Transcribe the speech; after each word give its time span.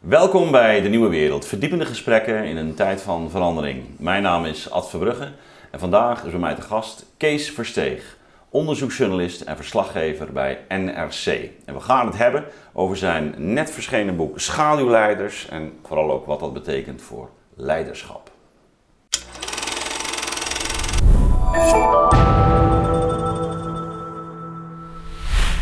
Welkom 0.00 0.50
bij 0.50 0.80
De 0.80 0.88
Nieuwe 0.88 1.08
Wereld, 1.08 1.46
verdiepende 1.46 1.86
gesprekken 1.86 2.44
in 2.44 2.56
een 2.56 2.74
tijd 2.74 3.02
van 3.02 3.30
verandering. 3.30 3.84
Mijn 3.98 4.22
naam 4.22 4.44
is 4.44 4.70
Ad 4.70 4.90
Verbrugge 4.90 5.32
en 5.70 5.78
vandaag 5.78 6.24
is 6.24 6.30
bij 6.30 6.40
mij 6.40 6.54
te 6.54 6.62
gast 6.62 7.06
Kees 7.16 7.50
Versteeg, 7.50 8.16
onderzoeksjournalist 8.48 9.40
en 9.40 9.56
verslaggever 9.56 10.32
bij 10.32 10.58
NRC. 10.68 11.26
En 11.64 11.74
we 11.74 11.80
gaan 11.80 12.06
het 12.06 12.16
hebben 12.16 12.44
over 12.72 12.96
zijn 12.96 13.34
net 13.36 13.70
verschenen 13.70 14.16
boek 14.16 14.40
Schaduwleiders 14.40 15.48
en 15.48 15.72
vooral 15.86 16.10
ook 16.10 16.26
wat 16.26 16.40
dat 16.40 16.52
betekent 16.52 17.02
voor 17.02 17.30
leiderschap. 17.54 18.30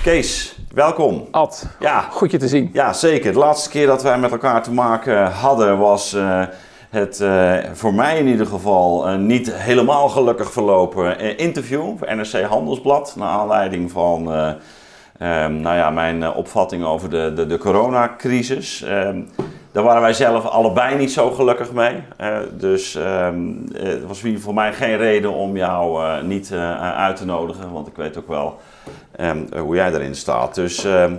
Kees, 0.02 0.57
welkom. 0.78 1.26
Ad, 1.30 1.66
Ja, 1.80 2.00
goed 2.00 2.30
je 2.30 2.38
te 2.38 2.48
zien. 2.48 2.70
ja, 2.72 2.92
zeker. 2.92 3.32
De 3.32 3.38
laatste 3.38 3.68
keer 3.70 3.86
dat 3.86 4.02
wij 4.02 4.18
met 4.18 4.30
elkaar 4.30 4.62
te 4.62 4.72
maken 4.72 5.30
hadden 5.30 5.78
was 5.78 6.14
eh, 6.14 6.42
het 6.90 7.20
eh, 7.20 7.54
voor 7.72 7.94
mij 7.94 8.18
in 8.18 8.26
ieder 8.26 8.46
geval 8.46 9.08
een 9.08 9.26
niet 9.26 9.52
helemaal 9.54 10.08
gelukkig 10.08 10.52
verlopen 10.52 11.18
eh, 11.18 11.38
interview 11.38 11.98
voor 11.98 12.16
NRC 12.16 12.42
Handelsblad. 12.42 13.14
Naar 13.16 13.28
aanleiding 13.28 13.90
van 13.90 14.32
eh, 14.32 14.50
ehm, 15.18 15.60
nou 15.60 15.76
ja, 15.76 15.90
mijn 15.90 16.22
eh, 16.22 16.36
opvatting 16.36 16.84
over 16.84 17.10
de, 17.10 17.32
de, 17.34 17.46
de 17.46 17.58
coronacrisis. 17.58 18.82
Ehm, 18.82 19.20
daar 19.72 19.82
waren 19.84 20.02
wij 20.02 20.12
zelf 20.12 20.44
allebei 20.44 20.96
niet 20.96 21.12
zo 21.12 21.30
gelukkig 21.30 21.72
mee. 21.72 22.02
Eh, 22.16 22.36
dus 22.52 22.94
eh, 22.94 23.28
het 23.72 24.06
was 24.06 24.22
voor 24.36 24.54
mij 24.54 24.72
geen 24.72 24.96
reden 24.96 25.32
om 25.32 25.56
jou 25.56 26.04
eh, 26.04 26.22
niet 26.22 26.50
eh, 26.52 26.96
uit 26.96 27.16
te 27.16 27.24
nodigen. 27.24 27.72
Want 27.72 27.86
ik 27.86 27.96
weet 27.96 28.18
ook 28.18 28.28
wel 28.28 28.58
ehm, 29.16 29.58
hoe 29.58 29.74
jij 29.74 29.92
erin 29.92 30.14
staat. 30.14 30.54
Dus 30.54 30.84
ehm, 30.84 31.12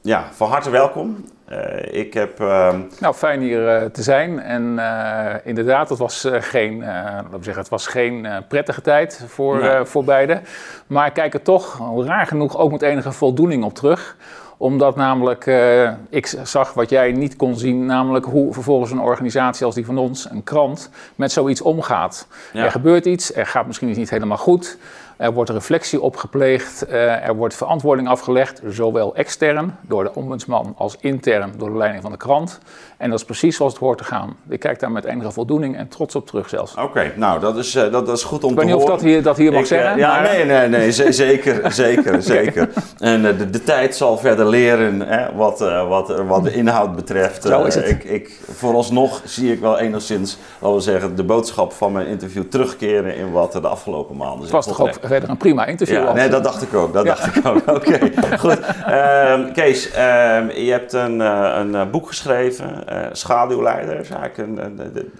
ja, 0.00 0.24
van 0.32 0.48
harte 0.50 0.70
welkom. 0.70 1.24
Eh, 1.44 2.00
ik 2.00 2.14
heb. 2.14 2.40
ehm, 2.40 2.80
Nou, 3.00 3.14
fijn 3.14 3.40
hier 3.40 3.68
eh, 3.68 3.84
te 3.86 4.02
zijn. 4.02 4.40
En 4.40 4.78
eh, 4.78 5.34
inderdaad, 5.44 5.88
het 5.88 5.98
was 5.98 6.24
eh, 6.24 6.42
geen, 6.42 6.82
eh, 6.82 7.18
we 7.30 7.36
zeggen, 7.40 7.62
het 7.62 7.68
was 7.70 7.86
geen 7.86 8.26
eh, 8.26 8.36
prettige 8.48 8.80
tijd 8.80 9.24
voor, 9.28 9.58
Nee. 9.58 9.68
eh, 9.70 9.84
voor 9.84 10.04
beiden. 10.04 10.42
Maar 10.86 11.06
ik 11.06 11.12
kijk 11.12 11.34
er 11.34 11.42
toch, 11.42 11.78
raar 12.06 12.26
genoeg, 12.26 12.56
ook 12.58 12.70
met 12.70 12.82
enige 12.82 13.12
voldoening 13.12 13.64
op 13.64 13.74
terug. 13.74 14.16
Omdat 14.56 14.96
namelijk, 14.96 15.46
eh, 15.46 15.90
ik 16.08 16.34
zag 16.42 16.74
wat 16.74 16.90
jij 16.90 17.12
niet 17.12 17.36
kon 17.36 17.56
zien, 17.56 17.86
namelijk 17.86 18.24
hoe 18.24 18.52
vervolgens 18.52 18.90
een 18.90 19.00
organisatie 19.00 19.66
als 19.66 19.74
die 19.74 19.86
van 19.86 19.98
ons, 19.98 20.30
een 20.30 20.44
krant, 20.44 20.90
met 21.14 21.32
zoiets 21.32 21.60
omgaat. 21.62 22.26
Ja. 22.52 22.64
Er 22.64 22.70
gebeurt 22.70 23.04
iets, 23.06 23.34
er 23.34 23.46
gaat 23.46 23.66
misschien 23.66 23.88
iets 23.88 23.98
niet 23.98 24.10
helemaal 24.10 24.36
goed. 24.38 24.78
Er 25.16 25.32
wordt 25.32 25.50
reflectie 25.50 26.00
opgepleegd, 26.00 26.86
eh, 26.86 27.26
er 27.26 27.34
wordt 27.36 27.54
verantwoording 27.54 28.08
afgelegd, 28.08 28.60
zowel 28.68 29.14
extern 29.14 29.76
door 29.80 30.04
de 30.04 30.14
ombudsman 30.14 30.74
als 30.76 30.96
intern 31.00 31.52
door 31.58 31.70
de 31.70 31.76
leiding 31.76 32.02
van 32.02 32.10
de 32.10 32.16
krant. 32.16 32.58
En 32.96 33.10
dat 33.10 33.18
is 33.18 33.24
precies 33.24 33.56
zoals 33.56 33.72
het 33.72 33.82
hoort 33.82 33.98
te 33.98 34.04
gaan. 34.04 34.36
Ik 34.48 34.60
kijk 34.60 34.80
daar 34.80 34.90
met 34.92 35.04
enige 35.04 35.30
voldoening 35.30 35.76
en 35.76 35.88
trots 35.88 36.14
op 36.14 36.26
terug 36.26 36.48
zelfs. 36.48 36.74
Oké, 36.76 37.12
nou 37.16 37.40
dat 37.40 37.56
is, 37.56 37.74
eh, 37.74 37.82
dat, 37.92 38.06
dat 38.06 38.16
is 38.16 38.22
goed 38.24 38.44
om 38.44 38.50
Ik 38.50 38.56
weet 38.56 38.66
te 38.66 38.72
niet 38.72 38.82
of 38.82 38.88
horen. 38.88 38.96
dat 39.02 39.06
hier, 39.10 39.22
dat 39.22 39.36
hier 39.36 39.52
mag 39.52 39.60
Ik, 39.64 39.70
eh, 39.70 39.78
zeggen. 39.78 39.98
ja, 39.98 40.08
maar- 40.20 40.22
nee, 40.22 40.44
nee, 40.44 40.68
nee, 40.68 40.92
ze- 40.92 41.12
zeker, 41.12 41.72
zeker, 41.84 42.22
zeker. 42.22 42.68
En 42.98 43.22
de, 43.22 43.50
de 43.50 43.62
tijd 43.62 43.96
zal 43.96 44.18
verder 44.18 44.46
leren 44.46 45.00
hè, 45.00 45.34
wat, 45.34 45.58
wat, 45.88 46.22
wat 46.26 46.44
de 46.44 46.52
inhoud 46.52 46.96
betreft. 46.96 47.42
Zo 47.42 47.64
is 47.64 47.74
het. 47.74 47.88
Ik, 47.88 48.04
ik, 48.04 48.40
vooralsnog 48.52 49.20
zie 49.24 49.52
ik 49.52 49.60
wel 49.60 49.78
enigszins, 49.78 50.38
laten 50.60 50.76
we 50.76 50.82
zeggen, 50.82 51.16
de 51.16 51.24
boodschap 51.24 51.72
van 51.72 51.92
mijn 51.92 52.06
interview 52.06 52.42
terugkeren 52.42 53.16
in 53.16 53.30
wat 53.32 53.54
er 53.54 53.62
de 53.62 53.68
afgelopen 53.68 54.16
maanden 54.16 54.44
is. 54.44 54.50
was 54.50 54.66
toch 54.66 54.80
ook 54.80 54.98
verder 55.12 55.30
een 55.30 55.36
prima 55.36 55.66
interview. 55.66 55.96
Ja, 55.96 56.12
nee, 56.12 56.28
dat 56.28 56.44
dacht 56.44 56.62
ik 56.62 56.74
ook. 56.74 56.92
Dat 56.92 57.04
Ja. 57.04 57.14
dacht 57.14 57.36
ik 57.36 57.46
ook. 57.46 57.70
Oké, 57.76 57.98
goed. 58.38 58.58
Ehm, 58.86 59.52
Kees, 59.52 59.90
ehm, 59.90 60.50
je 60.50 60.70
hebt 60.70 60.92
een, 60.92 61.20
eh, 61.20 61.52
een 61.58 61.74
eh, 61.74 61.90
boek 61.90 62.06
geschreven, 62.06 62.84
Schaduwleiders. 63.12 64.10
Eigenlijk 64.10 64.38
een, 64.38 64.64
een, 64.64 64.78
een- 64.78 64.96
een 64.96 65.12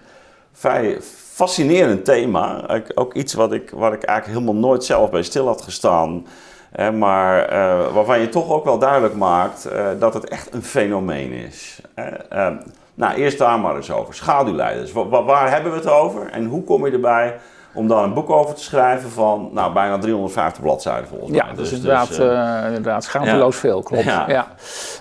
vrij 0.53 0.99
fascinerend 1.35 2.05
thema. 2.05 2.63
Ook- 2.69 2.91
Ook 2.95 3.15
iets 3.15 3.35
wat 3.35 3.53
ik, 3.53 3.71
waar 3.75 3.93
ik 3.93 4.03
eigenlijk 4.03 4.39
helemaal 4.39 4.61
nooit 4.69 4.85
zelf 4.85 5.11
bij 5.11 5.23
stil 5.23 5.47
had 5.47 5.63
gestaan. 5.63 6.27
Eh, 6.73 6.91
maar 6.91 7.49
waarvan 7.93 8.21
je 8.21 8.29
toch 8.29 8.51
ook 8.51 8.65
wel 8.65 8.79
duidelijk 8.79 9.15
maakt 9.15 9.69
dat 9.99 10.15
het 10.15 10.29
echt 10.29 10.55
een 10.55 10.63
fenomeen 10.63 11.33
is. 11.33 11.81
Eh, 11.95 12.05
ehm, 12.29 12.57
nou, 12.95 13.15
eerst 13.15 13.39
daar 13.39 13.59
maar 13.61 13.77
eens 13.77 13.91
over. 13.91 14.15
Schaduwleiders. 14.15 14.93
Wa- 14.93 15.09
wa- 15.09 15.23
waar 15.25 15.51
hebben 15.51 15.73
we 15.73 15.79
het 15.79 15.89
over 15.89 16.31
en 16.31 16.45
hoe 16.45 16.65
kom 16.65 16.87
je 16.87 16.93
erbij 16.93 17.35
om 17.75 17.89
daar 17.89 18.05
een 18.05 18.15
boek 18.15 18.31
over 18.31 18.55
te 18.55 18.63
schrijven 18.63 19.11
van 19.11 19.51
nou, 19.53 19.73
bijna 19.73 19.99
350 19.99 20.63
bladzijden 20.63 21.09
volgens 21.09 21.31
mij. 21.31 21.41
Ja, 21.47 21.55
dus, 21.55 21.73
inderdaad, 21.73 22.11
eh, 22.11 22.59
eh, 22.59 22.67
inderdaad 22.67 23.05
schaamteloos 23.05 23.57
veel, 23.57 23.83
klopt. 23.83 24.05
Ja. 24.05 24.25
Ja. 24.29 24.47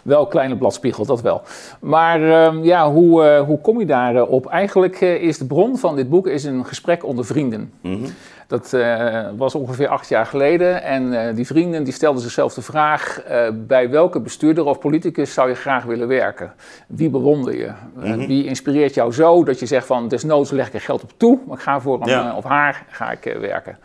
Wel 0.04 0.28
kleine 0.28 0.58
bladspiegel, 0.58 1.06
dat 1.06 1.22
wel. 1.22 1.42
Maar 1.80 2.22
ehm, 2.22 2.64
ja, 2.64 2.92
hoe, 2.92 3.24
eh, 3.24 3.42
hoe 3.42 3.62
kom 3.62 3.80
je 3.80 3.86
daarop? 3.86 4.30
op? 4.30 4.46
Eigenlijk 4.46 5.02
is 5.02 5.38
de 5.38 5.46
bron 5.46 5.78
van 5.78 5.96
dit 5.96 6.10
boek 6.10 6.28
is 6.28 6.44
een 6.44 6.66
gesprek 6.66 7.06
onder 7.06 7.26
vrienden. 7.26 7.74
mhm. 7.82 8.06
Dat 8.52 8.74
eh, 8.74 9.28
was 9.38 9.56
ongeveer 9.56 9.88
acht 9.88 10.10
jaar 10.10 10.26
geleden. 10.26 10.84
En 10.84 11.28
eh, 11.28 11.36
die 11.36 11.46
vrienden 11.46 11.84
die 11.84 11.94
stelden 11.94 12.22
zichzelf 12.22 12.54
de 12.54 12.62
vraag: 12.62 13.22
eh, 13.22 13.48
bij 13.54 13.90
welke 13.90 14.20
bestuurder 14.20 14.66
of 14.66 14.80
politicus 14.80 15.34
zou 15.34 15.50
je 15.50 15.56
graag 15.56 15.84
willen 15.84 16.08
werken? 16.08 16.54
Wie 16.88 17.10
bewonder 17.10 17.58
je? 17.58 17.72
Mhm. 17.96 18.28
wie 18.28 18.46
inspireert 18.46 18.94
jou 18.94 19.12
zo 19.14 19.44
dat 19.44 19.60
je 19.60 19.66
zegt 19.66 19.86
van 19.86 20.08
desnoods 20.08 20.52
leg 20.52 20.68
ik 20.68 20.74
er 20.74 20.82
geld 20.82 21.04
op 21.04 21.12
toe, 21.18 21.40
maar 21.48 21.58
ik 21.58 21.64
ga 21.64 21.80
voor 21.80 22.00
hem 22.00 22.10
Ja. 22.10 22.36
of 22.36 22.44
haar 22.44 22.86
ga 22.90 23.12
ik 23.12 23.38
werken. 23.40 23.78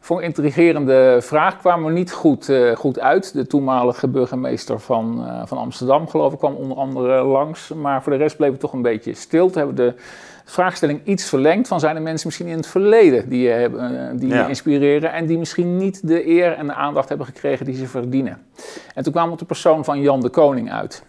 Voor 0.00 0.18
een 0.18 0.24
intrigerende 0.24 1.18
vraag 1.20 1.58
kwam 1.58 1.86
er 1.86 1.92
niet 1.92 2.12
goed, 2.12 2.52
goed 2.74 3.00
uit. 3.00 3.32
De 3.32 3.46
toenmalige 3.46 4.08
burgemeester 4.08 4.80
van, 4.80 5.26
van 5.44 5.58
Amsterdam, 5.58 6.08
geloof 6.08 6.32
ik, 6.32 6.38
kwam 6.38 6.54
onder 6.54 6.76
andere 6.76 7.22
langs. 7.22 7.68
Maar 7.68 8.02
voor 8.02 8.12
de 8.12 8.18
rest 8.18 8.36
bleef 8.36 8.50
het 8.50 8.60
toch 8.60 8.72
een 8.72 8.82
beetje 8.82 9.14
stil. 9.14 9.50
Toen 9.50 9.58
hebben 9.58 9.76
de 9.76 9.94
vraagstelling 10.50 11.00
iets 11.04 11.24
verlengd 11.28 11.68
van 11.68 11.80
zijn 11.80 11.96
er 11.96 12.02
mensen 12.02 12.26
misschien 12.26 12.46
in 12.48 12.56
het 12.56 12.66
verleden 12.66 13.28
die 13.28 13.42
je, 13.42 13.48
hebben, 13.48 14.08
eh, 14.10 14.18
die 14.18 14.28
je 14.28 14.34
Ja. 14.34 14.46
inspireren 14.46 15.12
en 15.12 15.26
die 15.26 15.38
misschien 15.38 15.76
niet 15.76 16.08
de 16.08 16.28
eer 16.28 16.52
en 16.52 16.66
de 16.66 16.74
aandacht 16.74 17.08
hebben 17.08 17.26
gekregen 17.26 17.66
die 17.66 17.74
ze 17.74 17.86
verdienen. 17.86 18.42
En 18.94 19.02
toen 19.02 19.12
kwam 19.12 19.26
we 19.26 19.32
op 19.32 19.38
de 19.38 19.44
persoon 19.44 19.84
van 19.84 20.00
Jan 20.00 20.20
de 20.20 20.28
Koning 20.28 20.72
uit. 20.72 21.02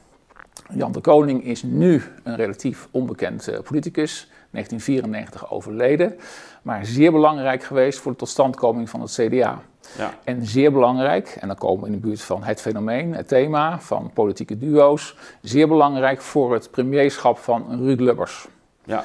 Jan 0.74 0.92
de 0.92 1.00
Koning 1.02 1.44
is 1.44 1.64
nu 1.64 2.02
een 2.24 2.36
relatief 2.36 2.88
onbekend 2.92 3.48
eh, 3.48 3.60
politicus, 3.60 4.30
1994 4.52 5.52
overleden, 5.52 6.16
maar 6.62 6.86
zeer 6.86 7.12
belangrijk 7.12 7.64
geweest 7.64 8.00
voor 8.00 8.12
de 8.12 8.18
totstandkoming 8.18 8.90
van 8.90 9.02
het 9.02 9.12
CDA. 9.12 9.62
ja. 9.98 10.14
En 10.24 10.46
zeer 10.46 10.72
belangrijk, 10.72 11.38
en 11.40 11.48
dan 11.48 11.58
komen 11.58 11.82
we 11.82 11.86
in 11.88 11.92
de 11.94 12.08
buurt 12.08 12.22
van 12.22 12.44
het 12.44 12.62
fenomeen, 12.62 13.14
het 13.16 13.28
thema 13.28 13.80
van 13.80 14.12
politieke 14.14 14.58
duo's, 14.58 15.16
zeer 15.42 15.68
belangrijk 15.68 16.22
voor 16.22 16.54
het 16.54 16.72
premierschap 16.72 17.38
van 17.38 17.66
Ruud 17.70 18.00
Lubbers. 18.00 18.48
Ja. 18.84 19.04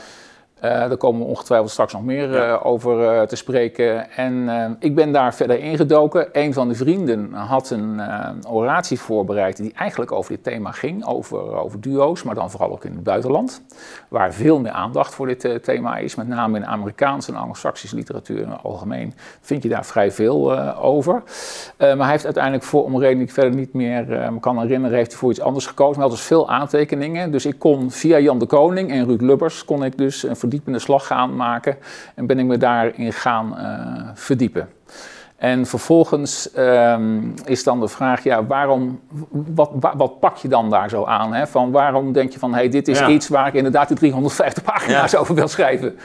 Eh, 0.60 0.70
daar 0.70 0.96
komen 0.96 1.20
we 1.20 1.26
ongetwijfeld 1.26 1.70
straks 1.70 1.92
nog 1.92 2.02
meer 2.04 2.32
Ja. 2.32 2.52
eh, 2.54 2.66
over 2.66 3.08
eh, 3.08 3.22
te 3.22 3.36
spreken. 3.36 4.10
En 4.10 4.48
eh, 4.48 4.70
ik 4.78 4.94
ben 4.94 5.12
daar 5.12 5.34
verder 5.34 5.58
ingedoken. 5.58 6.28
Een 6.32 6.52
van 6.52 6.68
de 6.68 6.74
vrienden 6.74 7.32
had 7.32 7.70
een 7.70 8.00
eh, 8.00 8.28
oratie 8.48 9.00
voorbereid 9.00 9.56
die 9.56 9.72
eigenlijk 9.76 10.12
over 10.12 10.30
dit 10.32 10.44
thema 10.44 10.70
ging, 10.70 11.04
over, 11.06 11.56
over 11.56 11.80
duo's, 11.80 12.22
maar 12.22 12.34
dan 12.34 12.50
vooral 12.50 12.72
ook 12.72 12.84
in 12.84 12.92
het 12.92 13.02
buitenland. 13.02 13.62
Waar 14.08 14.32
veel 14.32 14.60
meer 14.60 14.70
aandacht 14.72 15.14
voor 15.14 15.26
dit 15.26 15.44
eh, 15.44 15.54
thema 15.54 15.96
is, 15.96 16.14
met 16.14 16.28
name 16.28 16.56
in 16.56 16.66
Amerikaanse 16.66 17.32
en 17.32 17.38
Anglo-Saxische 17.38 17.96
literatuur 17.96 18.40
in 18.40 18.50
het 18.50 18.62
algemeen 18.62 19.14
vind 19.40 19.62
je 19.62 19.68
daar 19.68 19.84
vrij 19.86 20.10
veel 20.12 20.56
eh, 20.56 20.84
over. 20.84 21.22
Eh, 21.76 21.88
maar 21.88 21.98
hij 22.02 22.10
heeft 22.10 22.24
uiteindelijk 22.24 22.64
voor, 22.64 22.84
om 22.84 22.98
reden 23.00 23.18
die 23.18 23.26
ik 23.26 23.32
verder 23.32 23.54
niet 23.54 23.72
meer 23.72 24.12
eh, 24.12 24.28
me 24.28 24.40
kan 24.40 24.60
herinneren, 24.60 24.96
heeft 24.96 25.10
hij 25.10 25.18
voor 25.20 25.30
iets 25.30 25.40
anders 25.40 25.66
gekozen. 25.66 25.92
Maar 26.00 26.00
hij 26.00 26.08
had 26.08 26.16
dus 26.18 26.26
veel 26.26 26.48
aantekeningen. 26.50 27.30
Dus 27.30 27.46
ik 27.46 27.58
kon 27.58 27.90
via 27.90 28.18
Jan 28.18 28.38
de 28.38 28.46
Koning 28.46 28.90
en 28.90 29.04
Ruud 29.04 29.20
Lubbers 29.20 29.64
kon 29.64 29.84
ik 29.84 29.98
dus 29.98 30.22
een 30.22 30.36
verdiepende 30.56 30.78
slag 30.78 31.06
gaan 31.06 31.36
maken. 31.36 31.76
En 32.14 32.26
ben 32.26 32.38
ik 32.38 32.44
me 32.44 32.56
daarin 32.56 33.12
gaan 33.12 33.58
eh, 33.58 34.08
verdiepen. 34.14 34.68
En 35.36 35.66
vervolgens 35.66 36.52
ehm, 36.52 37.20
is 37.44 37.64
dan 37.64 37.80
de 37.80 37.88
vraag, 37.88 38.22
ja, 38.24 38.44
waarom, 38.44 39.00
wat, 39.30 39.70
wa- 39.80 39.96
wat 39.96 40.20
pak 40.20 40.36
je 40.36 40.48
dan 40.48 40.70
daar 40.70 40.88
zo 40.88 41.04
aan? 41.04 41.34
Hè? 41.34 41.46
Van 41.46 41.70
waarom 41.70 42.12
denk 42.12 42.32
je 42.32 42.38
van, 42.38 42.54
hey, 42.54 42.68
dit 42.68 42.88
is 42.88 42.98
Ja. 42.98 43.08
iets 43.08 43.28
waar 43.28 43.46
ik 43.46 43.54
inderdaad 43.54 43.88
die 43.88 43.96
350 43.96 44.62
pagina's 44.62 45.14
over 45.16 45.34
wil 45.34 45.48
schrijven? 45.48 45.98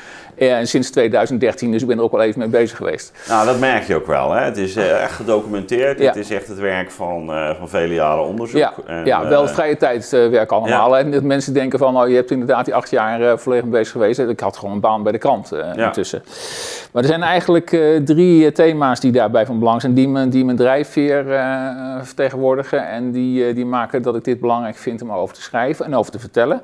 En 0.50 0.68
sinds 0.68 0.90
2013, 0.90 1.72
dus 1.72 1.82
ik 1.82 1.88
ben 1.88 1.98
er 1.98 2.04
ook 2.04 2.12
wel 2.12 2.22
even 2.22 2.40
mee 2.40 2.48
bezig 2.48 2.78
geweest. 2.78 3.12
Nou, 3.28 3.46
dat 3.46 3.60
merk 3.60 3.84
je 3.84 3.96
ook 3.96 4.08
wel. 4.08 4.32
Hè? 4.32 4.44
Het 4.44 4.58
is 4.58 4.76
eh, 4.76 5.04
echt 5.04 5.14
gedocumenteerd. 5.14 6.00
Ja. 6.00 6.06
Het 6.06 6.16
is 6.16 6.30
echt 6.30 6.48
het 6.48 6.60
werk 6.60 6.92
van, 6.92 7.34
eh, 7.34 7.50
van 7.58 7.70
vele 7.70 7.94
jaren 7.94 8.24
onderzoek. 8.24 8.60
Ja, 8.60 8.74
En, 8.86 9.06
ja 9.06 9.28
wel 9.28 9.44
eh, 9.44 9.50
vrije 9.50 9.78
tijdwerk 9.78 10.52
allemaal. 10.52 10.98
En 10.98 11.12
dat 11.12 11.24
mensen 11.24 11.54
denken 11.54 11.80
van, 11.80 11.98
oh, 11.98 12.10
je 12.10 12.16
hebt 12.16 12.32
inderdaad 12.32 12.66
die 12.66 12.76
acht 12.76 12.90
jaar 12.90 13.40
volledig 13.40 13.64
mee 13.64 13.74
bezeg 13.74 13.92
geweest. 13.92 14.20
Ik 14.20 14.40
had 14.40 14.58
gewoon 14.58 14.74
een 14.74 14.80
baan 14.80 15.04
bij 15.04 15.12
de 15.12 15.18
krant 15.18 15.52
intussen. 15.76 16.24
Maar 16.92 17.04
er 17.04 17.10
zijn 17.10 17.24
eigenlijk 17.24 17.78
drie 18.06 18.52
thema's 18.52 19.00
die 19.00 19.12
daarbij 19.12 19.46
van 19.46 19.60
belang 19.60 19.82
zijn, 19.82 19.94
die 19.94 20.10
mijn, 20.10 20.30
die 20.30 20.46
mijn 20.46 20.58
drijfveer 20.58 21.26
vertegenwoordigen. 22.02 22.88
En 22.88 23.12
die, 23.12 23.54
die 23.54 23.66
maken 23.66 24.02
dat 24.02 24.16
ik 24.16 24.24
dit 24.24 24.40
belangrijk 24.40 24.76
vind 24.76 25.02
om 25.02 25.12
over 25.12 25.36
te 25.36 25.42
schrijven 25.42 25.86
en 25.86 25.96
over 25.96 26.12
te 26.12 26.20
vertellen. 26.20 26.62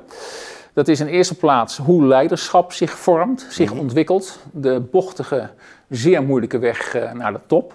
Dat 0.78 0.88
is 0.88 1.00
in 1.00 1.06
eerste 1.06 1.34
plaats 1.34 1.76
hoe 1.76 2.06
leiderschap 2.06 2.72
zich 2.72 2.90
vormt, 2.90 3.46
zich 3.50 3.72
ontwikkelt. 3.72 4.38
De 4.52 4.80
bochtige, 4.80 5.48
zeer 5.88 6.22
moeilijke 6.22 6.58
weg 6.58 6.94
eh, 6.94 7.12
naar 7.12 7.32
de 7.32 7.40
top. 7.46 7.74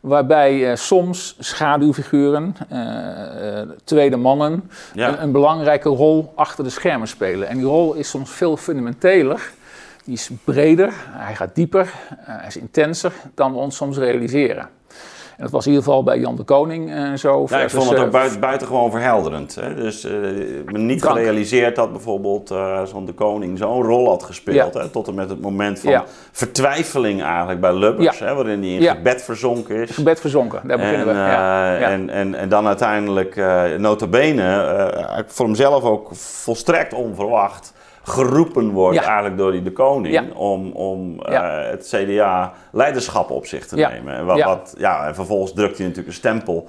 waarbij 0.00 0.70
uh, 0.70 0.76
soms 0.76 1.36
schaduwfiguren, 1.38 2.56
tweede 3.84 4.16
mannen, 4.16 4.70
een, 4.94 5.22
een, 5.22 5.32
belangrijke 5.32 5.88
rol 5.88 6.32
achter 6.34 6.64
de 6.64 6.70
schermen 6.70 7.08
spelen. 7.08 7.48
En 7.48 7.56
die 7.56 7.66
rol 7.66 7.94
is 7.94 8.08
soms 8.10 8.30
veel 8.30 8.56
fundamenteler, 8.56 9.52
die 10.04 10.14
is 10.14 10.30
breder, 10.44 10.92
hij 11.10 11.34
gaat 11.34 11.54
dieper, 11.54 11.92
hij 12.16 12.46
is 12.46 12.56
intenser 12.56 13.12
dan 13.34 13.52
we 13.52 13.58
ons 13.58 13.76
soms 13.76 13.96
realiseren. 13.96 14.68
En 15.36 15.42
dat 15.42 15.50
was 15.50 15.66
in 15.66 15.70
ieder 15.72 15.86
geval 15.86 16.02
bij 16.02 16.18
Jan 16.18 16.36
de 16.36 16.42
Koning 16.42 16.90
uh, 16.90 17.14
zo. 17.14 17.46
Ja, 17.48 17.60
ik 17.60 17.70
vond 17.70 17.90
het 17.90 17.98
ook 17.98 18.10
buiten, 18.10 18.40
buitengewoon 18.40 18.90
verhelderend. 18.90 19.54
Hè? 19.54 19.74
Dus 19.74 20.02
me 20.64 20.78
niet 20.78 21.02
gerealiseerd 21.02 21.76
dat 21.76 21.92
bijvoorbeeld 21.92 22.54
zo'n 22.84 23.04
de 23.04 23.12
Koning 23.12 23.58
zo'n 23.58 23.82
rol 23.82 24.08
had 24.08 24.22
gespeeld. 24.22 24.74
Hè? 24.74 24.88
Tot 24.88 25.08
en 25.08 25.14
met 25.14 25.30
het 25.30 25.40
moment 25.40 25.80
van 25.80 26.02
vertwijfeling 26.32 27.22
eigenlijk 27.22 27.60
bij 27.60 27.74
Lubbers. 27.74 28.18
Hè? 28.18 28.34
Waarin 28.34 28.62
hij 28.62 28.70
in 28.70 28.96
gebed 28.96 29.22
verzonken 29.22 29.76
is. 29.76 29.90
Gebed 29.90 30.20
verzonken, 30.20 30.60
daar 30.68 30.78
beginnen 30.78 31.08
en, 31.08 31.14
we. 31.78 31.84
En, 31.84 32.10
en, 32.10 32.34
en 32.34 32.48
dan 32.48 32.66
uiteindelijk, 32.66 33.36
nota 33.78 34.06
bene, 34.06 35.24
voor 35.26 35.46
hemzelf 35.46 35.82
ook 35.84 36.08
volstrekt 36.12 36.94
onverwacht 36.94 37.74
geroepen 38.06 38.70
wordt 38.70 38.98
eigenlijk 38.98 39.36
door 39.36 39.52
die 39.52 39.62
de 39.62 39.72
koning 39.72 40.34
om, 40.34 40.72
om 40.72 41.20
uh, 41.28 41.70
het 41.70 41.94
CDA 41.94 42.52
leiderschap 42.72 43.30
op 43.30 43.46
zich 43.46 43.66
te 43.66 43.76
nemen. 43.76 44.14
En, 44.14 44.24
wat, 44.24 44.42
wat, 44.42 44.74
ja, 44.78 45.06
en 45.06 45.14
vervolgens 45.14 45.52
drukt 45.52 45.76
hij 45.76 45.86
natuurlijk 45.86 46.14
een 46.14 46.20
stempel 46.20 46.68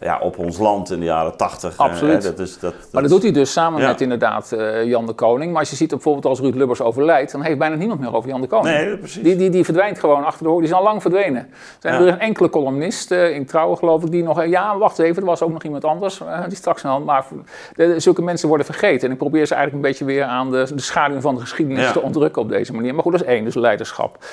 ja, 0.00 0.18
op 0.18 0.38
ons 0.38 0.58
land 0.58 0.90
in 0.90 0.98
de 0.98 1.04
jaren 1.04 1.36
tachtig. 1.36 1.76
Absoluut. 1.76 2.22
dat 2.22 2.38
is, 2.38 2.58
dat, 2.58 2.74
maar 2.92 3.02
dat 3.02 3.10
doet 3.10 3.22
hij 3.22 3.32
dus 3.32 3.52
samen 3.52 3.82
met 3.82 4.00
inderdaad 4.00 4.52
uh, 4.54 4.84
Jan 4.84 5.06
de 5.06 5.12
Koning. 5.12 5.50
Maar 5.50 5.60
als 5.60 5.70
je 5.70 5.76
ziet 5.76 5.90
bijvoorbeeld 5.90 6.24
als 6.24 6.40
Ruud 6.40 6.54
Lubbers 6.54 6.80
overlijdt, 6.80 7.32
dan 7.32 7.42
heeft 7.42 7.58
bijna 7.58 7.74
niemand 7.74 8.00
meer 8.00 8.14
over 8.14 8.30
Jan 8.30 8.40
de 8.40 8.46
Koning. 8.46 8.76
Nee, 8.76 8.98
precies. 8.98 9.22
Die, 9.22 9.36
die, 9.36 9.50
die 9.50 9.64
verdwijnt 9.64 9.98
gewoon 9.98 10.24
achter 10.24 10.42
de 10.42 10.48
hoor. 10.48 10.60
Die 10.60 10.68
is 10.68 10.74
al 10.74 10.82
lang 10.82 11.02
verdwenen. 11.02 11.42
Er 11.42 11.48
zijn 11.78 11.94
er 11.94 12.08
een 12.08 12.20
enkele 12.20 12.50
columnist 12.50 13.10
uh, 13.10 13.34
in 13.34 13.46
Trouwen 13.46 13.78
geloof 13.78 14.04
ik 14.04 14.10
die 14.10 14.22
nog... 14.22 14.44
ja, 14.44 14.78
wacht 14.78 14.98
even, 14.98 15.22
er 15.22 15.28
was 15.28 15.42
ook 15.42 15.52
nog 15.52 15.62
iemand 15.62 15.84
anders 15.84 16.20
uh, 16.20 16.48
die 16.48 16.56
straks 16.56 16.84
aan 16.84 17.04
Maar 17.04 17.26
de, 17.74 18.00
zulke 18.00 18.22
mensen 18.22 18.48
worden 18.48 18.66
vergeten. 18.66 19.06
En 19.06 19.12
ik 19.12 19.18
probeer 19.18 19.46
ze 19.46 19.54
eigenlijk 19.54 19.84
een 19.84 19.90
beetje 19.90 20.04
weer 20.04 20.24
aan 20.24 20.50
de, 20.50 20.68
de 20.74 20.80
schaduw 20.80 21.20
van 21.20 21.34
de 21.34 21.40
geschiedenis 21.40 21.92
te 21.92 22.02
ontrukken 22.02 22.42
op 22.42 22.48
deze 22.48 22.72
manier. 22.72 22.94
Maar 22.94 23.02
goed, 23.02 23.12
dat 23.12 23.20
is 23.20 23.26
één, 23.26 23.44
dus 23.44 23.54
leiderschap. 23.54 24.24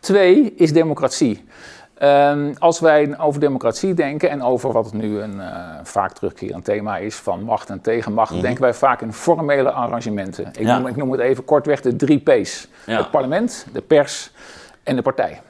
Twee 0.00 0.54
is 0.56 0.72
democratie. 0.72 1.44
Um, 2.02 2.54
als 2.58 2.80
wij 2.80 3.18
over 3.18 3.40
democratie 3.40 3.94
denken 3.94 4.30
en 4.30 4.42
over 4.42 4.72
wat 4.72 4.92
nu 4.92 5.20
een 5.20 5.34
uh, 5.34 5.46
vaak 5.82 6.12
terugkerend 6.12 6.64
thema 6.64 6.96
is 6.96 7.14
van 7.14 7.42
macht 7.42 7.70
en 7.70 7.80
tegenmacht, 7.80 8.32
mhm. 8.32 8.40
denken 8.40 8.62
wij 8.62 8.74
vaak 8.74 9.00
in 9.00 9.12
formele 9.12 9.70
arrangementen. 9.70 10.46
Ik, 10.58 10.66
noem, 10.66 10.86
ik, 10.86 10.96
noem, 10.96 11.12
het 11.12 11.20
even 11.20 11.44
kortweg 11.44 11.80
de 11.80 11.96
drie 11.96 12.18
P's: 12.18 12.68
het 12.84 13.10
parlement, 13.10 13.66
de 13.72 13.80
pers 13.80 14.32
en 14.82 14.96
de 14.96 15.02
partij. 15.02 15.40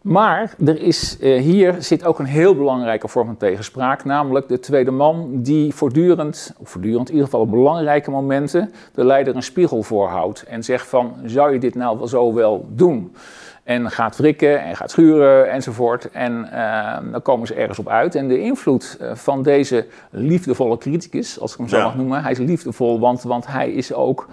Maar 0.00 0.54
er 0.66 0.82
is, 0.82 1.16
uh, 1.20 1.40
hier 1.40 1.74
zit 1.78 2.04
ook 2.04 2.18
een 2.18 2.24
heel 2.24 2.54
belangrijke 2.54 3.08
vorm 3.08 3.26
van 3.26 3.36
tegenspraak, 3.36 4.04
namelijk 4.04 4.48
de 4.48 4.60
tweede 4.60 4.90
man 4.90 5.42
die 5.42 5.74
voortdurend, 5.74 6.54
of 6.58 6.70
voortdurend 6.70 7.08
in 7.08 7.14
ieder 7.14 7.28
geval 7.28 7.44
op 7.44 7.50
belangrijke 7.50 8.10
momenten, 8.10 8.72
de 8.94 9.04
leider 9.04 9.36
een 9.36 9.42
spiegel 9.42 9.82
voorhoudt 9.82 10.42
en 10.42 10.64
zegt 10.64 10.86
van, 10.86 11.14
zou 11.24 11.52
je 11.52 11.58
dit 11.58 11.74
nou 11.74 11.98
wel 11.98 12.06
zo 12.06 12.34
wel 12.34 12.66
doen? 12.68 13.14
En 13.64 13.90
gaat 13.90 14.16
wrikken 14.16 14.62
en 14.62 14.76
gaat 14.76 14.90
schuren 14.90 15.50
enzovoort. 15.50 16.10
En 16.10 16.52
ehm, 16.52 17.10
dan 17.10 17.22
komen 17.22 17.46
ze 17.46 17.54
ergens 17.54 17.78
op 17.78 17.88
uit. 17.88 18.14
En 18.14 18.28
de 18.28 18.40
invloed 18.40 18.96
eh, 19.00 19.14
van 19.14 19.42
deze 19.42 19.86
liefdevolle 20.10 20.78
criticus, 20.78 21.40
als 21.40 21.52
ik 21.52 21.58
hem 21.58 21.68
zo 21.68 21.82
mag 21.82 21.96
noemen, 21.96 22.22
hij 22.22 22.30
is 22.30 22.38
liefdevol, 22.38 23.00
want, 23.00 23.22
want 23.22 23.46
hij 23.46 23.70
is 23.70 23.92
ook, 23.92 24.28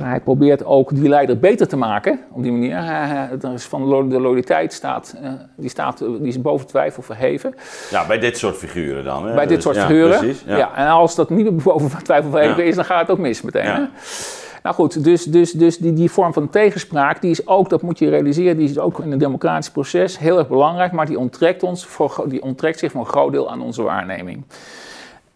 hij 0.00 0.20
probeert 0.20 0.64
ook 0.64 0.94
die 0.94 1.08
leider 1.08 1.38
beter 1.38 1.68
te 1.68 1.76
maken 1.76 2.20
op 2.30 2.42
die 2.42 2.52
manier. 2.52 2.76
er 3.42 3.52
is 3.52 3.64
van 3.64 4.08
de 4.08 4.20
loyaliteit 4.20 4.72
staat, 4.72 5.14
uh, 5.22 5.30
die, 5.56 5.70
staat, 5.70 5.98
die 5.98 6.18
is 6.22 6.40
boven 6.40 6.66
twijfel 6.66 7.02
verheven. 7.02 7.54
Ja, 7.90 8.06
bij 8.06 8.18
dit 8.18 8.38
soort 8.38 8.56
figuren 8.56 9.04
dan. 9.04 9.26
Hè? 9.26 9.34
Bij 9.34 9.46
dit 9.46 9.62
soort 9.62 9.78
figuren. 9.78 10.18
Precies, 10.18 10.42
ja. 10.46 10.76
En 10.76 10.86
als 10.86 11.14
dat 11.14 11.30
niet 11.30 11.62
boven 11.62 12.02
twijfel 12.02 12.30
verheven 12.30 12.64
is, 12.64 12.74
dan 12.74 12.84
gaat 12.84 13.00
het 13.00 13.10
ook 13.10 13.18
mis 13.18 13.42
meteen. 13.42 13.64
Hè? 13.64 13.82
Nou 14.62 14.74
goed, 14.74 15.04
dus, 15.04 15.24
dus, 15.24 15.52
dus 15.52 15.78
die, 15.78 15.92
die 15.92 16.10
vorm 16.10 16.32
van 16.32 16.50
tegenspraak, 16.50 17.20
die 17.20 17.30
is 17.30 17.46
ook, 17.46 17.68
dat 17.68 17.82
moet 17.82 17.98
je 17.98 18.08
realiseren, 18.08 18.56
die 18.56 18.68
is 18.68 18.78
ook 18.78 18.98
in 18.98 19.12
een 19.12 19.18
democratisch 19.18 19.70
proces 19.70 20.18
heel 20.18 20.38
erg 20.38 20.48
belangrijk, 20.48 20.92
maar 20.92 21.06
die 21.06 21.18
onttrekt, 21.18 21.62
ons 21.62 21.88
die 22.26 22.42
onttrekt 22.42 22.78
zich 22.78 22.90
voor 22.92 23.00
een 23.00 23.06
groot 23.06 23.32
deel 23.32 23.50
aan 23.50 23.62
onze 23.62 23.82
waarneming. 23.82 24.44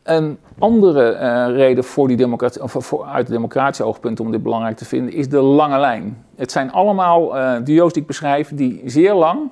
Een 0.02 0.38
andere 0.58 1.12
uh, 1.12 1.56
reden 1.56 1.84
voor 1.84 2.08
die 2.08 2.16
democratie, 2.16 2.62
of 2.62 2.76
voor, 2.78 3.04
uit 3.04 3.28
het 3.28 3.82
oogpunt 3.82 4.20
om 4.20 4.30
dit 4.30 4.42
belangrijk 4.42 4.76
te 4.76 4.84
vinden, 4.84 5.12
is 5.12 5.28
de 5.28 5.40
lange 5.40 5.78
lijn. 5.78 6.24
Het 6.36 6.52
zijn 6.52 6.72
allemaal 6.72 7.36
uh, 7.36 7.56
duo's 7.64 7.92
die 7.92 8.02
ik 8.02 8.08
beschrijf, 8.08 8.50
die 8.54 8.82
zeer 8.84 9.14
lang, 9.14 9.50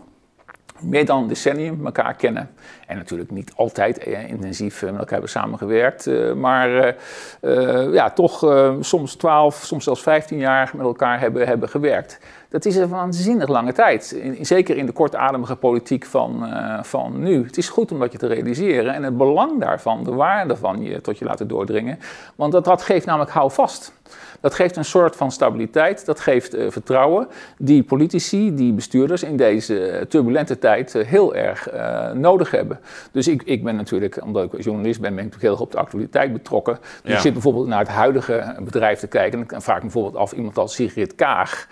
meer 0.83 1.07
dan 1.07 1.23
een 1.23 1.29
decennium 1.29 1.87
elkaar 1.87 2.15
kennen. 2.15 2.51
En 2.87 2.97
natuurlijk 2.97 3.31
niet 3.31 3.53
altijd 3.57 3.99
eh, 3.99 4.29
intensief 4.29 4.83
met 4.83 4.91
elkaar 4.91 5.09
hebben 5.09 5.31
samengewerkt, 5.31 6.07
eh, 6.07 6.33
maar 6.33 6.97
uh, 7.41 7.93
ja, 7.93 8.11
toch 8.11 8.39
soms 8.81 9.15
12, 9.15 9.55
soms 9.65 9.85
zelfs 9.85 10.03
15 10.03 10.39
jaar 10.39 10.71
met 10.75 10.87
elkaar 10.87 11.21
hebben, 11.21 11.47
hebben 11.47 11.69
gewerkt. 11.69 12.19
Dat 12.53 12.65
is 12.65 12.77
een 12.77 12.89
waanzinnig 12.89 13.49
lange 13.49 13.73
tijd, 13.73 14.13
in, 14.13 14.47
zeker 14.47 14.77
in 14.77 14.87
de 14.87 14.93
kortademige 14.93 15.57
politiek 15.57 16.05
van, 16.05 16.47
van 16.83 17.23
nu. 17.23 17.45
Het 17.47 17.57
is 17.57 17.69
goed 17.69 17.93
om 17.93 17.99
dat 17.99 18.13
je 18.13 18.19
te 18.19 18.27
realiseren 18.27 18.95
en 18.95 19.03
het 19.03 19.17
belang 19.17 19.61
daarvan, 19.61 20.05
de 20.05 20.15
waarde 20.15 20.57
van 20.57 20.83
je 20.83 21.01
tot 21.01 21.19
je 21.19 21.25
laten 21.25 21.49
doordringen, 21.49 21.99
want 22.35 22.53
dat, 22.53 22.65
dat 22.65 22.83
geeft 22.83 23.07
namelijk 23.07 23.31
hou 23.31 23.51
vast. 23.51 23.93
Dat 24.41 24.55
geeft 24.55 24.77
een 24.77 24.85
soort 24.85 25.17
van 25.17 25.33
stabiliteit, 25.33 26.07
dat 26.07 26.21
geeft 26.21 26.55
uh, 26.55 26.71
vertrouwen 26.71 27.29
die 27.59 27.83
politici, 27.83 28.55
die 28.55 28.73
bestuurders 28.73 29.23
in 29.23 29.37
deze 29.37 30.07
turbulente 30.09 30.59
tijd 30.59 30.95
uh, 30.95 31.07
heel 31.07 31.35
erg 31.35 31.73
uh, 31.73 32.11
nodig 32.11 32.51
hebben. 32.51 32.81
Dus 33.13 33.29
ik, 33.29 33.43
ik 33.43 33.65
ben 33.65 33.77
natuurlijk, 33.77 34.25
omdat 34.25 34.53
ik 34.53 34.63
journalist 34.63 35.01
ben, 35.01 35.15
ben 35.15 35.25
ik 35.25 35.31
natuurlijk 35.31 35.43
heel 35.43 35.53
erg 35.53 35.61
op 35.61 35.73
de 35.73 35.79
actualiteit 35.79 36.33
betrokken. 36.33 36.79
Dus 36.81 37.11
ja. 37.11 37.15
ik 37.15 37.21
zit 37.21 37.33
bijvoorbeeld 37.33 37.67
naar 37.67 37.79
het 37.79 37.89
huidige 37.89 38.55
bedrijf 38.63 38.99
te 38.99 39.07
kijken 39.07 39.49
en 39.49 39.63
vraag 39.63 39.77
me 39.77 39.83
bijvoorbeeld 39.83 40.17
af 40.17 40.33
iemand 40.33 40.59
als 40.59 40.75
Sigrid 40.75 41.15
Kaag 41.15 41.69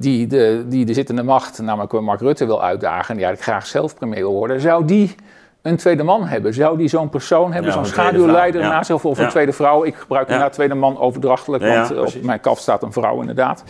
die 0.00 0.26
de, 0.26 0.64
die 0.66 0.84
de 0.84 0.94
zittende 0.94 1.22
macht, 1.22 1.58
namelijk 1.58 2.00
Mark 2.00 2.20
Rutte, 2.20 2.46
wil 2.46 2.62
uitdagen 2.62 3.08
en 3.08 3.16
die 3.16 3.24
eigenlijk 3.24 3.42
graag 3.42 3.66
zelf 3.66 3.94
premier 3.94 4.18
wil 4.18 4.32
worden, 4.32 4.60
zou 4.60 4.84
die 4.84 5.14
een 5.62 5.76
tweede 5.76 6.02
man 6.02 6.26
hebben? 6.26 6.54
Zou 6.54 6.78
die 6.78 6.88
zo'n 6.88 7.08
persoon 7.08 7.52
hebben, 7.52 7.72
zo'n 7.72 7.86
schaduwleider 7.86 8.60
ja. 8.60 8.68
naast 8.68 8.86
zich 8.86 9.04
of 9.04 9.18
een 9.18 9.28
tweede 9.28 9.52
vrouw? 9.52 9.84
Ik 9.84 9.94
gebruik 9.94 10.26
inderdaad 10.26 10.52
tweede 10.52 10.74
man 10.74 10.98
overdrachtelijk, 10.98 11.62
want 11.62 11.90
eh, 11.90 12.00
op 12.00 12.22
mijn 12.22 12.40
kaf 12.40 12.58
staat 12.58 12.82
een 12.82 12.92
vrouw 12.92 13.20
inderdaad. 13.20 13.64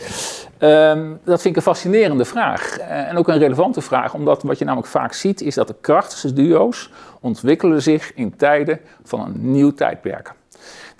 Um, 0.59 1.19
dat 1.23 1.41
vind 1.41 1.45
ik 1.45 1.55
een 1.55 1.61
fascinerende 1.61 2.25
vraag 2.25 2.79
uh, 2.79 3.09
en 3.09 3.17
ook 3.17 3.27
een 3.27 3.37
relevante 3.37 3.81
vraag, 3.81 4.13
omdat 4.13 4.43
wat 4.43 4.57
je 4.57 4.65
namelijk 4.65 4.89
vaak 4.89 5.13
ziet 5.13 5.41
is 5.41 5.55
dat 5.55 5.67
de 5.67 5.75
krachtigste 5.81 6.33
duo's 6.33 6.89
ontwikkelen 7.19 7.81
zich 7.81 8.13
in 8.15 8.35
tijden 8.35 8.79
van 9.03 9.19
een 9.19 9.33
nieuw 9.51 9.73
tijdperk. 9.73 10.33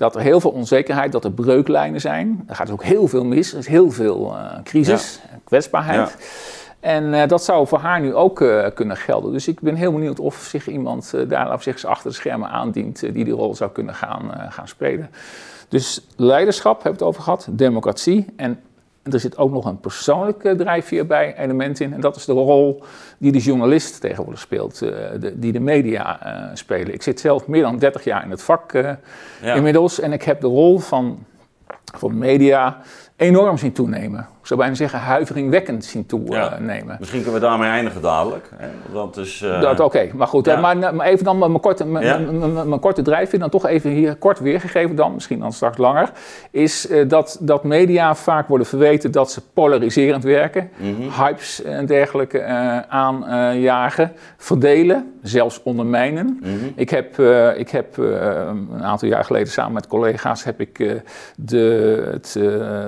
Dat 0.01 0.15
er 0.15 0.21
heel 0.21 0.39
veel 0.39 0.51
onzekerheid, 0.51 1.12
dat 1.12 1.24
er 1.24 1.31
breuklijnen 1.31 2.01
zijn. 2.01 2.44
Er 2.48 2.56
gaat 2.56 2.69
ook 2.69 2.83
heel 2.83 3.07
veel 3.07 3.25
mis, 3.25 3.51
er 3.51 3.60
is 3.60 3.67
heel 3.67 3.91
veel 3.91 4.34
uh, 4.34 4.51
crisis, 4.63 5.20
kwetsbaarheid. 5.43 6.17
En 6.79 7.03
uh, 7.13 7.27
dat 7.27 7.43
zou 7.43 7.67
voor 7.67 7.79
haar 7.79 8.01
nu 8.01 8.15
ook 8.15 8.41
uh, 8.41 8.65
kunnen 8.74 8.98
gelden. 8.98 9.31
Dus 9.31 9.48
ik 9.48 9.60
ben 9.60 9.75
heel 9.75 9.91
benieuwd 9.91 10.20
of 10.20 10.36
zich 10.36 10.67
iemand 10.67 11.13
daar 11.27 11.53
of 11.53 11.63
zich 11.63 11.86
achter 11.86 12.10
de 12.10 12.15
schermen 12.15 12.50
aandient 12.50 13.00
die 13.00 13.24
die 13.24 13.34
rol 13.34 13.55
zou 13.55 13.72
kunnen 13.72 13.93
gaan, 13.93 14.31
gaan 14.50 14.67
spelen. 14.67 15.10
Dus 15.67 16.08
leiderschap 16.15 16.84
hebben 16.84 16.91
we 16.91 16.98
het 16.98 17.08
over 17.08 17.24
gehad, 17.24 17.48
democratie 17.51 18.25
en 18.36 18.60
er 19.03 19.20
zit 19.20 19.38
ook 19.38 19.51
nog 19.51 19.65
een 19.65 19.79
persoonlijke 19.79 20.55
drijfveer 20.55 21.05
bij, 21.05 21.38
element 21.38 21.79
in. 21.79 21.93
En 21.93 22.01
dat 22.01 22.15
is 22.15 22.25
de 22.25 22.31
rol 22.31 22.84
die 23.17 23.31
de 23.31 23.39
journalist 23.39 24.01
tegenwoordig 24.01 24.41
speelt, 24.41 24.79
de, 24.79 25.34
die 25.36 25.51
de 25.51 25.60
media 25.60 26.20
spelen. 26.53 26.93
Ik 26.93 27.01
zit 27.01 27.20
zelf 27.20 27.48
meer 27.48 27.62
dan 27.62 27.77
30 27.77 28.03
jaar 28.03 28.24
in 28.24 28.29
het 28.29 28.41
vak 28.41 28.72
ja. 28.72 28.98
inmiddels 29.41 30.00
en 30.00 30.13
ik 30.13 30.24
heb 30.24 30.41
de 30.41 30.48
rol 30.48 30.79
van, 30.79 31.25
van 31.98 32.17
media 32.17 32.81
enorm 33.15 33.58
zien 33.58 33.72
toenemen 33.72 34.27
ik 34.41 34.48
zou 34.48 34.60
bijna 34.60 34.75
zeggen, 34.75 35.00
huiveringwekkend 35.00 35.86
zien 35.86 36.05
toenemen. 36.05 36.86
Ja, 36.88 36.95
misschien 37.00 37.21
kunnen 37.24 37.41
we 37.41 37.48
daarmee 37.48 37.69
eindigen 37.69 38.01
dadelijk. 38.01 38.50
Hè? 38.55 38.67
Dat 38.93 39.17
is... 39.17 39.41
Uh... 39.41 39.79
Oké, 39.79 40.10
maar 40.13 40.27
goed. 40.27 40.45
Maar, 40.45 40.77
maar, 40.77 41.07
even 41.07 41.25
dan 41.25 41.38
mijn 41.38 41.60
korte, 41.60 41.86
mijn, 41.86 42.79
korte 42.79 43.01
drijfveer, 43.01 43.39
dan 43.39 43.50
toch 43.50 43.65
even 43.65 43.89
hier 43.89 44.15
kort 44.15 44.39
weergegeven 44.39 44.95
dan, 44.95 45.13
misschien 45.13 45.39
dan 45.39 45.53
straks 45.53 45.77
langer, 45.77 46.12
is 46.51 46.89
uh, 46.89 47.10
dat, 47.10 47.38
dat 47.41 47.63
media 47.63 48.15
vaak 48.15 48.48
worden 48.48 48.67
verweten 48.67 49.12
dat 49.12 49.31
ze 49.31 49.41
polariserend 49.53 50.24
werken, 50.24 50.69
mhm. 50.77 51.24
hypes 51.24 51.63
en 51.63 51.86
dergelijke 51.86 52.39
uh, 52.39 52.79
aanjagen, 52.79 54.12
verdelen, 54.38 55.13
zelfs 55.21 55.63
ondermijnen. 55.63 56.39
Mhm. 56.41 56.55
Ik 56.75 56.89
heb, 56.89 57.19
ik 57.57 57.69
heb 57.69 57.98
een 57.98 58.83
aantal 58.83 59.07
jaar 59.07 59.25
geleden 59.25 59.48
samen 59.48 59.74
met 59.74 59.88
collega's 59.88 60.43
heb 60.43 60.60
ik 60.60 61.01
de, 61.36 62.10
het 62.12 62.39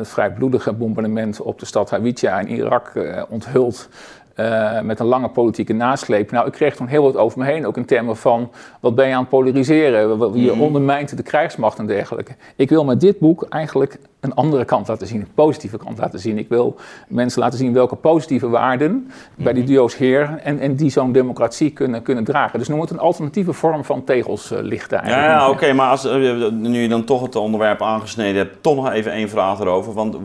vrijbloedige 0.01 0.74
bombardement 0.74 1.41
op 1.44 1.60
de 1.60 1.66
stad 1.66 1.90
Hawija 1.90 2.40
in 2.40 2.48
Irak 2.48 2.92
uh, 2.94 3.24
onthuld. 3.30 3.90
Uh, 4.36 4.82
met 4.82 5.00
een 5.00 5.06
lange 5.06 5.30
politieke 5.30 5.74
nasleep. 5.74 6.32
Nou, 6.32 6.48
ik 6.48 6.52
kreeg 6.52 6.76
toen 6.76 6.88
heel 6.88 7.04
wat 7.04 7.18
over 7.18 7.40
me 7.40 7.46
heen, 7.46 7.66
ook 7.68 7.78
in 7.78 7.86
termen 7.86 8.18
van 8.18 8.52
wat 8.80 8.96
ben 8.96 9.08
je 9.08 9.14
aan 9.14 9.20
het 9.20 9.30
polariseren? 9.30 10.20
Je 10.42 10.52
mm. 10.52 10.62
ondermijnt 10.62 11.18
de 11.18 11.24
krijgsmacht 11.24 11.80
en 11.80 11.86
dergelijke. 11.86 12.36
Ik 12.56 12.70
wil 12.70 12.86
met 12.86 13.00
dit 13.00 13.20
boek 13.20 13.46
eigenlijk 13.50 14.00
een 14.24 14.36
andere 14.36 14.65
kant 14.65 14.88
laten 14.88 15.08
zien, 15.08 15.22
een 15.22 15.34
positieve 15.34 15.77
kant 15.77 15.98
laten 15.98 16.20
zien. 16.20 16.38
Ik 16.38 16.50
wil 16.50 16.75
mensen 17.08 17.42
laten 17.42 17.58
zien 17.58 17.74
welke 17.74 17.96
positieve 17.96 18.50
waarden 18.50 19.12
bij 19.36 19.53
die 19.53 19.63
duo's 19.63 19.98
heer 19.98 20.39
en, 20.44 20.60
en 20.60 20.75
die 20.75 20.89
zo'n 20.89 21.12
democratie 21.12 21.72
kunnen, 21.72 22.01
kunnen 22.01 22.24
dragen. 22.24 22.60
Dus 22.60 22.68
noem 22.68 22.82
het 22.82 22.89
een 22.89 23.00
alternatieve 23.00 23.53
vorm 23.53 23.84
van 23.84 24.03
tegels 24.03 24.51
uh, 24.51 24.60
lichten 24.62 24.98
eigenlijk. 25.01 25.32
Ja, 25.32 25.39
ja 25.39 25.50
oké, 25.50 25.74
maar 25.74 25.89
als, 25.89 26.03
nu 26.51 26.82
je 26.82 26.88
dan 26.88 27.03
toch 27.03 27.22
het 27.22 27.36
onderwerp 27.36 27.82
aangesneden 27.82 28.36
hebt, 28.36 28.63
toch 28.63 28.75
nog 28.75 28.92
even 28.92 29.12
één 29.12 29.30
vraag 29.30 29.60
erover. 29.60 29.94
Want 29.94 30.18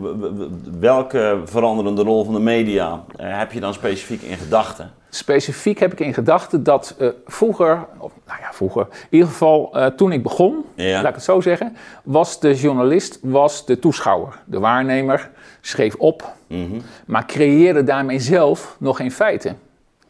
welke 0.79 1.41
veranderende 1.45 2.03
rol 2.03 2.23
van 2.23 2.33
de 2.33 2.39
media 2.39 3.03
heb 3.17 3.51
je 3.51 3.59
dan 3.59 3.73
specifiek 3.73 4.21
in 4.21 4.37
gedachten? 4.37 4.91
Specifiek 5.09 5.79
heb 5.79 5.91
ik 5.91 5.99
in 5.99 6.13
gedachten 6.13 6.63
dat 6.63 6.95
uh, 6.99 7.09
vroeger, 7.25 7.85
of, 7.97 8.11
nou 8.27 8.39
ja, 8.41 8.53
vroeger, 8.53 8.87
in 8.91 9.07
ieder 9.09 9.27
geval 9.27 9.71
uh, 9.73 9.85
toen 9.85 10.11
ik 10.11 10.23
begon, 10.23 10.65
laat 10.75 11.07
ik 11.07 11.13
het 11.13 11.23
zo 11.23 11.41
zeggen, 11.41 11.75
was 12.03 12.39
de 12.39 12.55
journalist 12.55 13.19
was 13.21 13.65
de 13.65 13.79
toeschouwer, 13.79 14.39
de 14.45 14.59
waarnemer, 14.59 15.29
schreef 15.61 15.95
op, 15.95 16.33
mm 16.47 16.69
-hmm. 16.69 16.81
maar 17.05 17.25
creëerde 17.25 17.83
daarmee 17.83 18.19
zelf 18.19 18.75
nog 18.79 18.97
geen 18.97 19.11
feiten. 19.11 19.57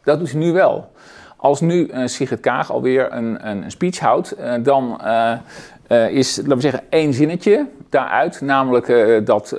Dat 0.04 0.18
doet 0.18 0.30
hij 0.30 0.40
nu 0.40 0.52
wel. 0.52 0.92
Als 1.36 1.60
nu 1.60 1.86
uh, 1.86 2.06
Sigrid 2.06 2.40
Kaag 2.40 2.72
alweer 2.72 3.12
een, 3.12 3.48
een 3.48 3.70
speech 3.70 3.98
houdt, 3.98 4.34
dan 4.62 5.00
is, 6.10 6.36
laten 6.36 6.54
we 6.54 6.60
zeggen, 6.60 6.82
één 6.88 7.14
zinnetje 7.14 7.66
daaruit, 7.88 8.40
namelijk 8.40 8.86
dat 9.26 9.56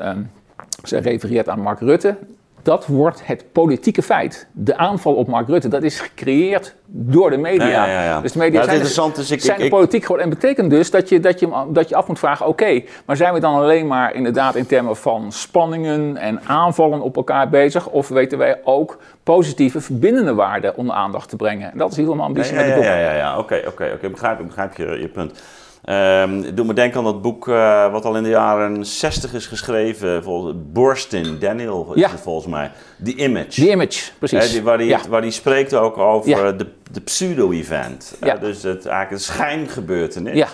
ze 0.84 0.98
refereert 0.98 1.50
aan 1.50 1.60
Mark 1.60 1.80
Rutte 1.80 2.16
dat 2.64 2.86
wordt 2.86 3.22
het 3.26 3.52
politieke 3.52 4.02
feit. 4.02 4.48
De 4.52 4.78
aanval 4.78 5.14
op 5.14 5.28
Mark 5.28 5.48
Rutte, 5.48 5.68
dat 5.68 5.84
is 5.84 6.00
gecreëerd 6.00 6.76
door 6.86 7.30
de 7.30 7.38
media. 7.38 7.68
Ja, 7.68 7.86
ja, 7.86 8.04
ja. 8.04 8.22
Dus 8.22 8.32
de 8.32 8.40
media 8.40 8.64
zijn, 8.64 8.80
dus, 9.14 9.32
ik, 9.32 9.42
zijn 9.42 9.60
ik, 9.60 9.70
politiek 9.70 10.02
geworden. 10.02 10.26
En 10.26 10.34
betekent 10.34 10.70
dus 10.70 10.92
dat 10.92 11.10
je, 11.10 11.20
dat 11.20 11.40
je, 11.40 11.66
dat 11.70 11.90
je 11.90 11.96
af 11.96 12.08
moet 12.08 12.20
vragen, 12.20 12.48
oké, 12.48 12.84
maar 13.06 13.16
zijn 13.18 13.34
we 13.34 13.40
dan 13.40 13.54
alleen 13.54 13.88
maar 13.88 14.14
inderdaad 14.14 14.56
in 14.56 14.66
termen 14.66 14.98
van 14.98 15.32
spanningen 15.32 16.18
en 16.18 16.42
aanvallen 16.46 17.02
op 17.02 17.16
elkaar 17.16 17.50
bezig? 17.50 17.88
Of 17.88 18.08
weten 18.08 18.38
wij 18.38 18.60
ook 18.64 18.98
positieve 19.24 19.82
verbindende 19.82 20.34
waarden 20.34 20.76
onder 20.78 20.96
aandacht 20.96 21.30
te 21.30 21.36
brengen? 21.36 21.72
En 21.72 21.78
dat 21.78 21.92
is 21.92 21.98
in 21.98 22.00
ieder 22.00 22.16
geval 22.16 22.30
ambitie 22.30 22.56
met 22.56 22.66
de 22.66 22.74
boek. 22.74 22.84
Ja, 22.84 22.96
ja, 22.96 23.14
ja, 23.14 23.38
oké, 23.38 23.62
oké, 23.68 23.92
oké, 23.94 24.10
begrijp, 24.10 24.38
begrijp 24.46 24.78
je, 24.78 24.86
je 24.86 25.08
punt. 25.08 25.42
Um, 25.86 26.44
het 26.44 26.58
doet 26.58 26.68
me 26.68 26.74
denken 26.74 26.98
aan 26.98 27.04
dat 27.04 27.22
boek 27.22 27.48
uh, 27.48 27.92
wat 27.92 28.06
al 28.06 28.16
in 28.16 28.24
de 28.24 28.30
jaren 28.30 28.86
60 28.86 29.34
is 29.34 29.46
geschreven. 29.46 30.24
Volgens 30.24 30.56
Borstin, 30.72 31.40
Daniel 31.40 31.92
is 31.94 32.02
ja. 32.02 32.10
het 32.10 32.20
volgens 32.20 32.48
mij. 32.48 32.72
The 33.04 33.16
Image. 33.16 33.50
The 33.50 33.70
Image, 33.70 34.12
precies. 34.20 34.46
Uh, 34.46 34.52
die, 34.52 34.62
waar, 34.64 34.78
die, 34.78 34.88
ja. 34.88 35.00
waar 35.10 35.22
die 35.22 35.32
spreekt 35.32 35.74
ook 35.74 35.98
over 35.98 36.30
ja. 36.30 36.52
de, 36.52 36.68
de 36.92 37.02
pseudo-event. 37.02 38.18
Uh, 38.24 38.34
dus 38.40 38.64
het, 38.64 38.86
eigenlijk 38.86 39.12
een 39.12 39.20
schijngebeurtenis. 39.20 40.36
Ja. 40.36 40.48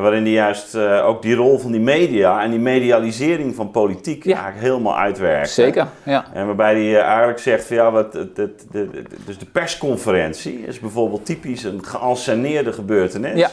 waarin 0.00 0.22
hij 0.22 0.32
juist 0.32 0.76
ook 0.78 1.22
die 1.22 1.34
rol 1.34 1.58
van 1.58 1.70
die 1.70 1.80
media 1.80 2.42
en 2.42 2.50
die 2.50 2.60
medialisering 2.60 3.54
van 3.54 3.70
politiek 3.70 4.26
eigenlijk 4.26 4.60
helemaal 4.60 4.98
uitwerkt. 4.98 5.50
Zeker, 5.50 5.86
ja. 6.02 6.24
En 6.32 6.46
waarbij 6.46 6.74
hij 6.74 7.00
eigenlijk 7.00 7.38
zegt 7.38 7.64
van 7.64 7.76
ja, 7.76 7.90
wat, 7.90 8.12
het, 8.12 8.36
het, 8.36 8.66
de, 8.70 8.88
dus 9.26 9.38
de 9.38 9.46
persconferentie 9.46 10.66
is 10.66 10.80
bijvoorbeeld 10.80 11.26
typisch 11.26 11.64
een 11.64 11.84
geanceneerde 11.84 12.72
gebeurtenis. 12.72 13.38
Ja 13.38 13.50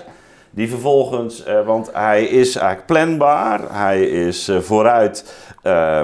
die 0.58 0.70
vervolgens, 0.70 1.48
uh, 1.48 1.66
want 1.66 1.90
hij 1.94 2.24
is 2.24 2.56
eigenlijk 2.56 2.86
planbaar, 2.86 3.62
hij 3.72 4.02
is 4.02 4.50
uh, 4.50 4.60
vooruit 4.60 5.34
uh, 5.64 6.02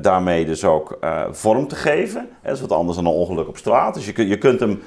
daarmee 0.00 0.44
dus 0.44 0.64
ook 0.64 0.98
vorm 1.30 1.68
te 1.68 1.74
geven. 1.74 2.28
Dat 2.42 2.54
is 2.54 2.60
wat 2.60 2.72
anders 2.72 2.96
dan 2.96 3.06
een 3.06 3.12
ongeluk 3.12 3.48
op 3.48 3.56
straat. 3.56 3.94
Dus 3.94 4.06
je, 4.06 4.12
kun, 4.12 4.26
je 4.26 4.38
kunt 4.38 4.60
hem 4.60 4.82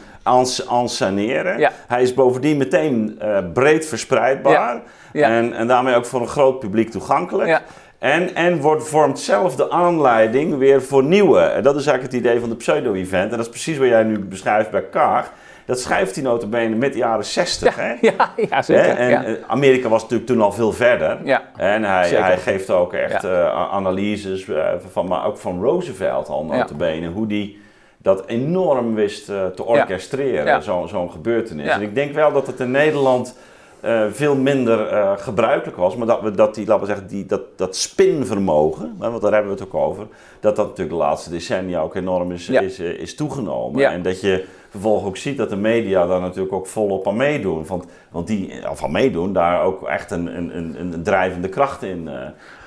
ansaneren. 0.68 1.60
Ja. 1.60 1.72
Hij 1.88 2.02
is 2.02 2.14
bovendien 2.14 2.58
meteen 2.58 3.20
breed 3.54 3.86
verspreidbaar 3.86 4.54
ja. 4.54 4.82
Ja. 5.14 5.30
En, 5.30 5.54
en 5.54 5.68
daarmee 5.68 5.96
ook 5.96 6.06
voor 6.06 6.22
een 6.22 6.28
groot 6.28 6.60
publiek 6.60 6.90
toegankelijk. 6.90 7.62
En, 8.00 8.36
en 8.36 8.62
wordt, 8.62 8.88
vormt 8.88 9.20
zelf 9.20 9.56
de 9.56 9.70
aanleiding 9.70 10.58
weer 10.58 10.82
voor 10.82 11.04
nieuwe. 11.04 11.40
En 11.40 11.64
dat 11.64 11.76
is 11.76 11.86
eigenlijk 11.86 12.16
het 12.16 12.26
idee 12.26 12.40
van 12.40 12.50
de 12.50 12.56
pseudo-event. 12.56 13.32
En 13.32 13.38
dat 13.38 13.46
is 13.46 13.50
precies 13.50 13.78
wat 13.78 13.88
jij 13.88 14.04
nu 14.04 14.20
beschrijft 14.20 14.72
bij 14.72 14.84
Kaag. 14.84 15.32
Dat 15.66 15.80
schrijft 15.80 16.16
hij 16.16 16.24
notabene 16.24 16.76
met 16.76 16.92
de 16.94 16.98
jaren 16.98 17.26
60. 17.26 17.76
Ja, 17.76 17.82
hè? 17.82 17.96
ja, 18.18 18.34
ja 18.50 18.62
zeker. 18.62 18.98
En 18.98 19.10
ja. 19.10 19.38
Amerika 19.48 19.90
was 19.90 20.02
natuurlijk 20.02 20.30
toen 20.30 20.42
al 20.42 20.52
veel 20.52 20.72
verder. 20.72 21.18
Ja, 21.24 21.44
en 21.56 21.84
hij, 21.84 22.10
hij 22.10 22.38
geeft 22.38 22.70
ook 22.70 22.94
echt 22.94 23.24
uh, 23.24 23.72
analyses, 23.72 24.46
uh, 24.46 24.68
van, 24.92 25.08
maar 25.08 25.26
ook 25.26 25.38
van 25.38 25.62
Roosevelt 25.62 26.28
al 26.28 26.46
notabene. 26.46 27.08
Hoe 27.08 27.28
die 27.28 27.62
dat 27.98 28.28
enorm 28.28 28.96
wist 28.96 29.30
uh, 29.30 29.46
te 29.46 29.66
orchestreren, 29.66 30.64
zo'n 30.64 30.88
zo 30.88 31.08
gebeurtenis. 31.08 31.68
En 31.68 31.82
ik 31.82 31.96
denk 31.96 32.14
wel 32.14 32.32
dat 32.32 32.48
het 32.48 32.60
in 32.60 32.72
Nederland... 32.72 33.38
Uh, 33.86 34.06
veel 34.12 34.36
minder 34.36 34.92
uh, 34.92 35.12
gebruikelijk 35.18 35.78
was, 35.78 35.96
maar 35.96 36.08
dat 36.08 36.22
we 36.22 36.32
dat 36.32 36.56
die, 36.56 36.66
laten 36.66 36.82
we 36.82 36.90
zeggen, 36.90 37.08
die, 37.08 37.26
dat, 37.26 37.42
dat 37.56 37.76
spinvermogen, 37.76 38.96
want 38.98 39.22
daar 39.22 39.34
hebben 39.34 39.52
we 39.52 39.60
het 39.60 39.68
ook 39.68 39.82
over, 39.82 40.08
dat 40.40 40.56
dat 40.56 40.66
natuurlijk 40.66 40.98
de 40.98 41.04
laatste 41.04 41.30
decennia 41.30 41.80
ook 41.80 41.96
enorm 41.96 42.32
is, 42.32 42.50
is, 42.50 42.80
is 42.80 43.16
toegenomen. 43.16 43.80
Ja. 43.80 43.92
En 43.92 44.02
dat 44.02 44.22
je 44.22 44.46
vervolgens 44.80 45.08
ook 45.08 45.18
ziet 45.18 45.38
dat 45.38 45.50
de 45.50 45.56
media 45.56 46.06
daar 46.06 46.22
natuurlijk 46.22 46.54
ook 46.54 46.68
volop 46.68 47.08
aan 47.08 47.16
meedoen. 47.16 47.66
Want, 47.66 47.86
want 48.12 48.28
die, 48.28 48.70
of 48.70 48.84
aan 48.84 48.92
meedoen, 48.92 49.34
daar 49.34 49.62
ook 49.62 49.88
echt 49.88 50.12
een, 50.12 50.38
een, 50.38 50.58
een, 50.58 50.94
een 50.94 51.04
drijvende 51.04 51.50
kracht 51.50 51.84
in, 51.84 52.04
uh, 52.06 52.14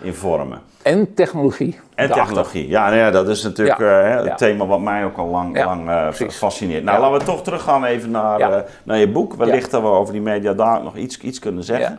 in 0.02 0.14
vormen. 0.14 0.61
En 0.83 1.14
technologie. 1.14 1.81
En 1.95 2.11
technologie, 2.11 2.69
ja, 2.69 2.87
nou 2.87 2.97
ja, 2.97 3.11
dat 3.11 3.29
is 3.29 3.43
natuurlijk 3.43 3.79
ja. 3.79 4.19
Uh, 4.19 4.25
het 4.25 4.38
thema 4.38 4.67
wat 4.67 4.81
mij 4.81 5.05
ook 5.05 5.17
al 5.17 5.26
lang, 5.26 5.57
ja, 5.57 5.64
lang 5.64 5.88
uh, 5.88 6.29
fascineert. 6.29 6.85
Nou, 6.85 7.00
laten 7.00 7.19
we 7.19 7.25
toch 7.25 7.43
teruggaan 7.43 7.85
even 7.85 8.11
naar, 8.11 8.64
naar 8.83 8.99
je 8.99 9.09
boek. 9.09 9.35
Wellicht 9.35 9.71
dat 9.71 9.83
we 9.83 9.88
over 9.88 10.12
die 10.12 10.23
media 10.23 10.52
daar 10.52 10.83
nog 10.83 10.97
iets, 10.97 11.19
iets 11.19 11.38
kunnen 11.38 11.64
zeggen. 11.64 11.99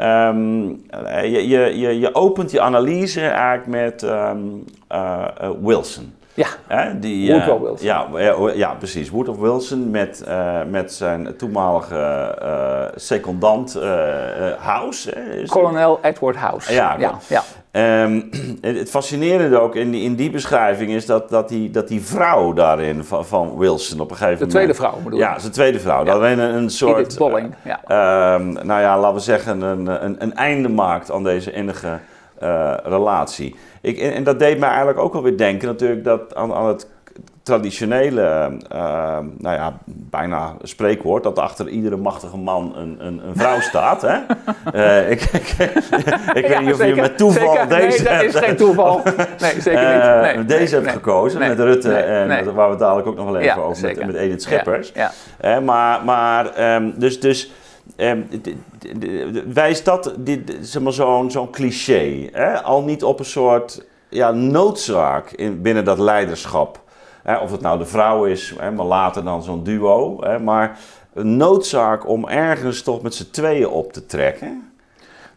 Um, 0.00 0.68
je, 1.22 1.48
je, 1.48 1.78
je, 1.78 1.98
je 1.98 2.14
opent 2.14 2.50
je 2.50 2.60
analyse 2.60 3.20
eigenlijk 3.20 3.66
met 3.66 4.02
um, 4.02 4.64
Wilson. 5.62 6.14
Ja, 6.34 6.46
Hè, 6.66 6.98
die, 6.98 7.32
Woodrow 7.32 7.56
uh, 7.56 7.62
Wilson. 7.62 7.86
Ja, 7.86 8.06
ja, 8.54 8.74
precies. 8.74 9.10
Woodrow 9.10 9.40
Wilson 9.40 9.90
met, 9.90 10.24
uh, 10.28 10.60
met 10.70 10.92
zijn 10.92 11.36
toenmalige 11.36 12.38
uh, 12.42 12.84
secondant 12.94 13.78
House. 14.58 15.14
Kolonel 15.46 15.98
Edward 16.02 16.36
House. 16.36 16.72
Ja, 16.72 16.96
ja, 16.98 17.18
ja. 17.28 17.42
Um, 17.74 18.28
het 18.60 18.90
fascinerende 18.90 19.58
ook 19.60 19.74
in 19.74 19.90
die, 19.90 20.02
in 20.02 20.14
die 20.14 20.30
beschrijving 20.30 20.90
is 20.90 21.06
dat, 21.06 21.28
dat, 21.28 21.48
die, 21.48 21.70
dat 21.70 21.88
die 21.88 22.02
vrouw 22.02 22.52
daarin 22.52 23.04
van, 23.04 23.26
van 23.26 23.58
Wilson 23.58 24.00
op 24.00 24.10
een 24.10 24.16
gegeven 24.16 24.32
moment... 24.32 24.50
De 24.50 24.56
tweede 24.56 24.74
vrouw 24.74 25.02
bedoel 25.04 25.18
Ja, 25.18 25.38
zijn 25.38 25.52
tweede 25.52 25.80
vrouw. 25.80 26.04
Ja. 26.04 26.12
Dat 26.12 26.22
een, 26.22 26.38
een 26.38 26.70
soort... 26.70 27.18
Bolling, 27.18 27.54
ja. 27.62 28.34
Um, 28.34 28.52
nou 28.52 28.80
ja, 28.80 28.98
laten 28.98 29.14
we 29.14 29.20
zeggen 29.20 29.60
een, 29.60 30.04
een, 30.04 30.22
een 30.22 30.34
einde 30.34 30.68
maakt 30.68 31.10
aan 31.10 31.24
deze 31.24 31.52
innige 32.42 32.80
relatie. 32.84 33.54
Ik, 33.80 33.98
en, 33.98 34.24
dat 34.24 34.38
deed 34.38 34.58
mij 34.58 34.68
eigenlijk 34.68 34.98
ook 34.98 35.14
alweer 35.14 35.36
denken 35.36 35.68
natuurlijk 35.68 36.04
dat 36.04 36.34
aan, 36.34 36.54
aan 36.54 36.66
het 36.66 36.86
traditionele, 37.42 38.58
uh, 38.72 38.78
nou 39.38 39.56
ja, 39.56 39.78
bijna 39.86 40.56
spreekwoord, 40.62 41.22
dat 41.22 41.38
achter 41.38 41.68
iedere 41.68 41.96
machtige 41.96 42.36
man 42.36 42.76
een, 42.76 42.96
een, 42.98 43.20
een 43.26 43.36
vrouw 43.36 43.60
staat. 43.70 44.02
Hè? 44.02 44.18
uh, 44.74 45.10
ik, 45.10 45.22
ik, 45.22 45.48
ik 46.40 46.46
weet 46.46 46.60
niet 46.60 46.72
of 46.72 46.84
je 46.84 46.94
met 46.94 47.18
toeval 47.18 47.52
zeker. 47.52 47.68
deze 47.68 48.02
Nee, 48.02 48.14
dat 48.14 48.34
is 48.34 48.40
geen 48.40 48.56
toeval. 48.56 49.00
Nee, 49.40 49.60
zeker 49.60 49.94
niet. 49.94 50.22
Nee, 50.22 50.36
uh, 50.36 50.46
deze 50.46 50.74
nee, 50.74 50.84
hebt 50.84 50.96
gekozen 50.96 51.38
met 51.38 51.58
Rutte 51.58 51.94
en 51.94 52.54
waar 52.54 52.70
we 52.70 52.76
dadelijk 52.76 53.06
ook 53.06 53.16
nog 53.16 53.24
wel 53.24 53.36
even 53.36 53.60
ja, 53.60 53.66
over 53.66 53.82
met, 53.82 54.06
met 54.06 54.14
Edith 54.14 54.42
Schippers. 54.42 54.92
Ja, 54.94 55.60
maar 55.60 56.04
maar 56.04 56.74
um, 56.74 56.94
dus... 56.96 57.20
dus 57.20 57.52
wijst 59.52 59.84
dat 59.84 60.14
zeg 60.60 60.82
maar, 60.82 60.92
zo'n 60.92 61.30
zo'n 61.30 61.50
cliché 61.50 62.28
hè? 62.32 62.62
al 62.62 62.82
niet 62.82 63.04
op 63.04 63.18
een 63.18 63.24
soort 63.24 63.86
ja, 64.08 64.30
noodzaak 64.30 65.30
in, 65.30 65.62
binnen 65.62 65.84
dat 65.84 65.98
leiderschap? 65.98 66.80
Hè? 67.22 67.36
Of 67.36 67.50
het 67.50 67.60
nou 67.60 67.78
de 67.78 67.86
vrouw 67.86 68.24
is, 68.24 68.54
hè, 68.58 68.70
maar 68.70 68.86
later 68.86 69.24
dan 69.24 69.42
zo'n 69.42 69.64
duo. 69.64 70.16
Hè? 70.20 70.38
Maar 70.38 70.78
een 71.14 71.36
noodzaak 71.36 72.08
om 72.08 72.28
ergens 72.28 72.82
toch 72.82 73.02
met 73.02 73.14
z'n 73.14 73.30
tweeën 73.30 73.68
op 73.68 73.92
te 73.92 74.06
trekken. 74.06 74.71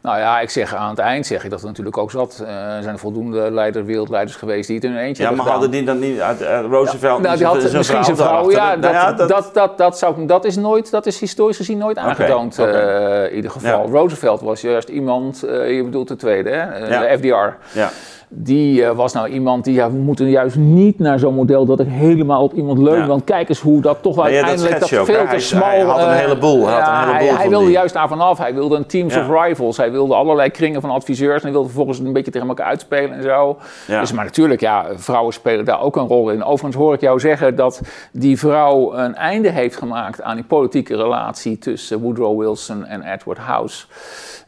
Nou 0.05 0.17
ja, 0.17 0.39
ik 0.39 0.49
zeg 0.49 0.75
aan 0.75 0.89
het 0.89 0.99
eind 0.99 1.25
zeg 1.25 1.43
ik 1.43 1.49
dat 1.49 1.61
er 1.61 1.65
natuurlijk 1.65 1.97
ook 1.97 2.11
zat. 2.11 2.39
Uh, 2.41 2.75
er 2.75 2.83
zijn 2.83 2.97
voldoende 2.97 3.51
leider, 3.51 3.85
wereldleiders 3.85 4.37
geweest 4.37 4.67
die 4.67 4.75
het 4.75 4.85
in 4.85 4.91
hun 4.91 4.99
eentje 4.99 5.23
ja, 5.23 5.31
maar 5.31 5.47
hadden 5.47 5.71
die 5.71 5.83
dan 5.83 5.99
niet 5.99 6.19
uit 6.19 6.41
uh, 6.41 6.59
Roosevelt? 6.69 7.17
Ja, 7.17 7.23
nou, 7.23 7.37
die 7.37 7.45
had 7.45 7.73
misschien 7.73 8.03
zijn 8.03 8.17
vrouw. 8.17 8.51
Ja, 8.51 8.75
dat, 8.75 8.91
ja 8.91 9.13
dat, 9.13 9.29
dat, 9.29 9.53
dat, 9.53 9.77
dat, 9.77 9.97
zou, 9.97 10.25
dat 10.25 10.45
is 10.45 10.55
nooit, 10.55 10.91
dat 10.91 11.05
is 11.05 11.19
historisch 11.19 11.57
gezien 11.57 11.77
nooit 11.77 11.97
aangetoond. 11.97 12.59
Okay, 12.59 12.71
okay. 12.71 13.23
Uh, 13.23 13.29
in 13.29 13.35
ieder 13.35 13.51
geval. 13.51 13.85
Ja. 13.85 13.91
Roosevelt 13.91 14.41
was 14.41 14.61
juist 14.61 14.89
iemand. 14.89 15.39
je 15.39 15.81
bedoelt 15.83 16.07
de 16.07 16.15
tweede, 16.15 16.49
hè? 16.49 16.87
De 16.87 17.17
FDR. 17.17 17.77
Ja. 17.79 17.89
Die 18.29 18.85
was 18.85 19.13
nou 19.13 19.27
iemand 19.27 19.63
die, 19.63 19.73
ja, 19.73 19.91
we 19.91 19.97
moeten 19.97 20.29
juist 20.29 20.55
niet 20.55 20.99
naar 20.99 21.19
zo'n 21.19 21.33
model 21.33 21.65
dat 21.65 21.79
ik 21.79 21.87
helemaal 21.89 22.43
op 22.43 22.53
iemand 22.53 22.79
leun. 22.79 23.07
Want 23.07 23.23
kijk 23.23 23.49
eens 23.49 23.59
hoe 23.59 23.81
dat 23.81 23.97
toch 24.01 24.19
uiteindelijk 24.19 24.79
dat, 24.79 24.89
veel 24.89 25.27
te 25.27 25.39
smal... 25.39 25.63
Hij 25.63 25.81
had 25.81 26.01
een 26.01 26.11
heleboel. 26.11 26.67
Hij, 26.67 26.79
had 26.79 26.87
een 26.87 27.03
heleboel 27.03 27.27
hij, 27.27 27.37
hij 27.37 27.49
wilde 27.49 27.71
juist 27.71 27.93
daar 27.93 28.07
vanaf. 28.07 28.37
Hij 28.37 28.53
wilde 28.53 28.75
een 28.75 28.85
teams 28.85 29.17
of 29.17 29.27
rivals. 29.29 29.77
Hij 29.77 29.91
wilde 29.91 30.13
allerlei 30.13 30.49
kringen 30.49 30.81
van 30.81 30.89
adviseurs. 30.89 31.35
En 31.35 31.41
hij 31.41 31.51
wilde 31.51 31.67
vervolgens 31.67 31.99
een 31.99 32.13
beetje 32.13 32.31
tegen 32.31 32.47
elkaar 32.47 32.67
uitspelen 32.67 33.11
en 33.11 33.23
zo. 33.23 33.57
Dus, 33.87 34.11
maar 34.11 34.25
natuurlijk, 34.25 34.61
ja, 34.61 34.85
vrouwen 34.95 35.33
spelen 35.33 35.65
daar 35.65 35.81
ook 35.81 35.95
een 35.95 36.07
rol 36.07 36.29
in. 36.29 36.43
Overigens 36.43 36.83
hoor 36.83 36.93
ik 36.93 37.01
jou 37.01 37.19
zeggen 37.19 37.55
dat 37.55 37.81
die 38.11 38.39
vrouw 38.39 38.93
een 38.93 39.15
einde 39.15 39.49
heeft 39.49 39.77
gemaakt 39.77 40.21
aan 40.21 40.35
die 40.35 40.45
politieke 40.45 40.95
relatie 40.95 41.57
tussen 41.57 41.99
Woodrow 41.99 42.39
Wilson 42.39 42.85
en 42.85 43.01
Edward 43.01 43.39
House. 43.39 43.85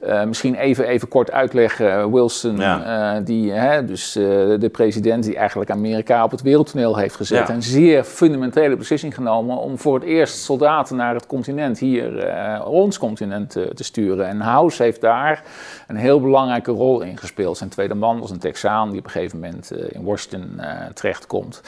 Uh, 0.03 0.23
misschien 0.23 0.55
even, 0.55 0.87
even 0.87 1.07
kort 1.07 1.31
uitleggen. 1.31 2.11
Wilson, 2.11 2.59
uh, 2.59 3.15
die, 3.23 3.51
hè, 3.51 3.85
dus 3.85 4.17
uh, 4.17 4.25
de 4.59 4.69
president 4.71 5.23
die 5.23 5.35
eigenlijk 5.35 5.69
Amerika 5.69 6.23
op 6.23 6.31
het 6.31 6.41
wereldtoneel 6.41 6.97
heeft 6.97 7.15
gezet. 7.15 7.47
Ja. 7.47 7.53
Een 7.53 7.63
zeer 7.63 8.03
fundamentele 8.03 8.75
beslissing 8.75 9.13
genomen 9.13 9.57
om 9.57 9.77
voor 9.77 9.93
het 9.93 10.03
eerst 10.03 10.37
soldaten 10.37 10.95
naar 10.95 11.13
het 11.13 11.25
continent, 11.25 11.79
hier 11.79 12.25
ons 12.65 12.97
continent, 12.97 13.51
te 13.51 13.83
sturen. 13.83 14.27
En 14.27 14.39
House 14.39 14.83
heeft 14.83 15.01
daar 15.01 15.43
een 15.87 15.95
heel 15.95 16.21
belangrijke 16.21 16.71
rol 16.71 17.01
in 17.01 17.17
gespeeld. 17.17 17.57
Zijn 17.57 17.69
tweede 17.69 17.95
man 17.95 18.19
was 18.19 18.31
een 18.31 18.39
Texaan 18.39 18.89
die 18.89 18.99
op 18.99 19.05
een 19.05 19.11
gegeven 19.11 19.39
moment 19.39 19.71
in 19.71 20.03
Washington 20.03 20.61
terechtkomt. 20.93 21.61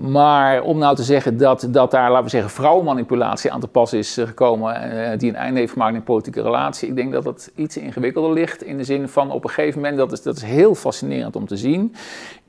Maar 0.00 0.62
om 0.62 0.78
nou 0.78 0.96
te 0.96 1.02
zeggen 1.02 1.36
dat, 1.36 1.68
dat 1.70 1.90
daar, 1.90 2.10
laten 2.10 2.24
we 2.24 2.30
zeggen, 2.30 2.50
vrouwenmanipulatie 2.50 3.52
aan 3.52 3.60
te 3.60 3.68
pas 3.68 3.92
is 3.92 4.18
eh, 4.18 4.26
gekomen, 4.26 4.94
uh, 4.94 5.18
die 5.18 5.28
een 5.28 5.36
einde 5.36 5.60
heeft 5.60 5.72
gemaakt 5.72 5.90
in 5.90 5.96
een 5.96 6.02
politieke 6.02 6.42
relatie, 6.42 6.88
ik 6.88 6.96
denk 6.96 7.12
dat 7.12 7.24
dat 7.24 7.50
iets 7.54 7.76
ingewikkelder 7.76 8.32
ligt. 8.32 8.62
In 8.62 8.76
de 8.76 8.84
zin 8.84 9.08
van 9.08 9.30
op 9.30 9.44
een 9.44 9.50
gegeven 9.50 9.80
moment, 9.80 9.98
dat 9.98 10.12
is, 10.12 10.22
dat 10.22 10.36
is 10.36 10.42
heel 10.42 10.74
fascinerend 10.74 11.36
om 11.36 11.46
te 11.46 11.56
zien. 11.56 11.94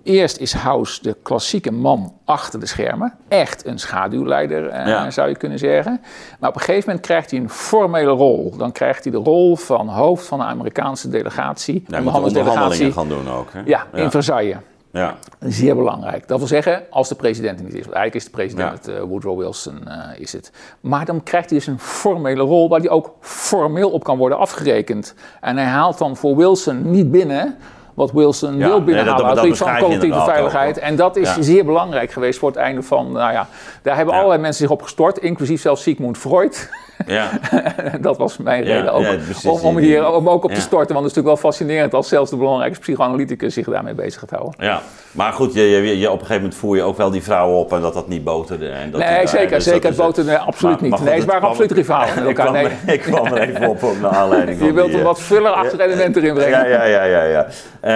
Eerst 0.04 0.38
is 0.38 0.54
House 0.54 1.02
de 1.02 1.18
klassieke 1.24 1.72
man 1.72 2.14
achter 2.26 2.60
de 2.60 2.66
schermen. 2.66 3.14
Echt 3.28 3.66
een 3.66 3.80
schaduwleider, 3.80 4.68
eh, 4.68 5.10
zou 5.10 5.30
je 5.30 5.36
kunnen 5.38 5.60
zeggen. 5.60 6.02
Maar 6.40 6.50
op 6.50 6.56
een 6.56 6.62
gegeven 6.62 6.90
moment 6.90 7.06
krijgt 7.06 7.32
hij 7.32 7.40
een 7.40 7.50
formele 7.50 8.12
rol. 8.12 8.54
Dan 8.58 8.72
krijgt 8.72 9.04
hij 9.04 9.12
de 9.12 9.20
rol 9.20 9.56
van 9.56 9.88
hoofd 9.88 10.26
van 10.26 10.40
de 10.40 10.46
Amerikaanse 10.46 11.10
delegatie. 11.10 11.84
Ja, 11.88 12.02
de 12.02 12.10
onderhandelingen 12.10 12.94
gaan 12.94 13.08
doen 13.08 13.30
ook. 13.30 13.54
Hè? 13.54 13.62
Ja, 13.66 13.88
in 13.94 14.12
Versailles. 14.12 14.58
Ja. 14.92 15.18
Zeer 15.40 15.76
belangrijk. 15.76 16.28
Dat 16.28 16.38
wil 16.38 16.48
zeggen, 16.48 16.84
als 16.90 17.10
de 17.10 17.16
president 17.16 17.64
niet 17.64 17.74
is. 17.74 17.84
Want 17.86 17.94
eigenlijk 17.94 18.16
is 18.16 18.24
de 18.24 18.30
president 18.30 18.86
ja. 18.86 18.94
uh, 18.94 19.02
Woodrow 19.02 19.38
Wilson 19.38 19.84
uh, 19.88 20.20
is 20.20 20.34
het. 20.34 20.52
Maar 20.80 21.06
dan 21.06 21.24
krijgt 21.24 21.50
hij 21.50 21.58
dus 21.58 21.68
een 21.68 21.80
formele 21.80 22.44
rol 22.44 22.70
waar 22.70 22.80
hij 22.80 22.90
ook 22.90 23.14
formeel 23.20 23.90
op 23.90 24.04
kan 24.04 24.18
worden 24.18 24.38
afgerekend. 24.38 25.16
En 25.42 25.58
hij 25.58 25.66
haalt 25.66 25.98
dan 25.98 26.18
voor 26.18 26.36
Wilson 26.36 26.92
niet 26.92 27.12
binnen 27.12 27.58
wat 27.94 28.12
Wilson 28.12 28.58
wil 28.58 28.84
binnenhalen 28.84 29.26
nee, 29.26 29.36
dat, 29.36 29.46
dat, 29.46 29.58
van 29.58 29.78
collectieve 29.78 30.22
veiligheid. 30.22 30.78
En 30.78 30.96
dat 30.96 31.16
is 31.16 31.36
zeer 31.40 31.66
belangrijk 31.66 32.12
geweest 32.12 32.40
voor 32.40 32.50
het 32.50 32.58
einde 32.58 32.84
van, 32.84 33.12
nou 33.12 33.32
ja, 33.32 33.48
daar 33.82 33.96
hebben 33.96 34.14
allerlei 34.14 34.42
mensen 34.42 34.62
zich 34.62 34.72
op 34.72 34.82
gestort, 34.82 35.18
inclusief 35.18 35.62
zelfs 35.62 35.82
Sigmund 35.82 36.18
Freud. 36.18 36.70
Ja. 37.06 37.30
dat 38.02 38.18
was 38.18 38.38
mijn 38.38 38.64
reden 38.64 38.94
ook, 38.94 39.06
om, 39.44 39.60
om 39.60 39.78
hier 39.78 40.14
om 40.14 40.30
ook 40.30 40.44
op 40.44 40.52
te 40.52 40.62
storten. 40.62 40.94
Want 40.94 41.06
het 41.06 41.12
is 41.12 41.18
natuurlijk 41.18 41.42
wel 41.42 41.52
fascinerend 41.52 41.94
als 41.94 42.08
zelfs 42.08 42.30
de 42.30 42.38
belangrijkste 42.38 42.82
psychoanalyticus 42.82 43.54
zich 43.54 43.66
daarmee 43.66 43.94
bezig 43.94 44.20
gaat 44.20 44.30
houden. 44.30 44.54
Ja, 44.58 44.82
maar 45.12 45.34
goed, 45.34 45.54
je, 45.54 45.62
je, 45.62 46.00
je, 46.00 46.08
op 46.08 46.14
een 46.14 46.20
gegeven 46.20 46.42
moment 46.42 46.56
voer 46.56 46.76
je 46.76 46.82
ook 46.82 46.98
wel 46.98 47.12
die 47.12 47.24
vrouwen 47.24 47.58
op 47.58 47.74
en 47.74 47.82
dat 47.82 47.94
dat 47.94 48.08
niet 48.08 48.24
boterde. 48.24 48.70
En 48.70 48.92
dat 48.92 49.02
nee, 49.02 49.28
zeker, 49.28 49.50
dus 49.50 49.64
zeker. 49.64 49.90
Het 49.90 49.98
boterde 49.98 50.38
absoluut 50.38 50.82
niet. 50.82 51.04
nee, 51.04 51.16
het 51.16 51.26
waren 51.26 51.50
absoluut 51.50 51.72
rivalen 51.72 52.28
ik, 52.30 52.36
kwam, 52.36 52.54
nee. 52.54 52.68
ik 52.86 53.00
kwam 53.00 53.26
er 53.26 53.50
even 53.50 53.70
op, 53.70 53.84
op 53.84 54.00
naar 54.02 54.12
aanleiding 54.12 54.60
Je 54.66 54.74
wilt 54.74 54.94
er 54.94 55.04
wat 55.04 55.22
fuller 55.22 55.52
achter 55.52 55.82
elementen 55.82 56.22
erin 56.22 56.34
brengen. 56.34 56.70
Ja, 56.70 56.84
ja, 56.86 57.04
ja. 57.04 57.04
ja, 57.04 57.24
ja. 57.24 57.48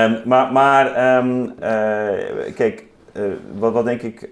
Um, 0.06 0.22
maar 0.26 0.52
maar 0.52 1.18
um, 1.18 1.44
uh, 1.44 1.54
kijk, 2.56 2.84
uh, 3.14 3.24
wat, 3.58 3.74
wat 3.74 3.86
denk 3.86 4.02
ik 4.02 4.30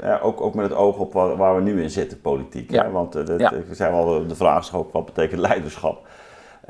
ja, 0.00 0.18
ook, 0.18 0.40
ook 0.40 0.54
met 0.54 0.68
het 0.68 0.78
oog 0.78 0.98
op 0.98 1.12
waar, 1.12 1.36
waar 1.36 1.56
we 1.56 1.62
nu 1.62 1.82
in 1.82 1.90
zitten, 1.90 2.20
politiek. 2.20 2.70
Hè? 2.70 2.90
Want 2.90 3.16
uh, 3.16 3.26
dat, 3.26 3.40
ja. 3.40 3.52
zijn 3.70 3.92
wel 3.92 4.26
de 4.26 4.34
vraag 4.34 4.74
ook, 4.74 4.92
wat 4.92 5.04
betekent 5.04 5.40
leiderschap? 5.40 6.06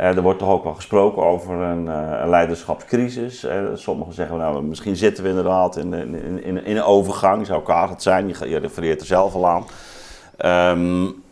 Uh, 0.00 0.16
er 0.16 0.22
wordt 0.22 0.38
toch 0.38 0.48
ook 0.48 0.64
wel 0.64 0.74
gesproken 0.74 1.22
over 1.22 1.54
een, 1.54 1.86
uh, 1.86 2.18
een 2.20 2.28
leiderschapscrisis. 2.28 3.46
sommigen 3.74 4.14
zeggen, 4.14 4.36
nou, 4.38 4.62
misschien 4.62 4.96
zitten 4.96 5.22
we 5.22 5.28
inderdaad 5.28 5.76
in, 5.76 5.92
in, 5.92 6.42
in, 6.42 6.64
in 6.64 6.76
een 6.76 6.82
overgang. 6.82 7.46
Zou 7.46 7.58
elkaar 7.58 7.88
het 7.88 8.02
zijn, 8.02 8.28
je, 8.28 8.48
je 8.48 8.58
refereert 8.58 9.00
er 9.00 9.06
zelf 9.06 9.34
al 9.34 9.48
aan. 9.48 9.66
Um, 10.78 11.22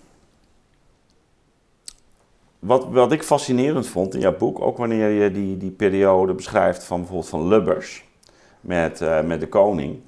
wat, 2.59 2.87
wat 2.91 3.12
ik 3.12 3.23
fascinerend 3.23 3.87
vond 3.87 4.15
in 4.15 4.21
jouw 4.21 4.37
boek, 4.37 4.61
ook 4.61 4.76
wanneer 4.76 5.09
je 5.09 5.31
die, 5.31 5.57
die 5.57 5.71
periode 5.71 6.35
beschrijft 6.35 6.85
van 6.85 6.99
bijvoorbeeld 6.99 7.29
van 7.29 7.49
Lubbers 7.49 8.05
met, 8.61 9.00
met 9.25 9.41
de 9.41 9.49
koning, 9.49 9.99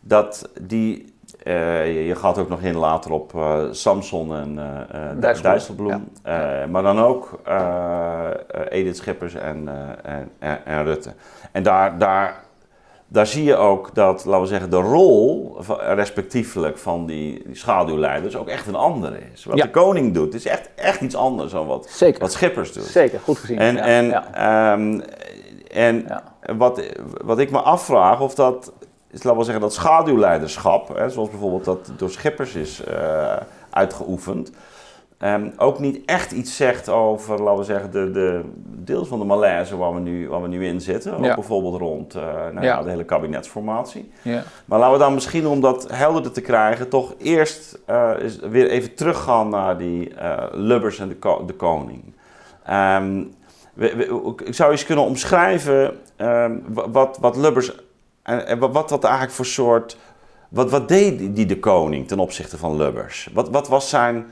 dat 0.00 0.50
die 0.60 1.17
uh, 1.48 2.06
je 2.06 2.14
gaat 2.14 2.38
ook 2.38 2.48
nog 2.48 2.60
in 2.60 2.76
later 2.76 3.12
op 3.12 3.32
uh, 3.34 3.60
Samson 3.70 4.34
en 4.34 4.58
uh, 5.14 5.40
Dijsselbloem. 5.42 6.08
Ja. 6.24 6.66
maar 6.66 6.82
dan 6.82 7.00
ook 7.00 7.40
Edith 8.68 8.96
Schippers 8.96 9.34
en, 9.34 9.68
en, 10.38 10.60
en, 10.64 10.84
Rutte. 10.84 11.12
En 11.52 11.62
daar, 11.62 11.98
daar, 11.98 12.44
daar 13.06 13.26
zie 13.26 13.44
je 13.44 13.56
ook 13.56 13.94
dat, 13.94 14.24
laten 14.24 14.40
we 14.40 14.46
zeggen, 14.46 14.70
de 14.70 14.76
rol 14.76 15.56
respectievelijk 15.78 16.78
van 16.78 17.06
die, 17.06 17.42
die 17.46 17.56
schaduwleiders 17.56 18.36
ook 18.36 18.48
echt 18.48 18.66
een 18.66 18.74
andere 18.74 19.18
is. 19.32 19.44
Wat 19.44 19.58
de 19.58 19.70
koning 19.70 20.14
doet, 20.14 20.34
is 20.34 20.46
echt, 20.46 20.70
echt 20.74 21.00
iets 21.00 21.16
anders 21.16 21.52
dan 21.52 21.66
wat, 21.66 22.02
wat 22.18 22.32
Schippers 22.32 22.72
doet. 22.72 22.84
Zeker, 22.84 23.20
goed 23.20 23.38
gezien. 23.38 23.58
En, 23.58 23.76
en, 23.76 24.04
um, 24.80 25.02
en 25.70 26.06
wat, 26.56 26.82
wat 27.24 27.38
ik 27.38 27.50
me 27.50 27.60
afvraag 27.60 28.20
of 28.20 28.34
dat 28.34 28.72
is, 29.10 29.22
laten 29.22 29.38
we 29.38 29.44
zeggen, 29.44 29.62
dat 29.62 29.74
schaduwleiderschap, 29.74 30.96
hè, 30.96 31.10
zoals 31.10 31.30
bijvoorbeeld 31.30 31.64
dat 31.64 31.90
door 31.96 32.10
Schippers 32.10 32.54
is 32.54 32.82
uh, 32.88 33.36
uitgeoefend, 33.70 34.52
um, 35.22 35.52
ook 35.56 35.78
niet 35.78 36.04
echt 36.04 36.32
iets 36.32 36.56
zegt 36.56 36.88
over, 36.88 37.42
laten 37.42 37.58
we 37.58 37.64
zeggen, 37.64 37.90
de, 37.90 38.10
de 38.10 38.40
deels 38.62 39.08
van 39.08 39.18
de 39.18 39.24
malaise 39.24 39.76
waar 39.76 39.94
we 39.94 40.00
nu, 40.00 40.28
waar 40.28 40.42
we 40.42 40.48
nu 40.48 40.66
in 40.66 40.80
zitten. 40.80 41.14
Ook 41.14 41.34
bijvoorbeeld 41.34 41.80
rond 41.80 42.16
uh, 42.16 42.22
nou 42.22 42.62
ja. 42.66 42.82
de 42.82 42.90
hele 42.90 43.04
kabinetsformatie. 43.04 44.10
Ja. 44.22 44.42
Maar 44.64 44.78
laten 44.78 44.92
we 44.92 45.04
dan 45.04 45.14
misschien, 45.14 45.46
om 45.46 45.60
dat 45.60 45.86
helderder 45.92 46.32
te 46.32 46.40
krijgen, 46.40 46.88
toch 46.88 47.14
eerst 47.18 47.78
uh, 47.90 48.10
is 48.18 48.38
weer 48.38 48.68
even 48.68 48.94
teruggaan 48.94 49.48
naar 49.48 49.78
die 49.78 50.12
Lubbers 50.52 50.98
en 50.98 51.08
de, 51.08 51.16
ko 51.16 51.44
de 51.44 51.54
koning. 51.54 52.04
Um, 52.70 53.36
we, 53.74 53.96
we, 53.96 54.34
ik 54.44 54.54
zou 54.54 54.70
eens 54.70 54.84
kunnen 54.84 55.04
omschrijven 55.04 55.96
um, 56.16 56.64
wat, 56.92 57.18
wat 57.20 57.36
Lubbers 57.36 57.72
en, 58.28 58.58
wat, 58.58 58.90
wat 58.90 59.04
eigenlijk 59.04 59.34
voor 59.34 59.46
soort. 59.46 59.96
Wat, 60.48 60.70
wat 60.70 60.88
deed 60.88 61.36
die 61.36 61.46
de 61.46 61.58
koning 61.58 62.08
ten 62.08 62.18
opzichte 62.18 62.58
van 62.58 62.76
Lubbers? 62.76 63.28
Wat, 63.32 63.48
wat 63.48 63.68
was 63.68 63.88
zijn 63.88 64.26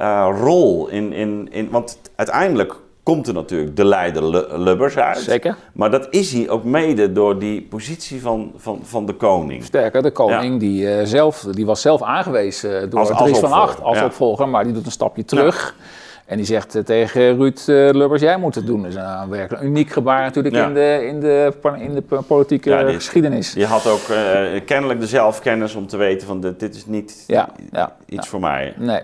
uh, 0.00 0.28
rol 0.40 0.88
in, 0.88 1.12
in, 1.12 1.48
in. 1.50 1.70
Want 1.70 2.00
uiteindelijk 2.16 2.74
komt 3.02 3.26
er 3.26 3.34
natuurlijk 3.34 3.76
de 3.76 3.84
leider 3.84 4.22
Lubbers 4.58 4.96
uit. 4.96 5.18
Zeker. 5.18 5.56
Maar 5.72 5.90
dat 5.90 6.06
is 6.10 6.32
hij 6.32 6.48
ook 6.48 6.64
mede 6.64 7.12
door 7.12 7.38
die 7.38 7.62
positie 7.62 8.20
van, 8.20 8.52
van, 8.56 8.80
van 8.82 9.06
de 9.06 9.12
koning. 9.12 9.64
Sterker, 9.64 10.02
de 10.02 10.10
koning 10.10 10.52
ja. 10.52 10.58
die, 10.58 10.82
uh, 10.82 11.04
zelf, 11.04 11.40
die 11.40 11.66
was 11.66 11.80
zelf 11.80 12.02
aangewezen 12.02 12.90
door 12.90 13.00
als, 13.00 13.22
Dries 13.22 13.38
van 13.38 13.52
Acht 13.52 13.82
als 13.82 13.98
ja. 13.98 14.04
opvolger, 14.04 14.48
maar 14.48 14.64
die 14.64 14.72
doet 14.72 14.86
een 14.86 14.92
stapje 14.92 15.24
terug. 15.24 15.74
Ja. 15.78 15.84
En 16.28 16.36
die 16.36 16.46
zegt 16.46 16.74
eh, 16.74 16.82
tegen 16.82 17.36
Ruud 17.36 17.58
uh, 17.66 17.90
Lubbers, 17.90 18.22
jij 18.22 18.36
moet 18.36 18.54
het 18.54 18.66
doen. 18.66 18.82
Dat 18.82 18.90
is 18.90 18.96
een 18.96 19.28
werkelijk 19.28 19.64
uniek 19.64 19.90
gebaar 19.90 20.22
natuurlijk 20.22 20.56
in, 20.56 20.74
de, 20.74 21.06
in, 21.06 21.20
de, 21.20 21.52
in 21.78 21.94
de 21.94 22.02
politieke 22.26 22.70
ja, 22.70 22.84
die, 22.84 22.94
geschiedenis. 22.94 23.52
Je 23.52 23.66
had 23.66 23.86
ook 23.86 24.08
uh, 24.08 24.60
kennelijk 24.66 25.00
de 25.00 25.06
zelfkennis 25.06 25.74
om 25.74 25.86
te 25.86 25.96
weten 25.96 26.26
van 26.26 26.40
dit, 26.40 26.60
dit 26.60 26.74
is 26.74 26.86
niet 26.86 27.24
ja, 27.26 27.48
ja, 27.70 27.96
iets 28.06 28.28
voor 28.28 28.40
mij. 28.40 28.74
Nee. 28.76 29.00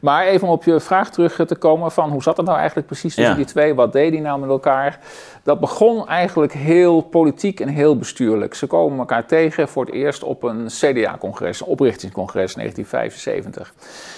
Maar 0.00 0.26
even 0.26 0.46
om 0.46 0.52
op 0.52 0.64
je 0.64 0.80
vraag 0.80 1.10
terug 1.10 1.40
te 1.46 1.56
komen 1.56 1.92
van 1.92 2.10
hoe 2.10 2.22
zat 2.22 2.36
het 2.36 2.46
nou 2.46 2.58
eigenlijk 2.58 2.86
precies 2.86 3.14
tussen 3.14 3.36
die 3.36 3.44
twee? 3.44 3.74
Wat 3.74 3.92
deed 3.92 4.12
die 4.12 4.20
nou 4.20 4.40
met 4.40 4.48
elkaar? 4.48 4.98
Dat 5.46 5.60
begon 5.60 6.08
eigenlijk 6.08 6.52
heel 6.52 7.00
politiek 7.00 7.60
en 7.60 7.68
heel 7.68 7.96
bestuurlijk. 7.96 8.54
Ze 8.54 8.66
komen 8.66 8.98
elkaar 8.98 9.26
tegen 9.26 9.68
voor 9.68 9.84
het 9.84 9.94
eerst 9.94 10.22
op 10.22 10.42
een 10.42 10.66
CDA-congres, 10.66 11.60
een 11.60 11.66
oprichtingscongres 11.66 12.54
1975. 12.54 13.74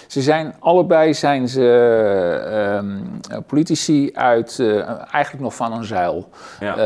Ze 0.07 0.23
zijn 0.23 0.55
allebei 0.59 1.15
zijn 1.15 1.49
ze 1.49 2.81
uh, 3.31 3.39
politici 3.47 4.11
uit 4.13 4.59
uh, 4.61 4.77
eigenlijk 4.89 5.41
nog 5.41 5.55
van 5.55 5.73
een 5.73 5.85
zuil. 5.85 6.29
Ja. 6.61 6.77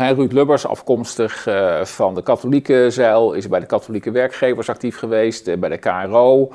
Uh, 0.00 0.16
Ruud 0.16 0.32
Lubbers, 0.32 0.66
afkomstig 0.66 1.46
uh, 1.46 1.84
van 1.84 2.14
de 2.14 2.22
katholieke 2.22 2.86
zuil, 2.90 3.32
is 3.32 3.48
bij 3.48 3.60
de 3.60 3.66
katholieke 3.66 4.10
werkgevers 4.10 4.68
actief 4.68 4.98
geweest, 4.98 5.60
bij 5.60 5.68
de 5.68 5.78
KRO. 5.78 6.52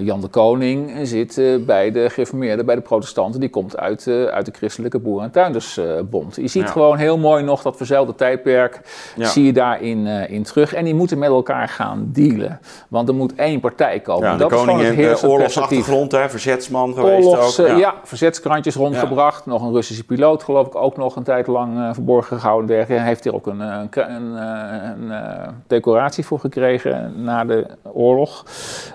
Jan 0.00 0.20
de 0.20 0.28
Koning 0.28 0.92
zit 1.02 1.40
bij 1.66 1.90
de 1.90 2.10
gereformeerden, 2.10 2.66
bij 2.66 2.74
de 2.74 2.80
protestanten, 2.80 3.40
die 3.40 3.48
komt 3.48 3.76
uit, 3.76 4.06
uit 4.06 4.46
de 4.46 4.52
christelijke 4.52 4.98
boeren- 4.98 5.24
en 5.24 5.30
tuindersbond. 5.30 6.38
Ziet 6.52 6.70
gewoon 6.70 6.96
heel 6.96 7.18
mooi 7.18 7.42
nog 7.42 7.62
dat 7.62 7.76
verzeilde 7.76 8.14
tijdperk, 8.14 8.80
zie 9.18 9.44
je 9.44 9.52
daarin 9.52 10.06
eh, 10.06 10.30
in 10.30 10.42
terug. 10.42 10.74
En 10.74 10.84
die 10.84 10.94
moeten 10.94 11.18
met 11.18 11.28
elkaar 11.28 11.68
gaan 11.68 12.08
dealen. 12.12 12.60
Want 12.88 13.08
er 13.08 13.14
moet 13.14 13.34
één 13.34 13.60
partij 13.60 14.00
komen. 14.00 14.26
Ja, 14.28 14.32
de 14.32 14.38
dat 14.38 14.50
is 14.52 14.56
koning 14.58 14.78
gewoon 14.78 14.96
het 14.96 15.06
heeft 15.06 15.24
oorlogsachtergrond, 15.24 16.12
hè, 16.12 16.28
verzetsman 16.30 16.94
geweest 16.94 17.26
Oorlogs, 17.26 17.60
ook. 17.60 17.66
eh, 17.66 17.78
ja. 17.78 17.94
verzetskrantjes 18.04 18.74
rondgebracht. 18.74 19.46
Nog 19.46 19.62
een 19.62 19.72
Russische 19.72 20.04
piloot, 20.04 20.42
geloof 20.42 20.66
ik, 20.66 20.74
ook 20.74 20.96
nog 20.96 21.16
een 21.16 21.22
tijd 21.22 21.46
lang 21.46 21.78
eh, 21.78 21.88
verborgen 21.92 22.38
gehouden. 22.40 22.66
Dergelijke. 22.66 23.00
Hij 23.02 23.08
heeft 23.08 23.24
hier 23.24 23.34
ook 23.34 23.46
een, 23.46 23.60
eh, 23.60 23.78
een, 23.90 24.14
een, 24.14 24.36
eh, 24.38 24.88
een, 25.00 25.10
eh, 25.10 25.48
decoratie 25.66 26.24
voor 26.26 26.38
gekregen 26.38 27.12
na 27.16 27.44
de 27.44 27.66
oorlog. 27.92 28.44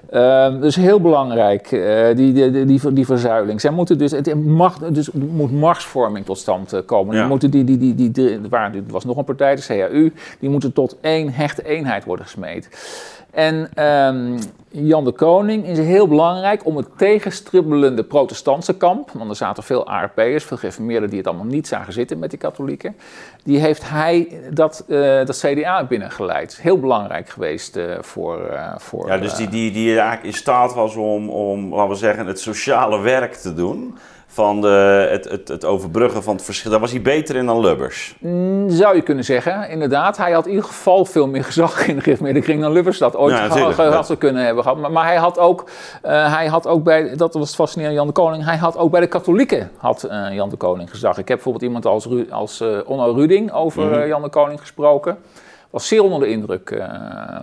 Ehm, 0.10 0.60
dus 0.62 0.76
heel 0.76 1.02
belangrijk, 1.02 1.72
eh, 1.72 2.16
die, 2.16 2.34
die, 2.34 2.66
die, 2.66 2.94
die, 2.94 3.06
verzuiling. 3.06 3.62
Zij 3.62 3.72
moeten 3.72 3.98
dus, 3.98 4.12
het 4.12 4.46
mag, 4.46 4.78
dus 4.78 5.12
moet 5.12 5.52
marsvorming 5.52 6.26
tot 6.26 6.38
stand 6.38 6.74
eh, 6.74 6.80
komen. 6.86 7.16
Ja. 7.16 7.28
Moeten 7.48 7.66
die, 7.66 7.78
die, 7.78 7.96
die, 7.96 8.12
die, 8.12 8.32
er 8.32 8.50
waren- 8.50 8.74
er 8.74 8.84
was 8.88 9.06
nog 9.06 9.18
een 9.18 9.24
partij, 9.24 9.56
de 9.56 9.66
CAU, 9.66 10.12
die 10.40 10.50
moeten 10.50 10.74
tot 10.74 10.98
één 11.02 11.34
hechte 11.34 11.66
eenheid 11.66 12.06
worden 12.06 12.26
gesmeed. 12.26 12.70
En 13.32 13.70
ehm, 13.74 14.38
Jan 14.70 15.04
de 15.04 15.12
Koning 15.12 15.66
is 15.68 15.78
heel 15.78 16.08
belangrijk 16.08 16.66
om 16.66 16.78
het 16.78 16.88
tegenstribbelende 16.98 18.04
protestantse 18.04 18.78
kamp, 18.78 19.12
want 19.12 19.30
er 19.30 19.36
zaten 19.36 19.64
veel 19.64 19.88
ARP'ers, 19.88 20.44
veel 20.44 20.58
gereformeerden 20.58 21.10
die 21.10 21.18
het 21.18 21.28
allemaal 21.28 21.46
niet 21.46 21.68
zagen 21.68 21.94
zitten 21.94 22.20
met 22.20 22.30
die 22.30 22.40
katholieken, 22.40 22.96
die 23.44 23.60
heeft 23.60 23.90
hij 23.90 24.40
dat, 24.54 24.84
eh, 24.88 25.26
dat 25.26 25.40
CDA 25.46 25.86
binnengeleid. 25.86 26.58
Heel 26.62 26.80
belangrijk 26.80 27.30
geweest 27.30 27.76
eh, 27.76 27.86
voor, 28.02 28.46
eh, 28.46 28.74
voor... 28.78 29.08
Ja, 29.08 29.18
dus 29.18 29.34
die, 29.36 29.50
die, 29.50 29.72
die 29.72 29.90
eigenlijk 29.90 30.24
in 30.24 30.34
staat 30.34 30.74
was 30.74 30.96
om, 30.96 31.30
om, 31.30 31.74
laten 31.74 31.90
we 31.90 31.96
zeggen, 31.96 32.28
het 32.28 32.40
sociale 32.40 33.00
werk 33.00 33.34
te 33.34 33.54
doen. 33.54 33.98
Van 34.38 34.62
de, 34.62 35.08
het, 35.12 35.30
het, 35.30 35.48
het 35.48 35.66
overbruggen 35.66 36.24
van 36.24 36.36
het 36.36 36.44
verschil. 36.46 36.72
Daar 36.72 36.80
was 36.80 36.92
hij 36.92 37.02
beter 37.02 37.36
in 37.36 37.46
dan 37.46 37.60
Lubbers. 37.60 38.16
Mm, 38.20 38.70
Zou 38.70 38.96
je 38.96 39.02
kunnen 39.02 39.24
zeggen, 39.24 39.70
inderdaad. 39.70 40.18
Hij 40.18 40.32
had 40.32 40.46
in 40.46 40.52
ieder 40.52 40.66
geval 40.66 41.06
veel 41.06 41.28
meer 41.28 41.44
gezag 41.44 41.88
in 41.88 41.96
de 41.96 42.02
gereformeerde 42.02 42.60
dan 42.60 42.72
Lubbers 42.72 42.98
dat 42.98 43.16
ooit 43.16 43.34
Ja, 43.36 44.04
zou 44.04 44.18
kunnen 44.18 44.46
hebben 44.46 44.64
gehad. 44.64 44.78
Maar, 44.78 44.92
maar 44.92 45.06
hij 45.06 45.16
had 45.16 45.40
ook, 45.40 45.70
eh, 46.02 46.34
hij 46.36 46.48
had 46.48 46.68
ook 46.68 46.84
bij, 46.84 47.16
dat 47.16 47.34
was 47.34 47.48
het 47.48 47.56
fascinerende 47.56 47.98
Jan 47.98 48.08
de 48.08 48.14
Koning, 48.14 48.44
hij 48.46 48.58
had 48.58 48.78
ook 48.78 48.92
bij 48.92 49.00
de 49.00 49.08
katholieken 49.08 49.72
had 49.78 50.04
eh, 50.04 50.34
Jan 50.34 50.50
de 50.50 50.56
Koning 50.58 50.90
gezag. 50.90 51.12
Ik 51.18 51.28
heb 51.28 51.28
bijvoorbeeld 51.28 51.64
iemand 51.64 51.86
als, 51.86 52.06
Ru- 52.06 52.28
als 52.30 52.62
eh, 52.62 52.68
Onno 52.86 53.12
Ruding 53.12 53.52
over 53.52 53.84
Mhm. 53.84 54.08
Jan 54.08 54.22
de 54.22 54.30
Koning 54.30 54.60
gesproken. 54.60 55.18
Was 55.70 55.88
zeer 55.88 56.04
onder 56.04 56.20
de 56.20 56.28
indruk 56.30 56.70
eh, 56.70 56.86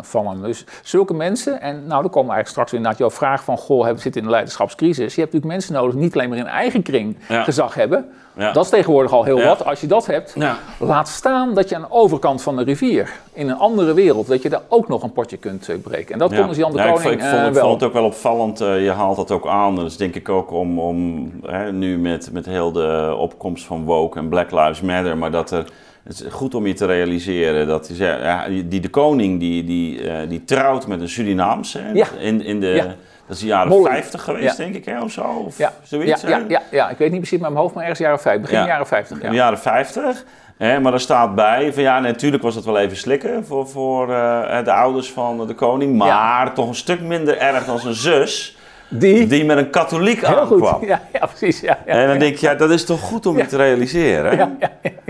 van 0.00 0.26
hem. 0.26 0.42
Dus 0.42 0.64
zulke 0.82 1.14
mensen, 1.14 1.60
en 1.60 1.74
nou 1.86 2.02
dan 2.02 2.10
komen 2.10 2.28
we 2.28 2.34
eigenlijk 2.34 2.48
straks 2.48 2.72
inderdaad 2.72 2.98
jouw 2.98 3.10
vraag 3.10 3.44
van, 3.44 3.56
goh, 3.58 3.86
we 3.86 3.98
zitten 3.98 4.20
in 4.20 4.26
een 4.26 4.32
leiderschapscrisis. 4.32 5.14
Je 5.14 5.20
hebt 5.20 5.32
natuurlijk 5.32 5.44
mensen 5.52 5.72
nodig 5.74 5.92
die 5.94 6.02
niet 6.02 6.14
alleen 6.14 6.28
maar 6.28 6.38
in 6.38 6.46
eigen 6.46 6.82
kring 6.82 7.16
Ja. 7.28 7.42
gezag 7.42 7.74
hebben. 7.74 8.08
Ja. 8.36 8.52
Dat 8.52 8.64
is 8.64 8.70
tegenwoordig 8.70 9.12
al 9.12 9.24
heel 9.24 9.38
Ja. 9.38 9.46
wat. 9.46 9.64
Als 9.64 9.80
je 9.80 9.86
dat 9.86 10.06
hebt, 10.06 10.32
Ja. 10.38 10.56
Laat 10.78 11.08
staan 11.08 11.54
dat 11.54 11.68
je 11.68 11.74
aan 11.74 11.80
de 11.80 11.90
overkant 11.90 12.42
van 12.42 12.56
de 12.56 12.62
rivier, 12.64 13.12
in 13.32 13.48
een 13.48 13.56
andere 13.56 13.94
wereld, 13.94 14.26
dat 14.26 14.42
je 14.42 14.48
daar 14.48 14.62
ook 14.68 14.88
nog 14.88 15.02
een 15.02 15.12
potje 15.12 15.36
kunt 15.36 15.68
eh, 15.68 15.76
breken. 15.82 16.12
En 16.12 16.18
dat 16.18 16.34
kon 16.34 16.48
dus 16.48 16.56
Jan 16.56 16.72
de 16.72 16.78
Ja, 16.78 16.84
ik 16.84 16.92
Koning 16.94 17.10
vond- 17.10 17.22
ik 17.22 17.28
vond, 17.30 17.40
eh, 17.42 17.46
ik 17.48 17.52
wel. 17.54 17.62
vond 17.68 17.80
het 17.80 17.88
ook 17.88 17.94
wel 17.94 18.04
opvallend. 18.04 18.60
eh, 18.60 18.84
je 18.84 18.90
haalt 18.90 19.16
dat 19.16 19.30
ook 19.30 19.46
aan. 19.46 19.76
Dat 19.76 19.86
is 19.86 19.96
denk 19.96 20.14
ik 20.14 20.28
ook 20.28 20.50
om, 20.52 20.78
om 20.78 21.30
hè, 21.42 21.72
nu 21.72 21.98
met, 21.98 22.32
met 22.32 22.46
heel 22.46 22.72
de 22.72 23.14
opkomst 23.18 23.64
van 23.66 23.84
woke 23.84 24.18
en 24.18 24.28
Black 24.28 24.50
Lives 24.50 24.80
Matter. 24.80 25.18
Maar 25.18 25.30
dat 25.30 25.50
er, 25.50 25.64
het 26.04 26.20
is 26.20 26.32
goed 26.32 26.54
om 26.54 26.66
je 26.66 26.72
te 26.72 26.86
realiseren 26.86 27.66
dat 27.66 27.86
die, 27.86 27.96
zei- 27.96 28.22
ja, 28.22 28.46
die 28.64 28.80
de 28.80 28.88
koning 28.88 29.40
die, 29.40 29.64
die, 29.64 30.10
eh, 30.10 30.28
die 30.28 30.44
trouwt 30.44 30.86
met 30.86 31.00
een 31.00 31.08
Surinaamse. 31.08 31.82
Ja. 31.94 32.06
In, 32.18 32.42
in 32.44 32.60
de, 32.60 32.66
Ja. 32.66 32.94
Dat 33.26 33.36
is 33.36 33.42
de 33.42 33.46
jaren 33.48 33.68
Molly. 33.68 33.90
50 33.90 34.22
geweest, 34.22 34.56
Ja. 34.56 34.64
denk 34.64 34.74
ik, 34.74 34.84
hè, 34.84 35.02
of 35.02 35.12
zo? 35.12 35.22
Of 35.46 35.58
ja. 35.58 35.72
zoiets. 35.82 36.22
ja, 36.22 36.42
ja, 36.48 36.62
ja, 36.70 36.90
ik 36.90 36.98
weet 36.98 37.10
niet 37.10 37.20
precies 37.20 37.38
met 37.40 37.48
mijn 37.50 37.60
hoofd, 37.62 37.74
maar 37.74 37.82
ergens 37.82 38.00
jaren 38.00 38.20
50, 38.20 38.42
begin 38.42 38.58
Ja. 38.58 38.66
jaren 38.66 38.86
50. 38.86 39.16
In 39.16 39.22
Ja. 39.24 39.30
de 39.30 39.36
jaren 39.36 39.58
50. 39.58 40.24
Hè, 40.56 40.80
maar 40.80 40.92
er 40.92 41.00
staat 41.00 41.34
bij 41.34 41.72
van 41.72 41.82
ja, 41.82 42.00
natuurlijk 42.00 42.42
was 42.42 42.54
het 42.54 42.64
wel 42.64 42.78
even 42.78 42.96
slikken 42.96 43.46
voor, 43.46 43.68
voor 43.68 44.12
eh, 44.14 44.64
de 44.64 44.72
ouders 44.72 45.10
van 45.10 45.46
de 45.46 45.54
koning. 45.54 45.96
Maar 45.96 46.54
toch 46.54 46.68
een 46.68 46.74
stuk 46.74 47.00
minder 47.00 47.38
erg 47.38 47.64
dan 47.64 47.78
zijn 47.78 47.94
zus, 47.94 48.56
Die, 48.88 49.26
die 49.26 49.44
met 49.44 49.56
een 49.56 49.70
katholiek 49.70 50.26
heel 50.26 50.46
goed. 50.46 50.66
aankwam. 50.66 50.86
Ja, 50.86 51.02
ja, 51.12 51.26
precies. 51.26 51.60
Ja, 51.60 51.78
ja. 51.86 51.92
En 51.92 52.08
dan 52.08 52.18
denk 52.18 52.36
je, 52.36 52.46
ja, 52.46 52.54
dat 52.54 52.70
is 52.70 52.84
toch 52.84 53.00
goed 53.00 53.26
om 53.26 53.36
je 53.36 53.46
te 53.46 53.56
realiseren. 53.56 54.58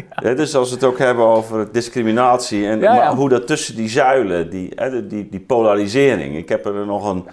hè? 0.09 0.35
Dus 0.35 0.57
als 0.57 0.69
we 0.69 0.75
het 0.75 0.85
ook 0.85 0.99
hebben 0.99 1.25
over 1.25 1.73
discriminatie 1.73 2.67
en 2.67 2.79
maar 2.81 3.15
hoe 3.15 3.29
dat 3.29 3.47
tussen 3.47 3.77
die 3.77 3.89
zuilen, 3.89 4.51
die, 4.51 4.75
die, 5.09 5.29
die 5.31 5.41
polarisering. 5.41 6.37
Ik 6.37 6.49
heb 6.49 6.67
er 6.67 6.87
nog 6.87 7.11
een 7.11 7.25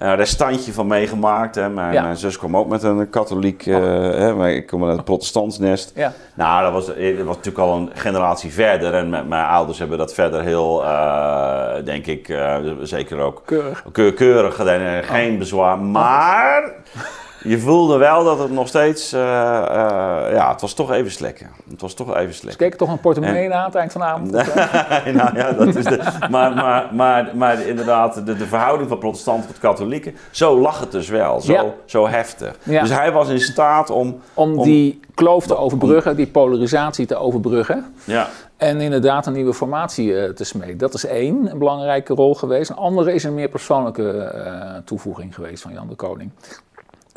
eh, 0.00 0.14
restantje 0.14 0.72
van 0.72 0.86
meegemaakt. 0.86 1.54
Hè. 1.54 1.68
Mijn, 1.68 1.92
Ja. 1.92 2.02
mijn 2.02 2.16
zus 2.16 2.38
kwam 2.38 2.56
ook 2.56 2.68
met 2.68 2.82
een 2.82 3.10
katholiek, 3.10 3.66
eh, 3.66 3.74
hè, 4.10 4.34
maar 4.34 4.50
ik 4.50 4.66
kom 4.66 4.84
uit 4.88 4.98
een 4.98 5.04
protestantsnest. 5.04 5.92
Ja. 5.94 6.12
Nou, 6.34 6.62
dat 6.62 6.72
was, 6.72 6.86
dat 6.86 6.96
was 7.24 7.36
natuurlijk 7.36 7.58
al 7.58 7.76
een 7.76 7.90
generatie 7.94 8.52
verder. 8.52 8.94
En 8.94 9.08
met 9.10 9.28
mijn 9.28 9.46
ouders 9.46 9.78
hebben 9.78 9.98
dat 9.98 10.14
verder 10.14 10.42
heel, 10.42 10.84
eh, 10.84 11.84
denk 11.84 12.06
ik, 12.06 12.28
eh, 12.28 12.56
zeker 12.82 13.18
ook 13.20 13.42
Keurig. 13.44 13.84
keur- 13.92 14.12
keurig 14.14 14.54
gedaan. 14.54 14.80
en 14.80 15.04
Geen 15.04 15.38
bezwaar. 15.38 15.78
Maar 15.78 16.72
je 17.42 17.58
voelde 17.58 17.96
wel 17.96 18.24
dat 18.24 18.38
het 18.38 18.50
nog 18.50 18.68
steeds, 18.68 19.12
eh, 19.12 19.20
eh, 19.20 20.32
ja, 20.34 20.50
het 20.52 20.60
was 20.60 20.74
toch 20.74 20.92
even 20.92 21.10
slikken. 21.10 21.50
Het 21.70 21.80
was 21.80 21.94
toch 21.94 22.14
even 22.14 22.26
Dus 22.26 22.36
slikken. 22.36 22.68
keek 22.68 22.78
toch 22.78 22.88
een 22.88 23.00
portemonnee 23.00 23.48
na 23.48 23.54
aan 23.54 23.64
het 23.64 23.74
eind 23.74 23.92
van 23.92 24.00
de 24.00 24.06
avond. 24.06 24.30
nou 25.20 25.36
ja, 25.36 25.52
dat 25.52 25.74
is 25.76 25.84
de, 25.84 26.00
maar, 26.30 26.54
maar, 26.54 26.88
maar, 26.94 27.30
maar 27.34 27.60
inderdaad, 27.66 28.26
de, 28.26 28.36
de 28.36 28.46
verhouding 28.46 28.88
van 28.88 28.98
protestanten 28.98 29.46
tot 29.48 29.58
katholieken, 29.58 30.14
zo 30.30 30.58
lag 30.60 30.80
het 30.80 30.92
dus 30.92 31.08
wel, 31.08 31.40
zo, 31.40 31.52
Ja. 31.52 31.64
zo 31.84 32.08
heftig. 32.08 32.56
Ja. 32.62 32.80
Dus 32.80 32.90
hij 32.90 33.12
was 33.12 33.28
in 33.28 33.40
staat 33.40 33.90
om, 33.90 34.20
Om 34.34 34.58
Om- 34.58 34.64
die 34.64 35.00
kloof 35.14 35.46
te 35.46 35.56
overbruggen, 35.56 36.16
die 36.16 36.26
polarisatie 36.26 37.06
te 37.06 37.16
overbruggen. 37.16 37.94
ja, 38.04 38.28
En 38.56 38.80
inderdaad 38.80 39.26
een 39.26 39.32
nieuwe 39.32 39.54
formatie 39.54 40.20
eh, 40.20 40.30
te 40.32 40.44
smeden. 40.44 40.78
Dat 40.78 40.94
is 40.94 41.06
één, 41.06 41.50
een 41.50 41.58
belangrijke 41.58 42.14
rol 42.14 42.34
geweest. 42.34 42.70
Een 42.70 42.76
andere 42.76 43.14
is 43.14 43.24
een 43.24 43.34
meer 43.34 43.48
persoonlijke 43.48 44.82
toevoeging 44.84 45.34
geweest 45.34 45.62
van 45.62 45.72
Jan 45.72 45.88
de 45.88 45.94
Koning. 45.94 46.30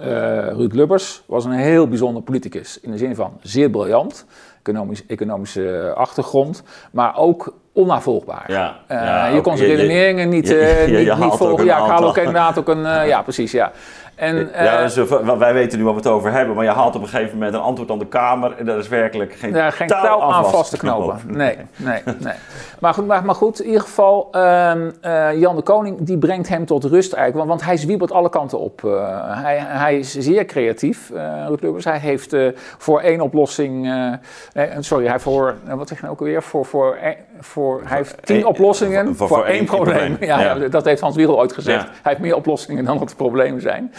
Eh, 0.03 0.47
Ruud 0.47 0.73
Lubbers 0.73 1.23
was 1.25 1.45
een 1.45 1.51
heel 1.51 1.87
bijzonder 1.87 2.21
politicus. 2.23 2.79
In 2.81 2.91
de 2.91 2.97
zin 2.97 3.15
van 3.15 3.37
zeer 3.41 3.69
briljant, 3.69 4.25
economisch, 4.59 5.05
economische 5.07 5.93
achtergrond, 5.95 6.63
maar 6.91 7.17
ook 7.17 7.53
onnavolgbaar. 7.73 8.43
Ja, 8.47 8.75
Eh, 8.87 8.97
ja, 8.97 9.25
je 9.25 9.41
kon 9.41 9.57
zijn 9.57 9.69
redeneringen 9.69 10.29
niet, 10.29 10.51
eh, 10.53 10.85
niet, 10.85 11.17
niet 11.17 11.33
volgen. 11.33 11.65
Ja, 11.65 11.77
ik 11.77 11.83
haal 11.89 12.03
ook 12.07 12.17
inderdaad 12.17 12.57
ook 12.59 12.67
een... 12.67 12.85
eh, 12.85 13.07
ja, 13.07 13.21
precies, 13.21 13.51
ja. 13.51 13.71
En, 14.15 14.54
eh, 14.54 14.65
ja, 14.65 14.82
dus, 14.82 14.97
eh, 14.97 15.04
want 15.06 15.39
wij 15.39 15.54
weten 15.54 15.78
nu 15.78 15.84
waar 15.84 15.93
we 15.93 15.99
het 15.99 16.10
over 16.10 16.32
hebben, 16.32 16.56
maar 16.56 16.63
je 16.63 16.71
haalt 16.71 16.95
op 16.95 17.02
een 17.02 17.08
gegeven 17.08 17.34
moment 17.38 17.54
een 17.54 17.62
antwoord 17.62 17.91
aan 17.91 17.99
de 17.99 18.06
Kamer 18.08 18.56
en 18.58 18.65
daar 18.65 18.78
is 18.78 18.88
werkelijk 18.88 19.34
geen, 19.34 19.54
Ja, 19.54 19.69
geen 19.69 19.88
touw, 19.88 20.21
aan 20.21 20.45
vast 20.45 20.69
te 20.69 20.78
knopen. 20.78 21.19
Nee, 21.28 21.58
nee, 21.76 22.02
nee. 22.19 22.34
Maar 22.80 22.93
goed, 22.93 23.08
maar, 23.08 23.26
maar 23.26 23.36
goed 23.36 23.60
in 23.60 23.65
ieder 23.65 23.82
geval, 23.82 24.28
ehm, 24.32 24.89
eh, 25.02 25.39
Jan 25.39 25.56
de 25.56 25.62
Koning 25.62 25.97
die 26.02 26.17
brengt 26.17 26.49
hem 26.49 26.65
tot 26.65 26.84
rust 26.84 27.13
eigenlijk. 27.13 27.36
Want, 27.36 27.47
want 27.49 27.63
hij 27.63 27.78
zwiebelt 27.78 28.12
alle 28.12 28.30
kanten 28.30 28.60
op. 28.60 28.84
Eh, 28.86 29.43
hij, 29.43 29.58
hij 29.60 29.97
is 29.97 30.12
zeer 30.17 30.45
creatief, 30.45 31.10
eh 31.12 31.43
Ruud 31.47 31.62
Lubbers. 31.62 31.86
Hij 31.86 31.99
heeft 31.99 32.34
eh, 32.34 32.47
voor 32.78 32.99
één 33.02 33.21
oplossing, 33.21 33.86
eh, 33.91 34.13
nee, 34.54 34.69
sorry, 34.80 35.08
hij 35.08 35.19
voor, 35.19 35.56
eh, 35.67 35.73
wat 35.73 35.88
zeg 35.88 35.97
je 35.97 36.04
nou 36.04 36.15
ook 36.15 36.21
alweer? 36.21 36.43
Voor, 36.43 36.65
voor, 36.65 36.95
één- 36.95 37.17
voor, 37.43 37.82
hij 37.86 37.97
heeft 37.97 38.15
tien 38.25 38.45
oplossingen 38.45 39.06
voor- 39.06 39.15
voor, 39.15 39.38
voor 39.38 39.45
één 39.45 39.56
één 39.56 39.65
probleem. 39.65 40.17
probleem. 40.17 40.29
Ja, 40.39 40.56
dat 40.67 40.86
heeft 40.86 41.01
Hans 41.01 41.15
Wiegel 41.15 41.38
ooit 41.39 41.53
gezegd. 41.53 41.84
Ja. 41.84 41.89
Hij 41.91 41.99
heeft 42.12 42.19
meer 42.19 42.36
oplossingen 42.36 42.86
dan 42.86 42.97
wat 42.99 43.10
de 43.10 43.15
problemen 43.15 43.62
zijn. 43.62 43.93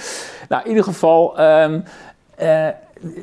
Nou, 0.48 0.62
in 0.62 0.68
ieder 0.68 0.84
geval... 0.84 1.38
ehm, 1.38 1.80
eh, 2.36 2.66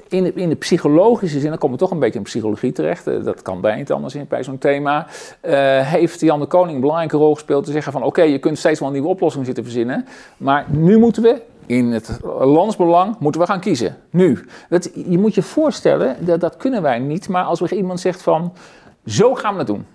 in 0.07 0.23
de, 0.23 0.34
in 0.34 0.49
de 0.49 0.55
psychologische 0.55 1.39
zin, 1.39 1.49
dan 1.49 1.57
komen 1.57 1.77
we 1.77 1.84
toch 1.84 1.91
een 1.91 1.99
beetje 1.99 2.17
in 2.17 2.23
psychologie 2.25 2.71
terecht. 2.71 3.07
eh, 3.07 3.23
dat 3.23 3.41
kan 3.41 3.62
bij 3.62 3.75
niet 3.75 3.91
anders 3.91 4.15
in, 4.15 4.25
bij 4.29 4.43
zo'n 4.43 4.57
thema. 4.57 5.07
eh, 5.39 5.53
heeft 5.88 6.19
Jan 6.19 6.39
de 6.39 6.45
Koning 6.45 6.73
een 6.75 6.81
belangrijke 6.81 7.17
rol 7.17 7.34
gespeeld 7.34 7.65
te 7.65 7.71
zeggen 7.71 7.91
van... 7.91 8.03
oké, 8.03 8.21
je 8.21 8.39
kunt 8.39 8.57
steeds 8.57 8.79
wel 8.79 8.88
een 8.88 8.93
nieuwe 8.93 9.10
oplossing 9.10 9.45
zitten 9.45 9.63
verzinnen... 9.63 10.05
maar 10.38 10.65
nu 10.69 10.97
moeten 10.97 11.23
we, 11.23 11.41
in 11.65 11.91
het 11.91 12.19
landsbelang, 12.39 13.15
moeten 13.19 13.41
we 13.41 13.47
gaan 13.47 13.60
kiezen. 13.60 13.97
Nu. 14.10 14.45
Dat, 14.69 14.89
je 15.07 15.17
moet 15.17 15.36
je 15.36 15.41
voorstellen, 15.41 16.15
dat, 16.25 16.39
dat 16.39 16.57
kunnen 16.57 16.81
wij 16.81 16.99
niet... 16.99 17.29
maar 17.29 17.43
als 17.43 17.62
er 17.62 17.73
iemand 17.73 17.99
zegt 17.99 18.21
van, 18.21 18.53
zo 19.05 19.36
gaan 19.36 19.51
we 19.53 19.57
het 19.57 19.67
doen. 19.67 19.86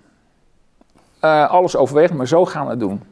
Eh, 1.20 1.50
alles 1.50 1.76
overwegen, 1.76 2.16
maar 2.16 2.28
zo 2.28 2.44
gaan 2.44 2.64
we 2.64 2.70
het 2.70 2.80
doen. 2.80 3.02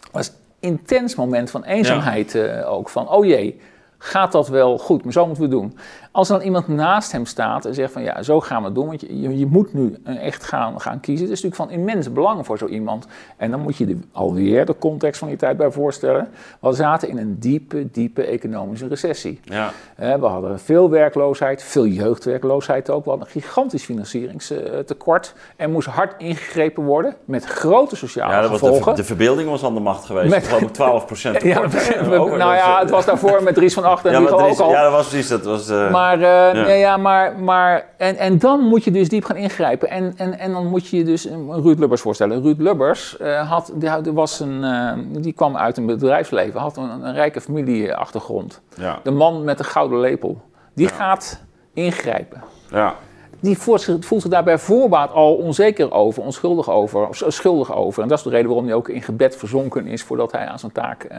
Dat 0.00 0.10
was 0.12 0.28
een 0.28 0.34
intens 0.60 1.14
moment 1.14 1.50
van 1.50 1.64
eenzaamheid 1.64 2.34
eh, 2.34 2.72
ook. 2.72 2.88
Van, 2.88 3.08
oh 3.08 3.24
jee, 3.24 3.60
gaat 3.98 4.32
dat 4.32 4.48
wel 4.48 4.78
goed? 4.78 5.04
Maar 5.04 5.12
zo 5.12 5.26
moeten 5.26 5.48
we 5.48 5.56
het 5.56 5.60
doen. 5.60 5.78
Als 6.16 6.28
er 6.28 6.34
dan 6.36 6.44
iemand 6.44 6.68
naast 6.68 7.12
hem 7.12 7.26
staat 7.26 7.64
en 7.64 7.74
zegt 7.74 7.92
van 7.92 8.02
ja, 8.02 8.22
zo 8.22 8.40
gaan 8.40 8.58
we 8.60 8.64
het 8.66 8.74
doen. 8.74 8.86
Want 8.86 9.00
je, 9.00 9.38
je, 9.38 9.46
moet 9.46 9.74
nu 9.74 9.96
eh, 10.04 10.22
echt 10.26 10.44
gaan, 10.44 10.80
gaan 10.80 11.00
kiezen. 11.00 11.26
Dat 11.26 11.36
is 11.36 11.42
natuurlijk 11.42 11.70
van 11.70 11.80
immens 11.80 12.12
belang 12.12 12.46
voor 12.46 12.58
zo 12.58 12.66
iemand. 12.66 13.06
En 13.36 13.50
dan 13.50 13.60
moet 13.60 13.76
je 13.76 13.86
er 13.86 13.96
alweer 14.12 14.66
de 14.66 14.74
context 14.78 15.18
van 15.18 15.28
die 15.28 15.36
tijd 15.36 15.56
bij 15.56 15.70
voorstellen. 15.70 16.28
We 16.60 16.72
zaten 16.72 17.08
in 17.08 17.18
een 17.18 17.36
diepe, 17.38 17.90
diepe 17.90 18.24
economische 18.24 18.88
recessie. 18.88 19.40
Ja. 19.44 19.70
Eh, 19.96 20.14
We 20.14 20.26
hadden 20.26 20.58
veel 20.60 20.90
werkloosheid, 20.90 21.62
veel 21.62 21.86
jeugdwerkloosheid 21.86 22.90
ook. 22.90 23.04
We 23.04 23.10
hadden 23.10 23.28
een 23.34 23.40
gigantisch 23.42 23.84
financieringstekort. 23.84 25.34
Er 25.56 25.70
moest 25.70 25.88
hard 25.88 26.14
ingegrepen 26.18 26.82
worden 26.84 27.14
met 27.24 27.44
grote 27.44 27.96
sociale 27.96 28.32
Ja, 28.32 28.40
dat 28.40 28.50
was 28.50 28.60
de, 28.60 28.66
gevolgen. 28.66 28.94
de 28.94 29.04
verbeelding 29.04 29.48
was 29.48 29.64
aan 29.64 29.74
de 29.74 29.80
macht 29.80 30.04
geweest. 30.04 30.28
Met- 30.30 30.34
Met, 30.40 30.46
geloof 30.48 30.62
ik 30.62 30.72
12 30.72 31.06
procent 31.06 31.42
Ja, 31.42 31.68
we- 31.68 32.34
nou 32.36 32.54
ja, 32.54 32.78
het 32.80 32.90
was 32.90 33.04
daarvoor 33.04 33.42
met 33.42 33.54
Dries 33.54 33.74
van 33.74 33.84
Acht 33.84 34.04
en 34.04 34.12
ja, 34.12 34.18
die 34.18 34.28
ook 34.30 34.58
al. 34.60 34.70
ja, 34.70 34.82
dat 34.82 34.92
was 34.92 35.08
precies. 35.08 35.28
Dat 35.28 35.44
was, 35.44 35.68
eh, 35.68 35.90
Maar 35.90 36.05
Maar, 36.06 36.54
uh, 36.56 36.64
nee, 36.66 36.78
ja, 36.78 36.96
maar, 36.96 37.38
maar 37.38 37.86
en, 37.96 38.16
en 38.16 38.38
dan 38.38 38.60
moet 38.60 38.84
je 38.84 38.90
dus 38.90 39.08
diep 39.08 39.24
gaan 39.24 39.36
ingrijpen. 39.36 39.90
En, 39.90 40.12
en, 40.16 40.38
en 40.38 40.52
dan 40.52 40.66
moet 40.66 40.88
je 40.88 40.96
je 40.96 41.04
dus 41.04 41.28
Ruud 41.48 41.78
Lubbers 41.78 42.00
voorstellen. 42.00 42.42
Ruud 42.42 42.60
Lubbers 42.60 43.16
uh, 43.20 43.50
had, 43.50 43.72
die, 43.74 44.12
was 44.12 44.40
een, 44.40 44.62
uh, 44.62 44.92
die 45.22 45.32
kwam 45.32 45.56
uit 45.56 45.76
een 45.76 45.86
bedrijfsleven, 45.86 46.60
had 46.60 46.76
een, 46.76 46.90
een 46.90 47.14
rijke 47.14 47.40
familieachtergrond. 47.40 48.60
Ja. 48.76 49.00
De 49.02 49.10
man 49.10 49.44
met 49.44 49.58
de 49.58 49.64
gouden 49.64 50.00
lepel. 50.00 50.40
Die 50.74 50.88
gaat 50.88 51.42
ingrijpen. 51.72 52.42
Ja 52.70 52.94
die 53.40 53.58
voelt 53.58 53.80
zich, 53.80 54.04
voelt 54.04 54.22
zich 54.22 54.30
daar 54.30 54.44
bij 54.44 54.58
voorbaat 54.58 55.12
al 55.12 55.34
onzeker 55.34 55.92
over, 55.92 56.22
onschuldig 56.22 56.70
over, 56.70 57.08
of 57.08 57.22
schuldig 57.26 57.74
over. 57.74 58.02
En 58.02 58.08
dat 58.08 58.18
is 58.18 58.24
de 58.24 58.30
reden 58.30 58.46
waarom 58.46 58.66
hij 58.66 58.74
ook 58.74 58.88
in 58.88 59.02
gebed 59.02 59.36
verzonken 59.36 59.86
is 59.86 60.02
voordat 60.02 60.32
hij 60.32 60.46
aan 60.46 60.58
zijn 60.58 60.72
taak 60.72 61.04
uh, 61.04 61.10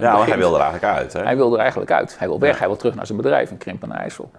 Ja, 0.00 0.16
maar 0.16 0.26
hij 0.26 0.38
wil 0.38 0.54
er 0.54 0.60
eigenlijk 0.60 0.94
uit. 0.98 1.12
Hè? 1.12 1.22
Hij 1.22 1.36
wil 1.36 1.52
er 1.52 1.58
eigenlijk 1.58 1.90
uit. 1.90 2.18
Hij 2.18 2.28
wil 2.28 2.38
weg, 2.38 2.58
hij 2.58 2.68
wil 2.68 2.76
terug 2.76 2.94
naar 2.94 3.06
zijn 3.06 3.18
bedrijf 3.18 3.50
in 3.50 3.58
Krimpen 3.58 3.92
IJssel. 3.92 4.30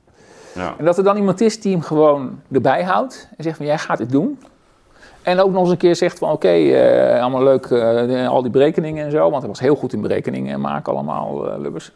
Ja. 0.54 0.74
En 0.78 0.86
dat 0.86 0.98
er 0.98 1.04
dan 1.04 1.17
iemand 1.17 1.41
is 1.41 1.62
die 1.62 1.72
hem 1.72 1.82
gewoon 1.82 2.41
erbij 2.52 2.84
houdt 2.84 3.30
en 3.38 3.44
zegt 3.44 3.58
van 3.58 3.65
jij 3.65 3.78
gaat 3.78 3.98
dit 3.98 4.12
doen. 4.12 4.39
En 5.22 5.39
ook 5.39 5.52
nog 5.52 5.62
eens 5.62 5.72
een 5.72 5.78
keer 5.78 5.96
zegt 5.96 6.17
van 6.17 6.32
oké, 6.32 6.54
uh, 6.54 7.22
allemaal 7.22 7.44
leuk, 7.44 7.70
uh, 7.70 8.30
al 8.30 8.41
die 8.41 8.52
berekeningen 8.52 9.06
en 9.06 9.12
zo. 9.12 9.30
Want 9.30 9.41
hij 9.41 9.48
was 9.48 9.60
heel 9.60 9.76
goed 9.76 9.94
in 9.94 10.02
berekeningen 10.02 10.62
maken 10.62 10.94
allemaal, 10.94 11.60
Lubbers. 11.60 11.91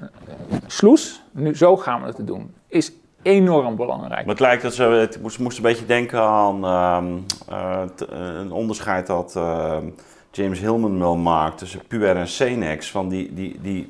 Sloes, 0.68 1.24
nu, 1.32 1.56
zo 1.56 1.78
gaan 1.78 2.02
we 2.02 2.08
het 2.08 2.28
doen. 2.28 2.54
Is 2.68 2.92
enorm 3.26 3.76
belangrijk. 3.76 4.26
Maar 4.26 4.36
het 4.36 4.40
lijkt 4.40 4.62
dat 4.62 4.74
ze, 4.74 4.84
het 4.84 5.22
moest, 5.22 5.58
een 5.58 5.64
beetje 5.64 5.86
denken 5.86 6.22
aan 6.22 6.66
uh, 6.66 7.04
uh, 7.50 7.82
een 8.10 8.52
onderscheid 8.52 9.08
dat 9.08 9.34
uh, 9.38 9.78
James 10.32 10.60
Hillman 10.60 11.00
wel 11.00 11.16
maakt 11.16 11.58
tussen 11.58 11.82
puer 11.88 12.16
en 12.16 12.28
Senex. 12.28 12.92
Van 12.92 13.10
die, 13.10 13.34
die, 13.34 13.60
die, 13.62 13.90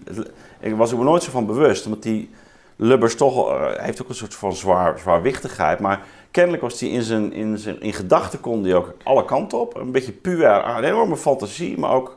ik 0.59 0.75
was 0.75 0.91
er 0.91 0.97
nooit 0.97 1.23
zo 1.23 1.31
van 1.31 1.45
bewust, 1.45 1.85
want 1.85 2.03
die 2.03 2.29
Lubbers 2.75 3.15
toch 3.15 3.57
heeft 3.77 4.01
ook 4.01 4.09
een 4.09 4.15
soort 4.15 4.35
van 4.35 4.53
zwaar, 4.53 4.99
zwaarwichtigheid. 4.99 5.79
Maar 5.79 6.01
kennelijk 6.31 6.61
was 6.63 6.79
hij 6.79 6.89
in 6.89 7.01
zijn, 7.01 7.33
in 7.33 7.57
zijn 7.57 7.81
in 7.81 7.93
gedachten 7.93 8.39
kon 8.39 8.63
hij 8.63 8.75
ook 8.75 8.93
alle 9.03 9.25
kanten 9.25 9.59
op. 9.59 9.75
Een 9.75 9.91
beetje 9.91 10.11
puer, 10.11 10.65
een 10.65 10.83
enorme 10.83 11.17
fantasie, 11.17 11.77
maar 11.77 11.91
ook 11.91 12.15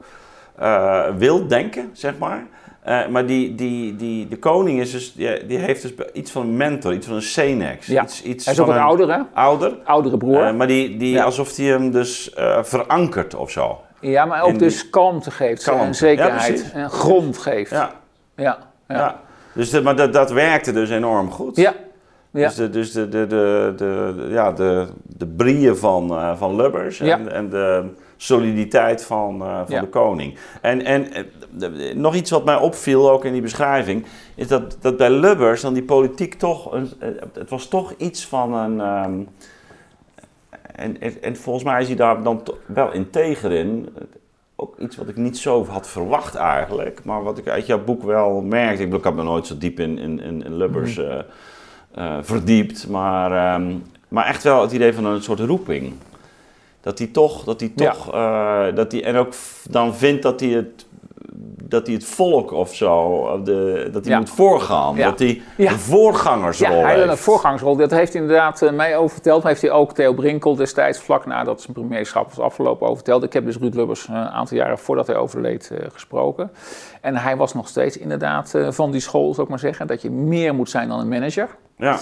wild 1.18 1.48
denken, 1.48 1.90
zeg 1.92 2.18
maar. 2.18 2.46
Uh, 2.88 3.06
maar 3.06 3.26
die, 3.26 3.54
die, 3.54 3.96
die, 3.96 4.28
de 4.28 4.38
koning 4.38 4.80
is 4.80 4.90
dus, 4.90 5.12
die, 5.12 5.46
die, 5.46 5.58
heeft 5.58 5.82
dus 5.82 5.92
iets 6.12 6.30
van 6.30 6.42
een 6.42 6.56
mentor, 6.56 6.92
iets 6.92 7.06
van 7.06 7.16
een 7.16 7.22
Senex. 7.22 7.86
Ja. 7.86 8.02
Iets, 8.02 8.22
iets 8.22 8.44
hij 8.44 8.54
is 8.54 8.60
ook 8.60 8.68
een 8.68 8.78
ouder, 8.78 9.12
hè? 9.12 9.20
Ouder. 9.32 9.76
Oudere 9.84 10.16
broer. 10.16 10.46
Uh, 10.46 10.52
maar 10.52 10.66
die, 10.66 10.96
die 10.96 11.12
ja. 11.12 11.24
alsof 11.24 11.56
hij 11.56 11.66
hem 11.66 11.90
dus 11.90 12.34
uh, 12.38 12.62
verankert 12.62 13.34
of 13.34 13.50
zo. 13.50 13.80
Ja, 14.00 14.24
maar 14.24 14.42
ook 14.42 14.48
In 14.48 14.58
dus 14.58 14.80
die... 14.80 14.90
kalmte 14.90 15.30
geeft 15.30 15.64
kalmte. 15.64 15.84
en 15.84 15.94
zekerheid 15.94 16.70
ja, 16.72 16.78
en 16.78 16.90
grond 16.90 17.38
geeft. 17.38 17.70
Ja. 17.70 17.92
Ja. 18.36 18.58
ja. 18.88 19.20
Dus 19.52 19.70
de, 19.70 19.82
maar 19.82 19.96
dat, 19.96 20.12
dat 20.12 20.30
werkte 20.30 20.72
dus 20.72 20.90
enorm 20.90 21.30
goed. 21.30 21.56
Ja. 21.56 21.74
Ja. 22.30 22.46
Dus, 22.46 22.54
de, 22.54 22.70
dus 22.70 22.92
de, 22.92 23.08
de, 23.08 23.26
de, 23.26 23.72
de, 23.76 24.26
ja, 24.30 24.52
de, 24.52 24.86
de 25.02 25.26
brieën 25.26 25.76
van, 25.76 26.36
van 26.38 26.56
Lubbers 26.56 27.00
en, 27.00 27.06
Ja. 27.06 27.18
en 27.18 27.48
de 27.48 27.84
soliditeit 28.20 29.04
van, 29.04 29.42
uh, 29.42 29.56
van 29.56 29.74
Ja. 29.74 29.80
de 29.80 29.86
koning. 29.86 30.38
En, 30.62 30.84
en 30.84 31.12
eh, 31.12 31.94
nog 31.94 32.14
iets 32.14 32.30
wat 32.30 32.44
mij 32.44 32.56
opviel 32.56 33.10
ook 33.10 33.24
in 33.24 33.32
die 33.32 33.42
beschrijving, 33.42 34.06
is 34.34 34.48
dat, 34.48 34.76
dat 34.80 34.96
bij 34.96 35.10
Lubbers 35.10 35.60
dan 35.60 35.74
die 35.74 35.82
politiek 35.82 36.34
toch, 36.34 36.72
een, 36.72 36.90
eh, 36.98 37.08
het 37.32 37.50
was 37.50 37.68
toch 37.68 37.94
iets 37.96 38.26
van 38.26 38.54
een... 38.54 38.80
ehm, 38.80 39.20
en, 40.74 41.00
en, 41.00 41.22
en 41.22 41.36
volgens 41.36 41.64
mij 41.64 41.80
is 41.80 41.86
hij 41.86 41.96
daar 41.96 42.22
dan 42.22 42.42
wel 42.66 42.92
integer 42.92 43.52
in. 43.52 43.88
Ook 44.56 44.78
iets 44.78 44.96
wat 44.96 45.08
ik 45.08 45.16
niet 45.16 45.38
zo 45.38 45.66
had 45.66 45.88
verwacht 45.88 46.34
eigenlijk, 46.34 47.04
maar 47.04 47.22
wat 47.22 47.38
ik 47.38 47.48
uit 47.48 47.66
jouw 47.66 47.84
boek 47.84 48.02
wel 48.02 48.40
merkte. 48.40 48.72
Ik, 48.72 48.78
bedoel, 48.78 48.98
ik 48.98 49.04
had 49.04 49.14
me 49.14 49.22
nooit 49.22 49.46
zo 49.46 49.58
diep 49.58 49.80
in, 49.80 49.98
in, 49.98 50.20
in, 50.20 50.44
in 50.44 50.56
Lubbers 50.56 50.98
eh, 50.98 51.18
eh, 51.94 52.16
verdiept, 52.22 52.88
maar, 52.88 53.32
ehm, 53.32 53.74
maar 54.08 54.26
echt 54.26 54.42
wel 54.42 54.62
het 54.62 54.72
idee 54.72 54.94
van 54.94 55.04
een 55.04 55.22
soort 55.22 55.40
roeping. 55.40 55.92
Dat 56.80 56.98
hij 56.98 57.06
toch, 57.06 57.44
dat 57.44 57.60
hij 57.60 57.72
Ja. 57.74 57.90
toch, 57.92 58.14
eh, 58.14 58.64
dat 58.74 58.92
hij, 58.92 59.04
en 59.04 59.16
ook 59.16 59.32
dan 59.70 59.94
vindt 59.94 60.22
dat 60.22 60.40
hij 60.40 60.48
het, 60.48 60.86
dat 61.62 61.86
hij 61.86 61.94
het 61.94 62.04
volk 62.04 62.52
of 62.52 62.74
zo, 62.74 63.22
de, 63.44 63.88
dat 63.92 64.04
hij 64.04 64.12
Ja. 64.12 64.18
moet 64.18 64.30
voorgaan. 64.30 64.96
Ja. 64.96 65.10
Dat 65.10 65.18
hij 65.18 65.42
een 65.56 65.78
voorgangersrol 65.78 66.76
Ja, 66.76 66.82
hij 66.82 67.02
een 67.02 67.08
heeft. 67.08 67.20
voorgangsrol. 67.20 67.76
Dat 67.76 67.90
heeft 67.90 68.12
hij 68.12 68.22
inderdaad 68.22 68.62
eh, 68.62 68.72
mij 68.72 68.96
over 68.96 69.10
verteld. 69.10 69.42
Heeft 69.42 69.62
hij 69.62 69.70
ook 69.70 69.92
Theo 69.94 70.12
Brinkel 70.12 70.54
destijds, 70.56 70.98
vlak 70.98 71.26
nadat 71.26 71.60
zijn 71.60 71.72
premierschap 71.72 72.28
was 72.28 72.44
afgelopen, 72.44 72.82
over 72.84 72.96
verteld. 72.96 73.22
Ik 73.22 73.32
heb 73.32 73.44
dus 73.44 73.56
Ruud 73.56 73.74
Lubbers 73.74 74.06
eh, 74.08 74.14
een 74.14 74.28
aantal 74.28 74.56
jaren 74.56 74.78
voordat 74.78 75.06
hij 75.06 75.16
overleed 75.16 75.70
gesproken. 75.92 76.50
En 77.00 77.16
hij 77.16 77.36
was 77.36 77.54
nog 77.54 77.68
steeds 77.68 77.96
inderdaad 77.98 78.54
van 78.68 78.90
die 78.90 79.00
school, 79.00 79.30
zou 79.32 79.42
ik 79.42 79.48
maar 79.48 79.58
zeggen, 79.58 79.86
dat 79.86 80.02
je 80.02 80.10
meer 80.10 80.54
moet 80.54 80.70
zijn 80.70 80.88
dan 80.88 81.00
een 81.00 81.08
manager. 81.08 81.48
Ja. 81.76 81.98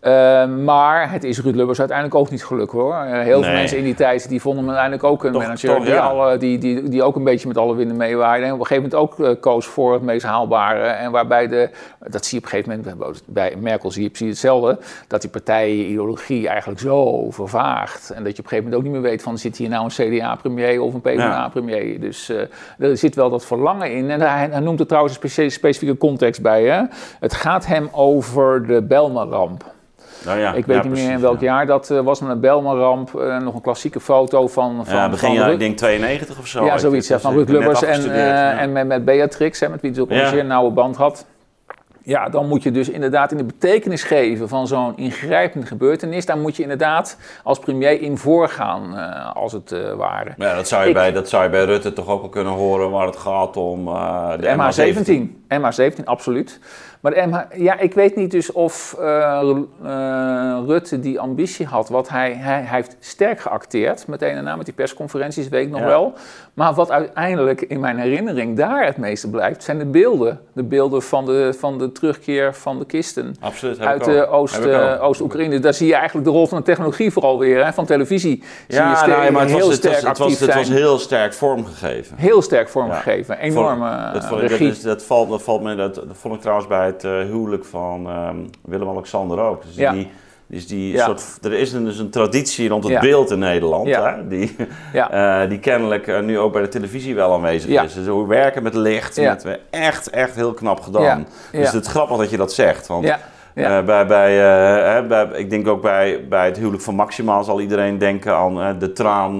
Eh, 0.00 0.46
maar 0.46 1.10
het 1.10 1.24
is 1.24 1.40
Ruud 1.40 1.54
Lubbers 1.54 1.78
uiteindelijk 1.78 2.18
ook 2.18 2.30
niet 2.30 2.44
gelukt 2.44 2.72
hoor. 2.72 2.94
Eh, 2.94 3.20
heel 3.20 3.42
veel 3.42 3.52
mensen 3.52 3.78
in 3.78 3.84
die 3.84 3.94
tijd 3.94 4.28
die 4.28 4.40
vonden 4.40 4.60
hem 4.64 4.74
uiteindelijk 4.74 5.08
ook 5.12 5.24
een 5.24 5.32
Toch- 5.32 5.42
manager 5.42 5.74
toch, 5.74 5.84
die, 5.84 5.92
ja. 5.92 6.00
alle, 6.00 6.36
die, 6.36 6.58
die, 6.58 6.88
die 6.88 7.02
ook 7.02 7.16
een 7.16 7.24
beetje 7.24 7.48
met 7.48 7.56
alle 7.56 7.74
winden 7.74 7.96
meewaaide. 7.96 8.46
En 8.46 8.52
op 8.52 8.60
een 8.60 8.66
gegeven 8.66 8.90
moment 8.90 9.18
ook 9.18 9.26
eh, 9.26 9.40
koos 9.40 9.66
voor 9.66 9.92
het 9.92 10.02
meest 10.02 10.26
haalbare. 10.26 10.80
En 10.80 11.10
waarbij 11.10 11.48
de, 11.48 11.70
dat 12.08 12.24
zie 12.24 12.38
je 12.38 12.46
op 12.46 12.52
een 12.52 12.64
gegeven 12.64 12.94
moment, 12.96 13.22
bij 13.26 13.54
Merkel 13.58 13.90
zie 13.90 14.02
je 14.02 14.08
precies 14.08 14.28
hetzelfde, 14.28 14.78
dat 15.06 15.20
die 15.20 15.30
partijideologie 15.30 16.48
eigenlijk 16.48 16.80
zo 16.80 17.30
vervaagt. 17.30 18.10
En 18.10 18.24
dat 18.24 18.32
je 18.36 18.38
op 18.38 18.44
een 18.44 18.50
gegeven 18.50 18.64
moment 18.64 18.74
ook 18.74 18.82
niet 18.82 18.92
meer 18.92 19.10
weet 19.10 19.22
van 19.22 19.38
zit 19.38 19.56
hier 19.56 19.68
nou 19.68 19.84
een 19.84 20.18
CDA-premier 20.18 20.82
of 20.82 20.94
een 20.94 21.00
PvdA-premier. 21.00 22.00
Dus 22.00 22.28
eh, 22.28 22.88
er 22.88 22.96
zit 22.96 23.14
wel 23.14 23.30
dat 23.30 23.44
verlangen 23.44 23.92
in. 23.92 24.10
En 24.10 24.20
hij, 24.20 24.48
hij 24.50 24.60
noemt 24.60 24.80
er 24.80 24.86
trouwens 24.86 25.18
een 25.36 25.50
specifieke 25.50 25.96
context 25.96 26.42
bij. 26.42 26.64
Hè? 26.64 26.82
Het 27.20 27.34
gaat 27.34 27.66
hem 27.66 27.88
over 27.92 28.66
de 28.66 28.82
Belma-ramp. 28.82 29.78
Nou 30.24 30.38
ja, 30.38 30.52
Ik 30.52 30.66
weet 30.66 30.76
ja, 30.76 30.82
niet 30.82 30.92
meer 30.92 31.10
in 31.10 31.20
welk 31.20 31.40
ja. 31.40 31.46
jaar 31.46 31.66
dat 31.66 31.90
eh, 31.90 32.00
was 32.00 32.20
met 32.20 32.30
een 32.30 32.40
Belma-ramp. 32.40 33.14
eh, 33.14 33.38
nog 33.38 33.54
een 33.54 33.60
klassieke 33.60 34.00
foto 34.00 34.48
van... 34.48 34.86
van 34.86 34.94
Ja, 34.96 35.08
begin 35.08 35.28
van 35.36 35.44
Ruud- 35.44 35.52
ik 35.52 35.58
denk 35.58 35.76
92 35.76 36.38
of 36.38 36.46
zo. 36.46 36.64
ja, 36.64 36.78
zoiets. 36.78 37.08
Ja, 37.08 37.18
van 37.20 37.32
Ruud 37.34 37.48
Lubbers 37.48 37.82
en, 37.82 38.10
eh, 38.12 38.60
en 38.62 38.72
met, 38.72 38.86
met 38.86 39.04
Beatrix, 39.04 39.60
hè, 39.60 39.68
met 39.68 39.80
wie 39.80 39.90
hij 39.90 40.00
ook 40.00 40.10
een 40.10 40.26
zeer 40.26 40.44
nauwe 40.44 40.70
band 40.70 40.96
had. 40.96 41.26
Ja, 42.02 42.28
dan 42.28 42.48
moet 42.48 42.62
je 42.62 42.70
dus 42.70 42.88
inderdaad 42.88 43.30
in 43.32 43.36
de 43.36 43.44
betekenis 43.44 44.02
geven 44.02 44.48
van 44.48 44.66
zo'n 44.66 44.96
ingrijpende 44.96 45.66
gebeurtenis. 45.66 46.26
Daar 46.26 46.38
moet 46.38 46.56
je 46.56 46.62
inderdaad 46.62 47.16
als 47.44 47.58
premier 47.58 48.00
in 48.02 48.18
voorgaan, 48.18 48.94
als 49.34 49.52
het 49.52 49.72
eh 49.72 49.92
ware. 49.92 50.34
Maar 50.36 50.48
ja, 50.48 50.54
dat 50.54 50.68
zou, 50.68 50.82
je 50.82 50.88
Ik- 50.88 50.94
bij, 50.94 51.12
dat 51.12 51.28
zou 51.28 51.42
je 51.44 51.50
bij 51.50 51.64
Rutte 51.64 51.92
toch 51.92 52.08
ook 52.08 52.20
wel 52.20 52.28
kunnen 52.28 52.52
horen 52.52 52.90
waar 52.90 53.06
het 53.06 53.16
gaat 53.16 53.56
om 53.56 53.88
eh, 53.88 54.30
de, 54.30 54.36
De 54.38 55.28
MH17. 55.48 55.54
MH17, 55.60 56.04
absoluut. 56.04 56.58
Maar 57.00 57.14
de 57.14 57.26
MH, 57.26 57.40
ja, 57.62 57.78
ik 57.78 57.94
weet 57.94 58.16
niet 58.16 58.30
dus 58.30 58.52
of 58.52 58.96
eh, 58.98 59.40
eh, 59.84 60.58
Rutte 60.66 61.00
die 61.00 61.20
ambitie 61.20 61.66
had. 61.66 61.88
Wat 61.88 62.08
hij, 62.08 62.32
hij, 62.32 62.62
hij 62.62 62.76
heeft 62.76 62.96
sterk 63.00 63.40
geacteerd, 63.40 64.06
meteen 64.06 64.34
daarna 64.34 64.56
met 64.56 64.64
die 64.64 64.74
persconferenties, 64.74 65.48
weet 65.48 65.64
ik 65.66 65.70
nog 65.70 65.80
Ja. 65.80 65.86
wel. 65.86 66.12
Maar 66.54 66.74
wat 66.74 66.90
uiteindelijk 66.90 67.60
in 67.60 67.80
mijn 67.80 67.98
herinnering 67.98 68.56
daar 68.56 68.84
het 68.86 68.96
meeste 68.96 69.30
blijft, 69.30 69.62
zijn 69.62 69.78
de 69.78 69.84
beelden. 69.86 70.40
De 70.52 70.62
beelden 70.62 71.02
van 71.02 71.24
de, 71.26 71.54
van 71.58 71.78
de 71.78 71.92
terugkeer 71.92 72.54
van 72.54 72.78
de 72.78 72.84
kisten. 72.86 73.34
Absoluut. 73.40 73.78
heb 73.78 73.86
Uit 73.88 74.06
ik 74.06 74.12
de. 74.14 74.26
Oost, 74.26 74.58
eh, 74.58 75.02
Oost-Oekraïne. 75.02 75.58
Daar 75.58 75.74
zie 75.74 75.86
je 75.86 75.94
eigenlijk 75.94 76.26
de 76.26 76.32
rol 76.32 76.46
van 76.46 76.58
de 76.58 76.64
technologie 76.64 77.12
vooral 77.12 77.38
weer. 77.38 77.64
Hè, 77.64 77.72
van 77.72 77.84
televisie. 77.86 78.42
zie 78.42 78.42
je 78.66 78.74
Ja, 78.76 78.94
sterk- 78.94 79.10
nou, 79.12 79.24
ja, 79.24 79.30
maar 79.30 79.40
het 79.42 79.50
heel 79.50 79.58
was, 79.60 79.68
het 79.68 79.76
sterk 79.76 79.94
was, 79.94 80.02
het 80.08 80.18
was, 80.18 80.26
actief 80.26 80.46
het 80.46 80.54
was 80.54 80.68
heel 80.68 80.98
sterk 80.98 81.34
vormgegeven. 81.34 82.16
Heel 82.16 82.42
sterk 82.42 82.68
vormgegeven. 82.68 83.38
Enorme 83.38 83.88
Vond- 83.90 84.12
dat, 84.14 84.22
eh, 84.22 84.28
vond 84.28 84.42
ik- 84.42 84.48
dat, 84.48 84.58
regie. 84.58 84.82
dat, 84.82 85.02
valt, 85.02 85.28
dat 85.28 85.42
valt 85.42 85.62
me, 85.62 85.74
dat, 85.74 85.94
dat 85.94 86.06
vond 86.12 86.34
ik 86.34 86.40
trouwens 86.40 86.68
bij 86.68 86.89
het 86.92 87.04
eh, 87.04 87.10
huwelijk 87.10 87.64
van 87.64 88.06
ehm, 88.08 88.36
Willem-Alexander 88.64 89.38
ook. 89.40 89.62
Dus 89.66 89.74
Ja. 89.76 89.92
die, 89.92 90.10
dus 90.46 90.66
die 90.66 90.92
Ja. 90.92 91.04
soort, 91.04 91.38
er 91.42 91.52
is 91.52 91.72
een, 91.72 91.84
dus 91.84 91.98
een 91.98 92.10
traditie 92.10 92.68
rond 92.68 92.84
het 92.84 92.92
Ja. 92.92 93.00
beeld 93.00 93.30
in 93.30 93.38
Nederland, 93.38 93.86
Ja. 93.86 94.14
hè, 94.16 94.28
die, 94.28 94.56
eh, 95.10 95.40
die 95.48 95.58
kennelijk 95.58 96.06
eh, 96.06 96.20
nu 96.20 96.38
ook 96.38 96.52
bij 96.52 96.62
de 96.62 96.68
televisie 96.68 97.14
wel 97.14 97.32
aanwezig 97.32 97.82
is. 97.82 97.94
Dus 97.94 98.06
hoe 98.06 98.26
werken 98.28 98.62
met 98.62 98.74
licht, 98.74 99.20
met, 99.20 99.58
echt, 99.70 100.10
echt 100.10 100.34
heel 100.34 100.52
knap 100.52 100.80
gedaan. 100.80 101.26
Dus 101.52 101.72
het 101.72 101.84
is 101.84 101.90
grappig 101.90 102.16
dat 102.16 102.30
je 102.30 102.36
dat 102.36 102.52
zegt. 102.52 102.86
Want 102.86 103.12
bij, 103.54 104.06
bij, 104.06 104.34
hè, 104.94 105.06
bij, 105.06 105.26
ik 105.34 105.50
denk 105.50 105.68
ook 105.68 105.82
bij, 105.82 106.26
bij 106.28 106.46
het 106.46 106.56
huwelijk 106.56 106.82
van 106.82 106.94
Maxima 106.94 107.42
zal 107.42 107.60
iedereen 107.60 107.98
denken 107.98 108.34
aan 108.36 108.78
de 108.78 108.92
traan. 108.92 109.38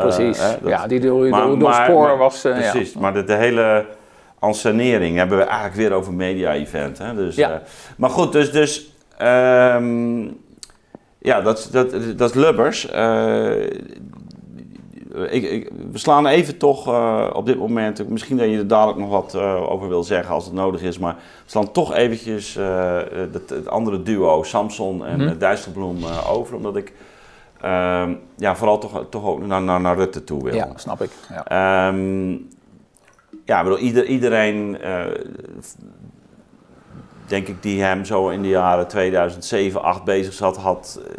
Precies. 0.00 0.38
dat- 0.38 0.58
ja, 0.70 0.86
die 0.86 1.00
door, 1.00 1.28
maar- 1.28 1.40
door, 1.46 1.58
door 1.58 1.68
maar- 1.68 1.84
spoor 1.84 2.02
maar- 2.06 2.16
was... 2.16 2.42
ja. 2.42 2.50
Precies, 2.50 2.94
maar 2.94 3.12
de, 3.14 3.24
de 3.24 3.34
hele 3.34 3.84
ansenering 4.38 5.16
hebben 5.16 5.38
we 5.38 5.44
eigenlijk 5.44 5.74
weer 5.74 5.92
over 5.92 6.12
media-event. 6.12 7.00
Dus, 7.16 7.36
Ja. 7.36 7.50
eh, 7.50 7.56
maar 7.96 8.10
goed, 8.10 8.32
dus, 8.32 8.50
dus 8.52 8.92
ehm, 9.16 10.22
ja, 11.18 11.40
dat, 11.40 11.68
dat, 11.72 11.90
dat 12.16 12.30
is 12.30 12.34
Lubbers. 12.34 12.88
Eh, 12.90 13.62
ik, 15.30 15.42
ik, 15.42 15.70
we 15.92 15.98
slaan 15.98 16.26
even 16.26 16.56
toch 16.58 16.86
eh, 16.88 17.30
op 17.32 17.46
dit 17.46 17.58
moment, 17.58 18.08
misschien 18.08 18.36
dat 18.36 18.50
je 18.50 18.56
er 18.56 18.66
dadelijk 18.66 18.98
nog 18.98 19.10
wat 19.10 19.34
over 19.68 19.88
wil 19.88 20.04
zeggen 20.04 20.34
als 20.34 20.44
het 20.44 20.54
nodig 20.54 20.82
is, 20.82 20.98
maar 20.98 21.14
we 21.14 21.50
slaan 21.50 21.72
toch 21.72 21.94
eventjes 21.94 22.54
het, 23.12 23.48
het 23.48 23.68
andere 23.68 24.02
duo, 24.02 24.42
Samson 24.42 25.06
en 25.06 25.20
mm 25.20 25.38
Dijsselbloem, 25.38 25.98
over, 26.28 26.56
omdat 26.56 26.76
ik 26.76 26.92
ehm, 27.60 28.14
ja, 28.36 28.56
vooral 28.56 28.78
toch, 28.78 29.04
toch 29.10 29.24
ook 29.24 29.46
naar, 29.46 29.62
naar, 29.62 29.80
naar 29.80 29.96
Rutte 29.96 30.24
toe 30.24 30.42
wil. 30.44 30.54
Ja, 30.54 30.68
snap 30.74 31.02
ik. 31.02 31.10
Ja. 31.28 31.44
Ehm, 31.88 32.36
ja, 33.48 33.62
bedoel, 33.62 33.78
ieder, 33.78 34.04
iedereen. 34.04 34.80
eh, 34.80 35.04
denk 37.26 37.48
ik, 37.48 37.62
die 37.62 37.82
hem 37.82 38.04
zo 38.04 38.28
in 38.28 38.42
de 38.42 38.48
jaren 38.48 38.88
2007, 38.88 39.70
2008 39.80 40.04
bezig 40.04 40.32
zat, 40.32 40.56
had. 40.56 41.00
eh, 41.06 41.12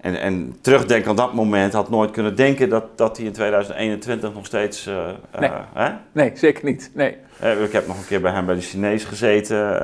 en, 0.00 0.20
en 0.20 0.56
terugdenken 0.60 1.10
aan 1.10 1.16
dat 1.16 1.32
moment 1.34 1.72
had 1.72 1.90
nooit 1.90 2.10
kunnen 2.10 2.36
denken 2.36 2.68
dat, 2.68 2.84
dat 2.98 3.16
hij 3.16 3.26
in 3.26 3.32
2021 3.32 4.34
nog 4.34 4.46
steeds. 4.46 4.86
eh, 4.86 5.06
Nee. 5.38 5.50
hè? 5.72 5.90
Nee, 6.12 6.30
zeker 6.34 6.64
niet. 6.64 6.90
Nee. 6.94 7.16
Ik 7.64 7.72
heb 7.72 7.86
nog 7.86 7.98
een 7.98 8.06
keer 8.06 8.20
bij 8.20 8.32
hem 8.32 8.46
bij 8.46 8.54
de 8.54 8.60
Chinees 8.60 9.04
gezeten. 9.04 9.78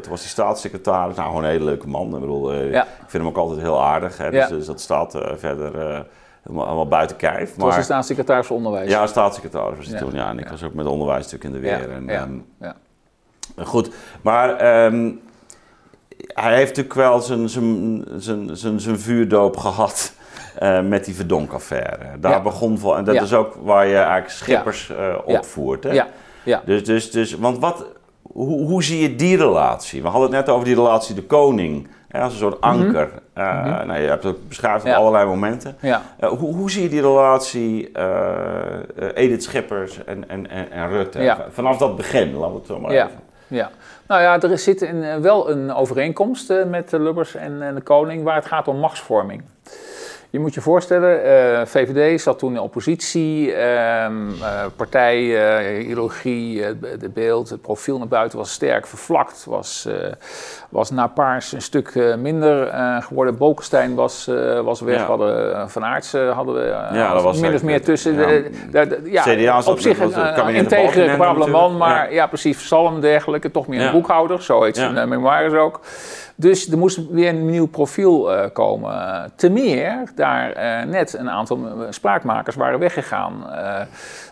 toen 0.00 0.10
was 0.10 0.20
hij 0.20 0.28
staatssecretaris. 0.30 1.16
Nou, 1.16 1.28
gewoon 1.28 1.44
een 1.44 1.50
hele 1.50 1.64
leuke 1.64 1.88
man. 1.88 2.14
Ik, 2.14 2.20
bedoel, 2.20 2.54
Ja. 2.54 2.82
ik 2.82 2.88
vind 3.10 3.12
hem 3.22 3.26
ook 3.26 3.36
altijd 3.36 3.60
heel 3.60 3.82
aardig. 3.82 4.18
Hè? 4.18 4.24
Ja. 4.24 4.30
Dus, 4.30 4.48
dus 4.48 4.66
dat 4.66 4.80
staat 4.80 5.18
verder 5.36 6.04
helemaal 6.44 6.88
buiten 6.88 7.16
kijf. 7.16 7.38
Het 7.38 7.56
was 7.56 7.68
de 7.68 7.74
Maar, 7.74 7.84
staatssecretaris 7.84 8.46
van 8.46 8.56
Onderwijs. 8.56 8.90
ja, 8.90 9.06
staatssecretaris 9.06 9.76
was 9.76 9.86
hij 9.86 9.94
Ja. 9.98 10.00
toen. 10.04 10.14
Ja, 10.14 10.28
en 10.28 10.38
ik 10.38 10.44
Ja. 10.44 10.50
was 10.50 10.62
ook 10.62 10.74
met 10.74 10.86
onderwijs 10.86 11.22
natuurlijk 11.30 11.44
in 11.44 11.52
de 11.52 11.68
weer. 11.68 11.90
En, 11.90 12.04
ja, 12.06 12.28
ehm. 12.60 13.66
Goed, 13.66 13.90
maar 14.22 14.56
ehm, 14.56 15.10
hij 16.18 16.54
heeft 16.54 16.68
natuurlijk 16.68 16.94
wel 16.94 17.20
zijn, 17.20 17.48
zijn, 17.48 18.04
zijn, 18.16 18.56
zijn, 18.56 18.80
zijn 18.80 18.98
vuurdoop 19.00 19.56
gehad 19.56 20.12
eh, 20.58 20.80
met 20.80 21.04
die 21.04 21.14
Verdonk-affaire. 21.14 22.18
Daar 22.20 22.42
begon 22.42 22.78
voor, 22.78 22.96
en 22.96 23.04
dat 23.04 23.22
is 23.22 23.32
ook 23.34 23.54
waar 23.62 23.86
je 23.86 23.96
eigenlijk 23.96 24.30
schippers 24.30 24.90
eh, 24.90 25.14
opvoert. 25.24 25.84
Hè? 25.84 25.92
Ja, 25.92 26.08
ja. 26.42 26.62
Dus, 26.64 26.84
dus, 26.84 27.10
dus, 27.10 27.34
want 27.34 27.58
wat, 27.58 27.86
hoe, 28.22 28.66
hoe 28.66 28.82
zie 28.82 29.00
je 29.00 29.16
die 29.16 29.36
relatie? 29.36 30.02
We 30.02 30.08
hadden 30.08 30.30
het 30.30 30.46
net 30.46 30.54
over 30.54 30.64
die 30.66 30.74
relatie 30.74 31.14
de 31.14 31.22
koning, 31.22 31.88
als 32.22 32.32
een 32.32 32.38
soort 32.38 32.60
anker. 32.60 33.08
Eh, 33.32 33.84
nou, 33.84 34.00
je 34.00 34.08
hebt 34.08 34.24
het 34.24 34.48
beschreven 34.48 34.80
op. 34.80 34.86
Ja. 34.86 34.94
allerlei 34.94 35.26
momenten. 35.26 35.76
ja. 35.80 36.02
Eh, 36.18 36.28
hoe, 36.28 36.54
hoe 36.54 36.70
zie 36.70 36.82
je 36.82 36.88
die 36.88 37.00
relatie 37.00 37.92
eh, 37.92 39.08
Edith 39.14 39.42
Schippers 39.42 40.04
en, 40.04 40.28
en, 40.28 40.50
en, 40.50 40.70
en 40.70 40.88
Rutte? 40.88 41.22
Ja. 41.22 41.46
Vanaf 41.50 41.76
dat 41.76 41.96
begin, 41.96 42.34
laten 42.34 42.52
we 42.52 42.58
het 42.58 42.66
zo 42.66 42.80
maar 42.80 42.90
even. 42.90 43.22
Ja, 43.46 43.70
nou 44.06 44.22
ja, 44.22 44.40
er 44.40 44.58
zit 44.58 44.82
eh, 44.82 45.16
wel 45.16 45.50
een 45.50 45.74
overeenkomst 45.74 46.52
met 46.66 46.90
de 46.90 47.00
Lubbers 47.00 47.34
en, 47.34 47.62
en 47.62 47.74
de 47.74 47.80
koning 47.80 48.24
waar 48.24 48.34
het 48.34 48.46
gaat 48.46 48.68
om 48.68 48.76
machtsvorming. 48.76 49.42
Je 50.30 50.40
moet 50.40 50.54
je 50.54 50.60
voorstellen, 50.60 51.68
VVD 51.68 52.20
zat 52.20 52.38
toen 52.38 52.52
in 52.52 52.60
oppositie, 52.60 53.52
ehm, 53.52 54.28
eh, 54.42 54.64
partij, 54.76 55.78
ideologie, 55.78 56.62
het 56.62 57.14
beeld, 57.14 57.50
het 57.50 57.60
profiel 57.60 57.98
naar 57.98 58.08
buiten 58.08 58.38
was 58.38 58.52
sterk 58.52 58.86
vervlakt, 58.86 59.44
was, 59.44 59.88
was 60.74 60.90
na 60.90 61.06
Paars 61.06 61.52
een 61.52 61.62
stuk 61.62 61.88
eh, 61.88 62.14
minder 62.14 62.66
eh, 62.68 63.02
geworden. 63.02 63.36
Bolkestein 63.36 63.94
was, 63.94 64.28
eh, 64.28 64.60
was 64.60 64.80
weg, 64.80 64.98
Ja. 64.98 65.04
hadden, 65.06 65.70
Van 65.70 65.84
Aertsen 65.84 66.32
hadden 66.32 66.54
we 66.54 66.60
Ja, 66.92 67.12
dat 67.12 67.22
was 67.22 67.40
min 67.40 67.54
of 67.54 67.62
meer 67.62 67.82
tussen. 67.82 68.14
ja. 68.14 68.26
de- 68.26 68.50
de- 68.70 68.86
de- 68.86 69.10
ja, 69.10 69.22
CDA 69.22 69.62
op 69.64 69.78
zich 69.78 69.98
was 69.98 70.14
een 70.14 70.54
integere, 70.54 71.16
man, 71.50 71.76
maar 71.76 72.12
Ja. 72.12 72.26
precies, 72.26 72.66
Salm 72.66 73.00
dergelijke, 73.00 73.50
toch 73.50 73.66
meer 73.66 73.80
een 73.86 73.92
boekhouder, 73.92 74.42
zo 74.42 74.62
heet 74.62 74.76
zijn 74.76 75.08
memoires 75.08 75.52
ook. 75.52 75.80
Dus 76.36 76.70
er 76.70 76.78
moest 76.78 77.00
weer 77.10 77.28
een 77.28 77.50
nieuw 77.50 77.66
profiel 77.66 78.30
komen. 78.52 78.92
Te 79.36 79.48
meer, 79.50 80.02
daar 80.14 80.52
net 80.86 81.14
een 81.18 81.30
aantal 81.30 81.58
spraakmakers 81.90 82.56
waren 82.56 82.78
weggegaan. 82.78 83.32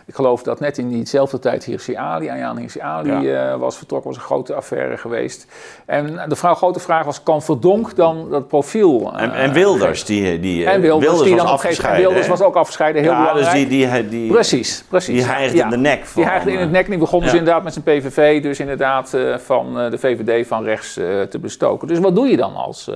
Ik 0.05 0.15
geloof 0.15 0.43
dat 0.43 0.59
net 0.59 0.77
in 0.77 0.89
diezelfde 0.89 1.39
tijd 1.39 1.63
Hirsi 1.63 1.95
Ali, 1.95 2.29
Ayaan 2.29 2.57
Hirsi 2.57 2.79
Ali 2.79 3.33
was 3.57 3.77
vertrokken, 3.77 4.09
was 4.09 4.19
een 4.19 4.25
grote 4.25 4.53
affaire 4.53 4.97
geweest. 4.97 5.47
En 5.85 6.19
de 6.33 6.39
vrouw, 6.39 6.53
grote 6.53 6.79
vraag 6.79 7.05
was, 7.05 7.23
kan 7.23 7.41
Verdonk 7.41 7.95
dan 7.95 8.29
dat 8.29 8.47
profiel... 8.47 9.11
eh, 9.15 9.21
En, 9.23 9.33
en 9.33 9.53
Wilders, 9.53 10.05
die, 10.05 10.39
die 10.39 10.65
en 10.65 10.81
Wilders, 10.81 11.09
die 11.11 11.17
dan 11.17 11.21
was 11.21 11.29
moment- 11.37 11.49
afgescheiden. 11.49 12.05
Wilders 12.05 12.27
was 12.27 12.41
ook 12.41 12.55
afgescheiden, 12.55 13.01
heel 13.01 13.11
ja, 13.11 13.17
belangrijk. 13.19 13.51
dus 13.51 13.67
die, 13.67 13.89
die, 13.89 14.09
die, 14.09 14.31
Precies, 14.31 14.83
precies. 14.89 15.15
die 15.15 15.23
hijgde 15.31 15.57
Ja. 15.57 15.63
in 15.63 15.69
de 15.69 15.77
nek 15.77 16.05
van... 16.05 16.21
Die 16.21 16.31
hijgde 16.31 16.51
in 16.51 16.57
het 16.57 16.67
eh, 16.67 16.73
nek. 16.73 16.87
Die 16.89 16.97
begon 16.97 17.19
dus 17.21 17.33
inderdaad 17.33 17.63
met 17.63 17.73
zijn 17.73 17.85
PVV, 17.85 18.41
dus 18.41 18.59
inderdaad 18.59 19.13
eh, 19.13 19.37
van 19.37 19.73
de 19.73 19.97
VVD 19.97 20.47
van 20.47 20.63
rechts 20.63 20.93
te 20.93 21.37
bestoken. 21.41 21.87
Dus 21.87 21.99
wat 21.99 22.15
doe 22.15 22.27
je 22.27 22.37
dan 22.37 22.55
als, 22.55 22.89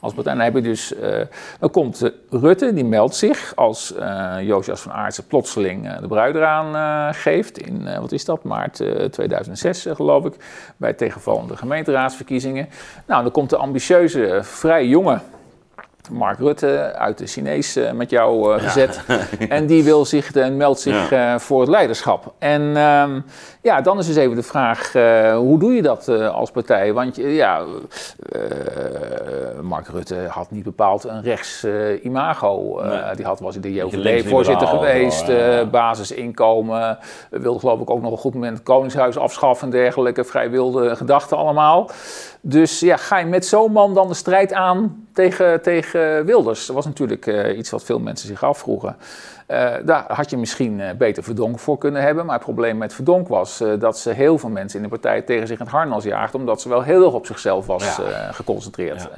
als 0.00 0.12
partij? 0.12 0.34
Dan, 0.34 0.42
heb 0.42 0.54
je 0.54 0.60
dus, 0.62 0.94
dan 1.60 1.70
komt 1.70 2.10
Rutte, 2.30 2.72
die 2.74 2.84
meldt 2.84 3.14
zich 3.14 3.52
als 3.56 3.94
Josias 4.40 4.80
van 4.80 4.92
Aartsen 4.92 5.26
plotseling 5.26 5.96
de 6.00 6.06
bruid 6.08 6.34
eraan 6.34 7.14
geeft. 7.14 7.58
In, 7.58 7.88
wat 8.00 8.12
is 8.12 8.24
dat, 8.24 8.44
maart 8.44 8.80
eh, 8.80 9.04
2006 9.04 9.86
eh, 9.86 9.94
geloof 9.94 10.24
ik, 10.24 10.34
bij 10.76 10.92
tegenvallende 10.92 11.56
gemeenteraadsverkiezingen. 11.56 12.68
Nou, 13.06 13.22
dan 13.22 13.32
komt 13.32 13.50
de 13.50 13.56
ambitieuze, 13.56 14.38
vrij 14.42 14.86
jonge 14.86 15.18
Mark 16.10 16.38
Rutte 16.38 16.92
uit 16.96 17.18
de 17.18 17.26
Chinees 17.26 17.76
eh, 17.76 17.92
met 17.92 18.10
jou 18.10 18.54
eh, 18.54 18.62
gezet. 18.62 19.00
En 19.48 19.66
die 19.66 19.84
wil 19.84 20.04
zich 20.04 20.32
en 20.32 20.56
meldt 20.56 20.80
zich 20.80 21.12
eh, 21.12 21.38
voor 21.38 21.60
het 21.60 21.68
leiderschap. 21.68 22.32
En 22.38 22.76
ehm, 22.76 23.20
ja, 23.62 23.80
dan 23.80 23.98
is 23.98 24.06
dus 24.06 24.16
even 24.16 24.36
de 24.36 24.42
vraag: 24.42 24.94
eh, 24.94 25.36
hoe 25.36 25.58
doe 25.58 25.72
je 25.72 25.82
dat 25.82 26.08
eh, 26.08 26.34
als 26.34 26.50
partij? 26.50 26.92
Want 26.92 27.16
ja, 27.16 27.60
eh, 28.32 28.40
Mark 29.62 29.88
Rutte 29.88 30.16
had 30.28 30.50
niet 30.50 30.64
bepaald 30.64 31.04
een 31.04 31.22
rechts 31.22 31.64
eh, 31.64 32.04
imago. 32.04 32.78
Eh, 32.80 32.88
Nee. 33.06 33.14
Die 33.16 33.24
had, 33.24 33.40
was 33.40 33.56
de 33.56 33.72
JOVD-voorzitter 33.72 34.66
geweest, 34.66 35.26
ja. 35.26 35.58
eh, 35.58 35.66
basisinkomen. 35.68 36.98
Wilde 37.30 37.58
geloof 37.58 37.80
ik 37.80 37.90
ook 37.90 38.02
nog 38.02 38.12
een 38.12 38.18
goed 38.18 38.34
moment 38.34 38.56
het 38.56 38.62
Koningshuis 38.66 39.18
afschaffen 39.18 39.64
en 39.66 39.72
dergelijke. 39.72 40.24
Vrij 40.24 40.50
wilde 40.50 40.96
gedachten 40.96 41.36
allemaal. 41.36 41.90
Dus 42.40 42.80
ja, 42.80 42.96
ga 42.96 43.18
je 43.18 43.26
met 43.26 43.46
zo'n 43.46 43.72
man 43.72 43.94
dan 43.94 44.08
de 44.08 44.14
strijd 44.14 44.52
aan 44.52 45.06
tegen, 45.12 45.62
tegen 45.62 46.24
Wilders? 46.24 46.66
Dat 46.66 46.76
was 46.76 46.84
natuurlijk 46.84 47.26
eh, 47.26 47.58
iets 47.58 47.70
wat 47.70 47.84
veel 47.84 47.98
mensen 47.98 48.28
zich 48.28 48.42
afvroegen. 48.44 48.96
Eh, 49.46 49.72
daar 49.84 50.04
had 50.08 50.30
je 50.30 50.36
misschien 50.36 50.80
eh, 50.80 50.94
beter 50.96 51.22
Verdonk 51.22 51.58
voor 51.58 51.78
kunnen 51.78 52.02
hebben. 52.02 52.24
Maar 52.26 52.34
het 52.34 52.44
probleem 52.44 52.78
met 52.78 52.94
Verdonk 52.94 53.28
was 53.28 53.62
dat 53.78 53.98
ze 53.98 54.10
heel 54.10 54.38
veel 54.38 54.48
mensen 54.48 54.78
in 54.78 54.84
de 54.84 54.90
partij 54.90 55.22
tegen 55.22 55.46
zich 55.46 55.58
in 55.58 55.64
het 55.64 55.74
harnas 55.74 56.04
jaagden. 56.04 56.40
Omdat 56.40 56.60
ze 56.60 56.68
wel 56.68 56.82
heel 56.82 57.04
erg 57.04 57.14
op 57.14 57.26
zichzelf 57.26 57.66
was 57.66 57.96
Ja. 57.96 58.32
geconcentreerd. 58.32 59.08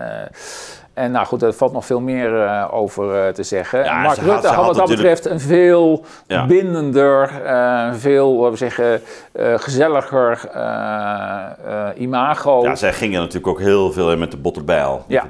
En 0.94 1.10
nou 1.10 1.26
goed, 1.26 1.42
er 1.42 1.52
valt 1.52 1.72
nog 1.72 1.86
veel 1.86 2.00
meer 2.00 2.42
eh, 2.44 2.68
over 2.70 3.14
eh, 3.26 3.32
te 3.32 3.42
zeggen. 3.42 3.84
Ja, 3.84 3.94
Mark 4.02 4.06
had- 4.16 4.18
Rutte 4.18 4.46
had 4.46 4.56
had 4.56 4.66
wat 4.66 4.76
dat 4.76 4.88
natuurlijk- 4.88 5.14
betreft 5.20 5.24
een 5.26 5.48
veel 5.48 6.04
Ja. 6.26 6.46
bindender, 6.46 7.42
eh, 7.44 7.92
veel 7.94 8.50
we 8.50 8.56
zeggen, 8.56 9.00
gezelliger 9.56 10.48
imago. 11.96 12.62
Ja, 12.62 12.74
zij 12.74 12.92
gingen 12.92 13.20
natuurlijk 13.20 13.46
ook 13.46 13.60
heel 13.60 13.92
veel 13.92 14.12
in 14.12 14.18
met 14.18 14.30
de 14.30 14.36
botterbijl. 14.36 15.04
Ja. 15.06 15.24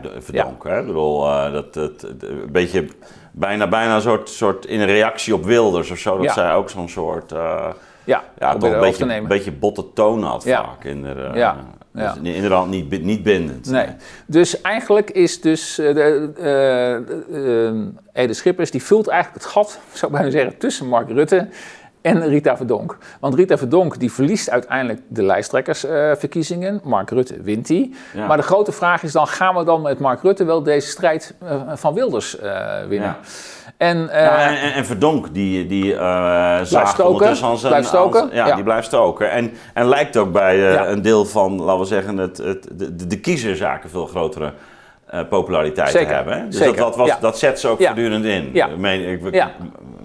Hè? 0.62 0.78
Ik 0.80 0.86
bedoel, 0.86 1.20
dat, 1.52 1.74
dat, 1.74 2.00
dat- 2.00 2.00
een 2.20 2.48
beetje... 2.52 2.86
Bijna, 3.34 3.68
bijna 3.68 3.94
een 3.94 4.00
soort, 4.00 4.28
soort 4.28 4.66
in 4.66 4.82
reactie 4.82 5.34
op 5.34 5.44
Wilders 5.44 5.90
of 5.90 5.98
zo. 5.98 6.16
Dat 6.16 6.24
Ja. 6.24 6.32
zij 6.32 6.54
ook 6.54 6.70
zo'n 6.70 6.88
soort... 6.88 7.30
ja, 8.04 8.22
ja, 8.38 8.54
toch 8.56 8.72
een 8.72 8.80
beetje, 8.80 9.14
een 9.14 9.26
beetje 9.28 9.52
botte 9.52 9.92
toon 9.92 10.22
had 10.22 10.44
Ja. 10.44 10.64
vaak. 10.64 10.84
In 10.84 11.02
de, 11.02 11.30
eh, 11.34 11.34
Ja. 11.94 12.14
dus. 12.20 12.34
Inderdaad 12.34 12.66
niet, 12.66 13.02
niet 13.02 13.22
bindend. 13.22 13.70
Nee. 13.70 13.86
Dus 14.26 14.60
eigenlijk 14.60 15.10
is 15.10 15.40
dus 15.40 15.78
eh, 15.78 15.94
de, 15.94 16.30
eh, 16.38 17.68
eh, 17.68 17.74
Ede 18.12 18.34
Schippers 18.34 18.70
die 18.70 18.82
vult 18.82 19.08
eigenlijk 19.08 19.44
het 19.44 19.52
gat, 19.52 19.78
zou 19.92 20.12
ik 20.12 20.18
bijna 20.18 20.32
zeggen, 20.32 20.58
tussen 20.58 20.86
Mark 20.86 21.08
Rutte 21.08 21.48
en 22.02 22.28
Rita 22.28 22.56
Verdonk. 22.56 22.98
Want 23.20 23.34
Rita 23.34 23.58
Verdonk 23.58 23.98
die 23.98 24.12
verliest 24.12 24.50
uiteindelijk 24.50 25.00
de 25.08 25.22
lijsttrekkersverkiezingen. 25.22 26.80
Mark 26.84 27.10
Rutte 27.10 27.42
wint 27.42 27.66
die. 27.66 27.94
Ja. 28.14 28.26
Maar 28.26 28.36
de 28.36 28.42
grote 28.42 28.72
vraag 28.72 29.02
is 29.02 29.12
dan, 29.12 29.26
gaan 29.26 29.54
we 29.54 29.64
dan 29.64 29.82
met 29.82 29.98
Mark 29.98 30.22
Rutte 30.22 30.44
wel 30.44 30.62
deze 30.62 30.88
strijd 30.88 31.34
eh, 31.38 31.62
van 31.74 31.94
Wilders 31.94 32.38
eh, 32.38 32.84
winnen? 32.88 33.08
Ja. 33.08 33.18
En, 33.76 34.08
eh, 34.10 34.24
Ja, 34.24 34.48
en, 34.48 34.56
en- 34.60 34.72
en 34.72 34.84
Verdonk, 34.84 35.34
die, 35.34 35.66
die 35.66 35.92
stoken, 36.62 37.06
ondertussen 37.06 37.46
aan 37.46 37.58
zijn... 37.58 37.72
blijft 37.72 37.88
stoken, 37.88 38.28
ja, 38.32 38.46
ja. 38.46 38.54
die 38.54 38.64
blijft 38.64 38.86
stoken. 38.86 39.30
En, 39.30 39.52
en 39.74 39.86
lijkt 39.88 40.16
ook 40.16 40.32
bij 40.32 40.54
eh, 40.54 40.72
Ja. 40.72 40.86
een 40.88 41.02
deel 41.02 41.24
van, 41.24 41.62
laten 41.62 41.80
we 41.80 41.86
zeggen, 41.86 42.16
het, 42.16 42.38
het, 42.38 42.68
de, 42.72 43.06
de, 43.06 43.20
kiezerzaken 43.20 43.90
veel 43.90 44.06
grotere 44.06 44.52
populariteit 45.28 45.88
Zeker, 45.90 46.08
te 46.08 46.14
hebben. 46.14 46.38
Hè? 46.38 46.46
Dus 46.48 46.56
zeker, 46.56 46.76
dat, 46.76 46.86
dat, 46.86 46.96
was, 46.96 47.20
dat 47.20 47.38
zet 47.38 47.60
ze 47.60 47.68
ook 47.68 47.82
voortdurend 47.82 48.24
in. 48.24 48.50
Ja. 48.52 48.66
Ik 48.66 48.76
meen, 48.76 49.08
ik, 49.08 49.34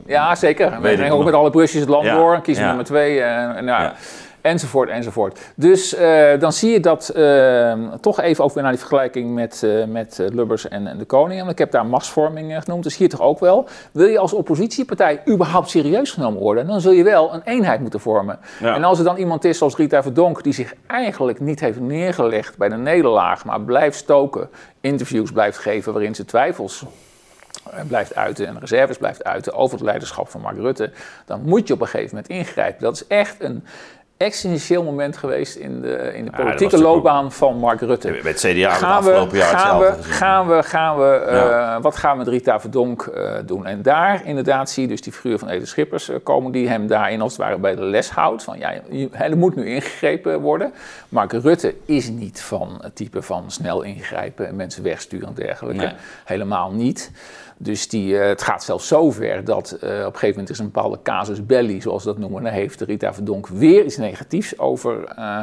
Ja. 0.05 0.35
Zeker. 0.35 0.71
We 0.71 0.81
Weet 0.81 1.01
ook 1.01 1.07
nog. 1.17 1.23
met 1.25 1.33
alle 1.33 1.49
busjes 1.49 1.79
het 1.81 1.89
land 1.89 2.09
door. 2.09 2.41
Kiezen 2.41 2.65
nummer 2.65 2.85
twee. 2.85 3.21
en, 3.21 3.65
nou, 3.65 3.83
Ja. 3.83 3.93
Enzovoort, 4.41 4.89
enzovoort. 4.89 5.39
Dus 5.55 5.95
eh, 5.95 6.39
dan 6.39 6.53
zie 6.53 6.71
je 6.71 6.79
dat, 6.79 7.09
eh, 7.09 7.73
toch 8.01 8.21
even 8.21 8.43
ook 8.43 8.53
weer 8.53 8.63
naar 8.63 8.71
die 8.71 8.81
vergelijking 8.81 9.33
met, 9.33 9.63
eh, 9.63 9.85
met 9.85 10.17
Lubbers 10.31 10.67
en, 10.67 10.87
en 10.87 10.97
de 10.97 11.05
koning. 11.05 11.39
Want 11.39 11.51
ik 11.51 11.57
heb 11.57 11.71
daar 11.71 11.85
machtsvorming 11.85 12.63
genoemd, 12.63 12.83
dus 12.83 12.97
hier 12.97 13.09
toch 13.09 13.21
ook 13.21 13.39
wel. 13.39 13.67
Wil 13.91 14.07
je 14.07 14.19
als 14.19 14.33
oppositiepartij 14.33 15.21
überhaupt 15.29 15.69
serieus 15.69 16.11
genomen 16.11 16.41
worden, 16.41 16.67
dan 16.67 16.81
zul 16.81 16.91
je 16.91 17.03
wel 17.03 17.33
een 17.33 17.41
eenheid 17.43 17.81
moeten 17.81 17.99
vormen. 17.99 18.39
Ja. 18.59 18.75
En 18.75 18.83
als 18.83 18.97
er 18.97 19.05
dan 19.05 19.17
iemand 19.17 19.43
is 19.43 19.57
zoals 19.57 19.75
Rita 19.75 20.03
Verdonk, 20.03 20.43
die 20.43 20.53
zich 20.53 20.73
eigenlijk 20.87 21.39
niet 21.39 21.59
heeft 21.59 21.79
neergelegd 21.79 22.57
bij 22.57 22.69
de 22.69 22.75
nederlaag, 22.75 23.45
maar 23.45 23.61
blijft 23.61 23.97
stoken, 23.97 24.49
interviews 24.81 25.31
blijft 25.31 25.57
geven 25.57 25.93
waarin 25.93 26.15
ze 26.15 26.25
twijfels 26.25 26.85
blijft 27.87 28.15
uiten 28.15 28.47
en 28.47 28.59
reserves 28.59 28.97
blijft 28.97 29.23
uiten 29.23 29.53
over 29.53 29.77
het 29.77 29.85
leiderschap 29.85 30.29
van 30.29 30.41
Mark 30.41 30.57
Rutte, 30.57 30.91
dan 31.25 31.41
moet 31.41 31.67
je 31.67 31.73
op 31.73 31.81
een 31.81 31.87
gegeven 31.87 32.15
moment 32.15 32.27
ingrijpen. 32.33 32.81
Dat 32.83 32.95
is 32.95 33.07
echt 33.07 33.35
een 33.39 33.63
existentieel 34.17 34.83
moment 34.83 35.17
geweest 35.17 35.55
in 35.55 35.81
de, 35.81 36.11
in 36.13 36.25
de 36.25 36.31
politieke 36.31 36.77
loopbaan 36.77 37.31
van 37.31 37.57
Mark 37.57 37.81
Rutte. 37.81 38.07
Bij 38.07 38.31
het 38.31 38.39
CDA 38.39 38.73
gaan 38.73 38.97
afgelopen 38.97 39.37
jaar 39.37 39.57
gaan 39.57 39.79
we, 39.79 39.93
gaan 39.99 40.47
we, 40.47 40.63
gaan 40.63 40.97
we, 40.97 41.27
uh, 41.31 41.77
wat 41.81 41.95
gaan 41.95 42.11
we 42.11 42.17
met 42.17 42.27
Rita 42.27 42.59
Verdonk 42.59 43.11
uh, 43.15 43.33
doen? 43.45 43.65
En 43.65 43.81
daar 43.81 44.25
inderdaad 44.25 44.69
zie 44.69 44.83
je 44.83 44.89
dus 44.89 45.01
die 45.01 45.13
figuur 45.13 45.39
van 45.39 45.49
Edith 45.49 45.67
Schippers 45.67 46.09
uh, 46.09 46.15
komen, 46.23 46.51
die 46.51 46.67
hem 46.67 46.87
daarin 46.87 47.21
als 47.21 47.31
het 47.31 47.41
ware 47.41 47.57
bij 47.57 47.75
de 47.75 47.83
les 47.83 48.09
houdt. 48.09 48.43
Van 48.43 48.57
ja, 48.57 48.73
er 49.11 49.37
moet 49.37 49.55
nu 49.55 49.65
ingegrepen 49.65 50.39
worden. 50.39 50.73
Mark 51.09 51.31
Rutte 51.31 51.75
is 51.85 52.09
niet 52.09 52.41
van 52.41 52.77
het 52.81 52.95
type 52.95 53.21
van 53.21 53.51
snel 53.51 53.81
ingrijpen 53.81 54.47
en 54.47 54.55
mensen 54.55 54.83
wegsturen 54.83 55.27
en 55.27 55.33
dergelijke. 55.33 55.85
Nee. 55.85 55.93
Helemaal 56.25 56.71
niet. 56.71 57.11
Dus 57.59 57.87
die, 57.87 58.15
het 58.15 58.41
gaat 58.41 58.63
zelfs 58.63 58.87
zover 58.87 59.43
dat 59.43 59.73
op 59.73 59.81
een 59.81 59.89
gegeven 59.89 60.29
moment 60.29 60.49
is 60.49 60.59
een 60.59 60.71
bepaalde 60.71 60.99
casus 61.03 61.45
belli, 61.45 61.81
zoals 61.81 62.03
dat 62.03 62.17
noemen. 62.17 62.43
Dan 62.43 62.51
heeft 62.51 62.81
Rita 62.81 63.13
Verdonk 63.13 63.47
weer 63.47 63.85
iets 63.85 63.97
negatiefs 63.97 64.59
over, 64.59 65.15
uh, 65.19 65.41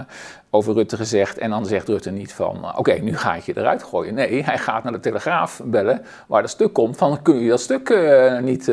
over 0.51 0.75
Rutte 0.75 0.97
gezegd. 0.97 1.39
En 1.39 1.51
dan 1.51 1.67
zegt 1.67 1.89
Rutte 1.89 2.11
niet 2.11 2.33
van, 2.33 2.59
uh, 2.63 2.75
oké, 2.77 2.93
nu 2.93 3.17
ga 3.17 3.35
ik 3.35 3.43
je 3.43 3.57
eruit 3.57 3.83
gooien. 3.83 4.15
Nee, 4.15 4.43
hij 4.43 4.59
gaat 4.59 4.83
naar 4.83 4.93
de 4.93 5.01
Telegraaf 5.01 5.61
bellen 5.65 6.03
waar 6.27 6.43
dat 6.43 6.51
stuk 6.51 6.73
komt 6.73 6.97
van, 6.97 7.23
kun 7.23 7.39
je 7.39 7.49
dat 7.49 7.61
stuk 7.61 7.89
uh, 7.89 8.39
niet, 8.39 8.73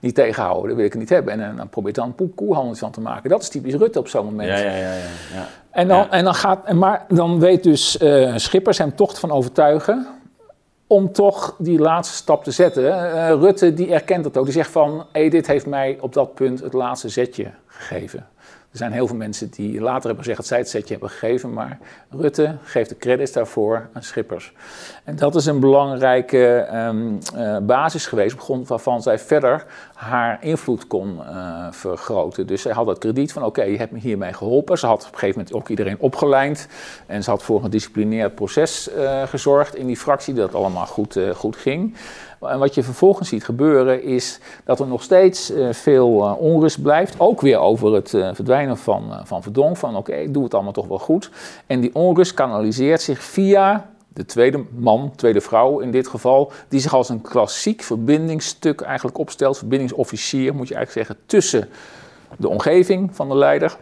niet 0.00 0.14
tegenhouden? 0.14 0.68
Dat 0.68 0.76
wil 0.76 0.86
ik 0.86 0.94
niet 0.94 1.08
hebben. 1.08 1.40
En 1.40 1.56
dan 1.56 1.68
probeert 1.68 1.94
dan 1.94 2.14
een 2.16 2.34
koehandels 2.34 2.78
van 2.78 2.90
te 2.90 3.00
maken. 3.00 3.30
Dat 3.30 3.42
is 3.42 3.48
typisch 3.48 3.74
Rutte 3.74 3.98
op 3.98 4.08
zo'n 4.08 4.24
moment. 4.24 4.48
Ja, 4.48 4.56
ja, 4.56 4.70
ja. 4.70 4.76
ja, 4.76 4.94
ja. 5.34 5.46
En, 5.70 5.88
dan, 5.88 6.10
en 6.10 6.24
dan 6.24 6.34
gaat, 6.34 6.72
maar 6.72 7.04
dan 7.08 7.40
weet 7.40 7.62
dus 7.62 7.98
Schippers 8.34 8.78
hem 8.78 8.94
toch 8.94 9.18
van 9.18 9.30
overtuigen 9.30 10.06
om 10.94 11.12
toch 11.12 11.54
die 11.58 11.78
laatste 11.78 12.16
stap 12.16 12.44
te 12.44 12.50
zetten. 12.50 12.84
Uh, 12.84 13.28
Rutte 13.28 13.74
die 13.74 13.92
erkent 13.92 14.24
dat 14.24 14.36
ook. 14.36 14.44
Die 14.44 14.52
zegt 14.52 14.70
van, 14.70 15.06
Edith 15.12 15.46
heeft 15.46 15.66
mij 15.66 15.98
op 16.00 16.12
dat 16.12 16.34
punt 16.34 16.60
het 16.60 16.72
laatste 16.72 17.08
zetje 17.08 17.50
gegeven. 17.66 18.26
Er 18.74 18.80
zijn 18.80 18.92
heel 18.92 19.06
veel 19.06 19.16
mensen 19.16 19.50
die 19.50 19.80
later 19.80 20.06
hebben 20.06 20.18
gezegd 20.18 20.36
dat 20.36 20.46
zij 20.46 20.58
het 20.58 20.68
setje 20.68 20.92
hebben 20.92 21.10
gegeven, 21.10 21.52
maar 21.52 21.78
Rutte 22.10 22.56
geeft 22.62 22.88
de 22.88 22.96
credits 22.96 23.32
daarvoor 23.32 23.88
aan 23.92 24.02
Schippers. 24.02 24.52
En 25.04 25.16
dat 25.16 25.34
is 25.34 25.46
een 25.46 25.60
belangrijke 25.60 26.68
um, 26.72 27.18
uh, 27.36 27.58
basis 27.58 28.06
geweest, 28.06 28.34
op 28.34 28.40
grond 28.40 28.68
waarvan 28.68 29.02
zij 29.02 29.18
verder 29.18 29.64
haar 29.94 30.38
invloed 30.40 30.86
kon 30.86 31.16
uh, 31.18 31.66
vergroten. 31.70 32.46
Dus 32.46 32.62
zij 32.62 32.72
had 32.72 32.86
het 32.86 32.98
krediet 32.98 33.32
van 33.32 33.44
oké, 33.44 33.62
je 33.62 33.76
hebt 33.76 33.92
me 33.92 33.98
hiermee 33.98 34.32
geholpen. 34.32 34.78
Ze 34.78 34.86
had 34.86 35.00
op 35.06 35.12
een 35.12 35.18
gegeven 35.18 35.38
moment 35.38 35.56
ook 35.56 35.68
iedereen 35.68 35.98
opgeleid 35.98 36.68
en 37.06 37.22
ze 37.22 37.30
had 37.30 37.42
voor 37.42 37.56
een 37.56 37.62
gedisciplineerd 37.62 38.34
proces 38.34 38.88
uh, 38.96 39.22
gezorgd 39.22 39.74
in 39.74 39.86
die 39.86 39.96
fractie, 39.96 40.34
dat 40.34 40.54
allemaal 40.54 40.86
goed, 40.86 41.18
goed 41.34 41.56
ging. 41.56 41.96
En 42.50 42.58
wat 42.58 42.74
je 42.74 42.82
vervolgens 42.82 43.28
ziet 43.28 43.44
gebeuren 43.44 44.02
is 44.02 44.40
dat 44.64 44.80
er 44.80 44.86
nog 44.86 45.02
steeds 45.02 45.50
uh, 45.50 45.72
veel 45.72 46.24
uh, 46.24 46.40
onrust 46.40 46.82
blijft. 46.82 47.14
Ook 47.18 47.40
weer 47.40 47.58
over 47.58 47.94
het 47.94 48.12
uh, 48.12 48.28
verdwijnen 48.32 48.76
van, 48.76 49.20
van 49.24 49.42
Verdonk. 49.42 49.76
Van 49.76 49.96
oké, 49.96 50.30
doe 50.30 50.44
het 50.44 50.54
allemaal 50.54 50.72
toch 50.72 50.86
wel 50.86 50.98
goed. 50.98 51.30
En 51.66 51.80
die 51.80 51.94
onrust 51.94 52.34
kanaliseert 52.34 53.02
zich 53.02 53.22
via 53.22 53.90
de 54.08 54.24
tweede 54.24 54.64
man, 54.76 55.12
tweede 55.16 55.40
vrouw 55.40 55.78
in 55.78 55.90
dit 55.90 56.08
geval, 56.08 56.52
die 56.68 56.80
zich 56.80 56.94
als 56.94 57.08
een 57.08 57.22
klassiek 57.22 57.82
verbindingsstuk 57.82 58.80
eigenlijk 58.80 59.18
opstelt. 59.18 59.58
Verbindingsofficier 59.58 60.54
moet 60.54 60.68
je 60.68 60.74
eigenlijk 60.74 61.06
zeggen 61.06 61.26
tussen 61.26 61.68
de 62.38 62.48
omgeving 62.48 63.16
van 63.16 63.28
de 63.28 63.36
leider 63.36 63.76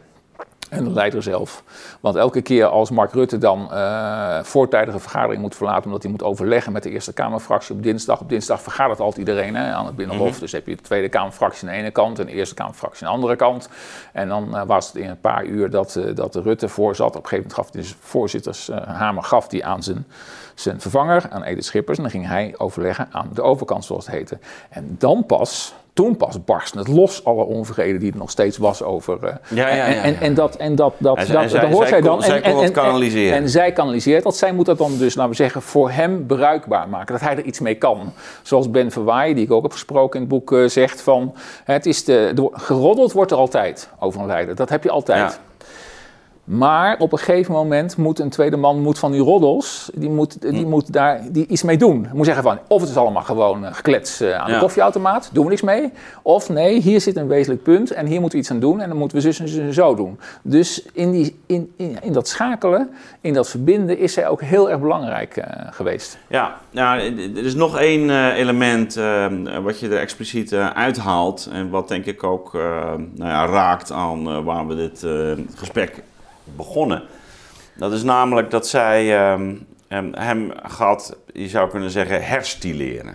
en 0.73 0.85
de 0.85 0.91
leider 0.91 1.23
zelf. 1.23 1.63
Want 2.01 2.17
elke 2.17 2.43
keer 2.43 2.67
als 2.67 2.91
Mark 2.91 3.13
Rutte 3.13 3.39
dan 3.39 3.69
uh, 3.73 4.43
voortijdige 4.43 4.99
vergadering 4.99 5.43
moet 5.43 5.57
verlaten, 5.57 5.85
omdat 5.85 6.03
hij 6.03 6.11
moet 6.11 6.23
overleggen 6.23 6.73
met 6.73 6.83
de 6.83 6.91
Eerste 6.91 7.13
Kamerfractie 7.13 7.75
op 7.75 7.83
dinsdag. 7.83 8.21
Op 8.21 8.29
dinsdag 8.29 8.63
vergadert 8.63 9.01
altijd 9.01 9.19
iedereen 9.19 9.57
hè, 9.57 9.73
aan 9.73 9.87
het 9.87 9.97
Binnenhof. 9.97 10.27
Mm 10.27 10.33
-hmm. 10.33 10.41
Dus 10.41 10.53
heb 10.53 10.67
je 10.67 10.77
de 10.77 10.83
Tweede 10.83 11.09
Kamerfractie 11.09 11.69
aan 11.69 11.75
de 11.75 11.81
ene 11.81 11.91
kant 11.91 12.19
en 12.19 12.27
de 12.27 12.33
Eerste 12.33 12.55
Kamerfractie 12.55 13.07
aan 13.07 13.13
de 13.13 13.19
andere 13.19 13.37
kant. 13.37 13.69
En 14.13 14.29
dan 14.29 14.49
uh, 14.55 14.63
was 14.67 14.87
het 14.87 14.97
in 14.97 15.09
een 15.09 15.21
paar 15.21 15.45
uur 15.45 15.71
dat, 15.71 15.95
uh, 15.95 16.15
dat 16.15 16.35
Rutte 16.35 16.69
voor 16.69 16.97
zat. 16.97 17.17
Op 17.17 17.23
een 17.23 17.29
gegeven 17.29 17.49
moment 17.49 17.55
gaf 17.55 17.73
hij 17.73 17.83
dus 17.83 17.97
voorzittershamer 18.01 19.23
gaf 19.23 19.49
die 19.49 19.65
aan 19.65 19.83
zijn, 19.83 20.07
zijn 20.55 20.81
vervanger, 20.81 21.27
aan 21.31 21.43
Edith 21.43 21.65
Schippers. 21.65 21.97
En 21.97 22.03
dan 22.03 22.13
ging 22.13 22.27
hij 22.27 22.55
overleggen 22.57 23.09
aan 23.11 23.31
de 23.33 23.43
overkant, 23.43 23.85
zoals 23.85 24.07
het 24.07 24.15
heette. 24.15 24.39
En 24.69 24.97
dan 24.99 25.27
pas 25.27 25.75
toen 25.93 26.17
pas 26.17 26.45
barstte 26.45 26.79
het 26.79 26.89
los, 26.89 27.25
alle 27.25 27.45
onvrede 27.45 27.99
die 27.99 28.13
er 28.13 28.19
nog 28.19 28.31
steeds 28.31 28.59
was 28.59 28.83
over. 28.83 29.19
Uh, 29.25 29.31
ja, 29.49 29.69
ja, 29.69 29.75
ja, 29.75 29.87
ja, 29.87 30.03
En, 30.03 30.21
en 30.21 30.35
dat, 30.35 30.57
en 30.57 30.75
dat, 30.75 30.95
dat, 30.99 31.17
en 31.17 31.33
dat, 31.33 31.51
zij, 31.51 31.61
dat 31.61 31.71
hoort 31.71 31.89
zij, 31.89 32.01
dan. 32.01 32.23
Zij 32.23 32.43
en, 32.43 32.55
kon 32.55 32.71
kanaliseren. 32.71 33.37
En, 33.37 33.43
en, 33.43 33.49
zij 33.49 33.73
kanaliseert 33.73 34.23
dat. 34.23 34.37
Zij 34.37 34.53
moet 34.53 34.67
dat 34.67 34.79
dan 34.79 34.99
dus, 34.99 35.15
laten 35.15 35.31
we 35.31 35.37
zeggen, 35.37 35.63
voor 35.63 35.91
hem 35.91 36.27
bruikbaar 36.27 36.89
maken. 36.89 37.13
Dat 37.13 37.23
hij 37.23 37.37
er 37.37 37.45
iets 37.45 37.61
mee 37.61 37.75
kan. 37.75 38.13
Zoals 38.43 38.71
Ben 38.71 38.91
Verwaaien, 38.91 39.35
die 39.35 39.45
ik 39.45 39.53
ook 39.53 39.63
heb 39.63 39.73
gesproken 39.73 40.15
in 40.15 40.21
het 40.21 40.29
boek, 40.29 40.53
uh, 40.53 40.69
zegt 40.69 41.01
van... 41.01 41.35
Het 41.65 41.87
is 41.87 42.05
de, 42.05 42.33
de, 42.35 42.49
geroddeld 42.53 43.13
wordt 43.13 43.31
er 43.31 43.37
altijd 43.37 43.89
over 43.99 44.21
een 44.21 44.27
leider. 44.27 44.55
Dat 44.55 44.69
heb 44.69 44.83
je 44.83 44.91
altijd. 44.91 45.41
Maar 46.53 46.99
op 46.99 47.13
een 47.13 47.19
gegeven 47.19 47.53
moment 47.53 47.97
moet 47.97 48.19
een 48.19 48.31
tweede 48.31 48.57
man 48.57 48.81
moet 48.81 48.99
van 48.99 49.13
die 49.13 49.21
roddels, 49.21 49.91
die 49.95 50.11
moet, 50.11 50.41
die 50.41 50.67
moet 50.67 50.93
daar 50.93 51.21
die 51.31 51.47
iets 51.47 51.63
mee 51.63 51.77
doen. 51.77 52.09
Moet 52.13 52.25
zeggen 52.25 52.43
van, 52.43 52.59
of 52.69 52.81
het 52.81 52.91
is 52.91 52.97
allemaal 52.97 53.23
gewoon 53.23 53.65
uh, 53.65 53.69
geklets 53.73 54.23
uh, 54.23 54.35
aan 54.35 54.49
ja. 54.49 54.55
de 54.55 54.61
koffieautomaat, 54.61 55.31
doen 55.33 55.45
we 55.45 55.51
niks 55.51 55.63
mee. 55.63 55.93
Of 56.23 56.49
nee, 56.49 56.81
hier 56.81 57.01
zit 57.01 57.17
een 57.17 57.29
wezenlijk 57.29 57.63
punt 57.63 57.91
en 57.91 58.07
hier 58.07 58.21
moeten 58.21 58.39
we 58.39 58.45
iets 58.45 58.53
aan 58.53 58.61
doen 58.61 58.81
en 58.81 58.89
dan 58.89 58.99
moeten 58.99 59.17
we 59.17 59.33
zus 59.33 59.59
en 59.59 59.73
zo 59.73 59.95
doen. 59.95 60.19
Dus 60.43 60.83
in, 60.93 61.11
die, 61.11 61.39
in, 61.47 61.73
in, 61.77 61.99
in 62.03 62.13
dat 62.13 62.29
schakelen, 62.29 62.91
in 63.21 63.33
dat 63.33 63.49
verbinden 63.49 63.99
is 63.99 64.13
zij 64.13 64.29
ook 64.29 64.43
heel 64.43 64.71
erg 64.71 64.81
belangrijk 64.81 65.37
uh, 65.37 65.45
geweest. 65.71 66.19
Ja, 66.27 66.57
nou, 66.71 67.01
er 67.37 67.45
is 67.45 67.55
nog 67.55 67.79
één 67.79 68.33
element 68.35 68.95
wat 69.63 69.79
je 69.79 69.89
er 69.89 69.99
expliciet 69.99 70.55
uithaalt 70.55 71.49
en 71.53 71.71
wat 71.71 71.89
denk 71.89 72.05
ik 72.05 72.25
ook 72.25 72.53
nou 72.53 73.11
ja, 73.17 73.47
raakt 73.47 73.93
aan 73.93 74.45
waar 74.45 74.67
we 74.67 74.75
dit 74.75 75.07
gesprek 75.55 76.03
begonnen. 76.45 77.03
Dat 77.75 77.93
is 77.93 78.03
namelijk 78.03 78.51
dat 78.51 78.67
zij 78.67 79.33
um, 79.33 79.67
hem 80.13 80.53
gaat, 80.63 81.17
je 81.33 81.49
zou 81.49 81.71
kunnen 81.71 81.91
zeggen, 81.91 82.25
herstileren. 82.25 83.15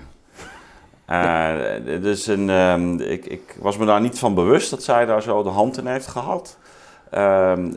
Uh, 1.09 2.01
dus 2.01 2.27
een, 2.27 2.49
um, 2.49 2.99
ik, 2.99 3.25
ik, 3.25 3.55
was 3.59 3.77
me 3.77 3.85
daar 3.85 4.01
niet 4.01 4.19
van 4.19 4.33
bewust 4.33 4.69
dat 4.69 4.83
zij 4.83 5.05
daar 5.05 5.21
zo 5.21 5.43
de 5.43 5.49
hand 5.49 5.77
in 5.77 5.87
heeft 5.87 6.07
gehad. 6.07 6.57
Um, 7.15 7.73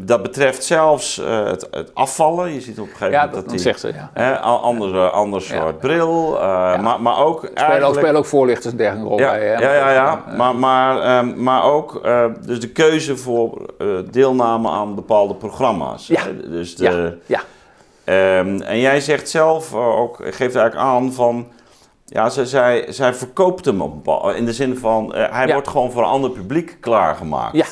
dat 0.00 0.22
betreft 0.22 0.64
zelfs 0.64 1.18
uh, 1.18 1.44
het, 1.44 1.68
het, 1.70 1.90
afvallen. 1.94 2.52
Je 2.52 2.60
ziet 2.60 2.78
op 2.78 2.84
een 2.84 2.90
gegeven 2.90 3.10
ja, 3.10 3.18
moment 3.18 3.34
dat, 3.34 3.44
dat 3.44 3.52
die, 3.52 3.62
zegt 3.62 3.80
ze, 3.80 3.92
ja. 3.92 4.10
Hè, 4.14 4.38
andere, 4.38 5.10
ander 5.10 5.42
soort 5.42 5.62
ja. 5.62 5.72
bril. 5.72 6.40
Ja. 6.40 6.76
maar, 6.76 7.00
maar 7.00 7.18
ook 7.18 7.38
spelen 7.38 7.56
eigenlijk... 7.56 7.88
Ook, 7.88 7.94
spelen 7.94 8.16
ook 8.16 8.26
voorlichters 8.26 8.72
en 8.72 8.78
dergelijke 8.78 9.08
rol 9.08 9.16
bij. 9.16 9.46
Hè? 9.46 9.52
Ja, 9.52 9.74
ja, 9.74 9.92
ja. 9.92 10.24
Maar, 10.36 10.56
maar, 10.56 11.18
um, 11.18 11.42
maar 11.42 11.64
ook 11.64 12.02
dus 12.46 12.60
de 12.60 12.68
keuze 12.68 13.16
voor 13.16 13.74
deelname 14.10 14.68
aan 14.68 14.94
bepaalde 14.94 15.34
programma's. 15.34 16.06
Ja. 16.06 16.22
Dus 16.44 16.76
de, 16.76 17.18
ja. 17.26 17.40
Um, 18.38 18.60
en 18.60 18.78
jij 18.78 19.00
zegt 19.00 19.28
zelf 19.28 19.74
ook, 19.74 20.16
geeft 20.16 20.54
eigenlijk 20.54 20.76
aan 20.76 21.12
van... 21.12 21.46
Ja, 22.04 22.28
zij, 22.28 22.44
zij, 22.44 22.84
zij 22.88 23.14
verkoopt 23.14 23.64
hem 23.64 23.80
op, 23.80 24.32
in 24.36 24.44
de 24.44 24.52
zin 24.52 24.76
van, 24.76 25.14
hij 25.14 25.52
wordt 25.52 25.68
gewoon 25.68 25.90
voor 25.90 26.02
een 26.02 26.08
ander 26.08 26.30
publiek 26.30 26.76
klaargemaakt. 26.80 27.56
Ja. 27.56 27.64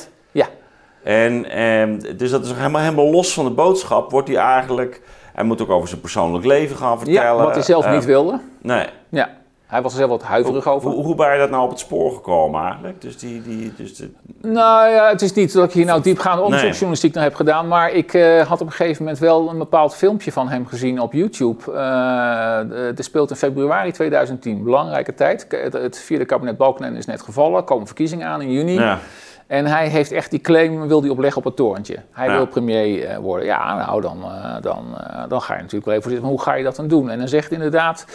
En, 1.05 1.49
en, 1.49 1.99
dus 2.17 2.31
dat 2.31 2.45
is 2.45 2.51
helemaal, 2.51 2.81
helemaal 2.81 3.11
los 3.11 3.33
van 3.33 3.45
de 3.45 3.51
boodschap, 3.51 4.11
wordt 4.11 4.27
hij 4.27 4.37
eigenlijk... 4.37 5.01
Hij 5.33 5.43
moet 5.43 5.61
ook 5.61 5.69
over 5.69 5.87
zijn 5.87 6.01
persoonlijk 6.01 6.45
leven 6.45 6.75
gaan 6.75 6.97
vertellen. 6.97 7.21
Ja, 7.21 7.35
wat 7.35 7.53
hij 7.53 7.63
zelf 7.63 7.85
uh, 7.85 7.91
niet 7.91 8.05
wilde. 8.05 8.39
Nee. 8.61 8.85
Ja, 9.09 9.29
hij 9.67 9.81
was 9.81 9.91
er 9.91 9.97
zelf 9.97 10.09
wat 10.09 10.23
huiverig 10.23 10.67
over. 10.67 10.91
Hoe, 10.91 11.03
hoe 11.03 11.15
ben 11.15 11.33
je 11.33 11.39
dat 11.39 11.49
nou 11.49 11.63
op 11.63 11.69
het 11.69 11.79
spoor 11.79 12.11
gekomen 12.11 12.61
eigenlijk? 12.63 13.01
Dus 13.01 13.17
die, 13.17 13.41
die, 13.41 13.73
dus 13.77 13.95
de... 13.95 14.09
Nou 14.41 14.89
ja, 14.89 15.09
het 15.09 15.21
is 15.21 15.33
niet 15.33 15.53
dat 15.53 15.63
ik 15.63 15.71
hier 15.71 15.85
nou 15.85 16.01
diepgaande 16.01 16.43
onderzoeksjournalistiek 16.43 17.13
naar 17.13 17.23
heb 17.23 17.35
gedaan. 17.35 17.67
Maar 17.67 17.91
ik 17.91 18.13
uh, 18.13 18.41
had 18.41 18.61
op 18.61 18.67
een 18.67 18.73
gegeven 18.73 19.03
moment 19.03 19.21
wel 19.21 19.49
een 19.49 19.57
bepaald 19.57 19.95
filmpje 19.95 20.31
van 20.31 20.47
hem 20.47 20.67
gezien 20.67 20.99
op 20.99 21.13
YouTube. 21.13 21.71
Uh, 21.71 22.87
het 22.87 23.03
speelt 23.03 23.29
in 23.29 23.35
februari 23.35 23.91
2010, 23.91 24.63
belangrijke 24.63 25.13
tijd. 25.13 25.45
Het, 25.49 25.73
het 25.73 25.99
vierde 25.99 26.25
kabinet 26.25 26.57
Balkenende 26.57 26.97
is 26.97 27.05
net 27.05 27.21
gevallen. 27.21 27.57
Er 27.57 27.63
komen 27.63 27.85
verkiezingen 27.87 28.27
aan 28.27 28.41
in 28.41 28.51
juni. 28.51 28.73
Ja. 28.73 28.99
En 29.47 29.65
hij 29.65 29.87
heeft 29.87 30.11
echt 30.11 30.31
die 30.31 30.41
claim, 30.41 30.87
wil 30.87 31.01
hij 31.01 31.09
opleggen 31.09 31.37
op 31.37 31.43
het 31.43 31.55
torentje. 31.55 31.97
Hij 32.11 32.27
ja. 32.27 32.35
wil 32.35 32.47
premier 32.47 33.09
uh, 33.09 33.17
worden. 33.17 33.45
Ja, 33.45 33.85
nou, 33.85 34.01
dan, 34.01 34.17
uh, 34.17 34.55
dan, 34.61 34.85
uh, 34.99 35.23
dan 35.27 35.41
ga 35.41 35.53
je 35.53 35.61
natuurlijk 35.61 35.85
wel 35.85 35.95
even 35.95 36.09
zitten. 36.09 36.21
Maar 36.21 36.37
hoe 36.37 36.41
ga 36.41 36.53
je 36.53 36.63
dat 36.63 36.75
dan 36.75 36.87
doen? 36.87 37.09
En 37.09 37.17
dan 37.17 37.27
zegt 37.27 37.51
inderdaad, 37.51 38.05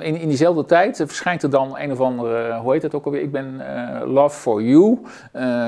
in, 0.00 0.16
in 0.16 0.28
diezelfde 0.28 0.64
tijd 0.64 0.96
verschijnt 1.06 1.42
er 1.42 1.50
dan 1.50 1.78
een 1.78 1.92
of 1.92 2.00
andere, 2.00 2.58
hoe 2.58 2.72
heet 2.72 2.82
het 2.82 2.94
ook 2.94 3.04
alweer? 3.04 3.22
Ik 3.22 3.32
ben 3.32 3.62
Love 4.04 4.38
for 4.38 4.62
You 4.62 4.98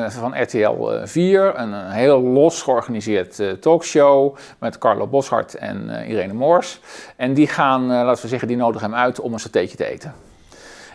van 0.09 0.43
RTL 0.43 0.91
4. 1.05 1.59
Een, 1.59 1.73
een 1.73 1.91
heel 1.91 2.21
los 2.21 2.63
georganiseerd 2.63 3.43
talkshow 3.61 4.37
met 4.59 4.79
Carlo 4.79 5.07
Boshart 5.07 5.55
en 5.55 5.89
Irene 6.09 6.33
Moors. 6.33 6.81
En 7.17 7.35
die 7.35 7.47
gaan, 7.47 7.87
laten 7.87 8.23
we 8.23 8.29
zeggen, 8.29 8.49
die 8.49 8.57
nodigen 8.57 8.91
hem 8.91 8.99
uit 8.99 9.21
om 9.21 9.33
een 9.33 9.41
satéetje 9.41 9.77
te 9.77 9.87
eten. 9.87 10.15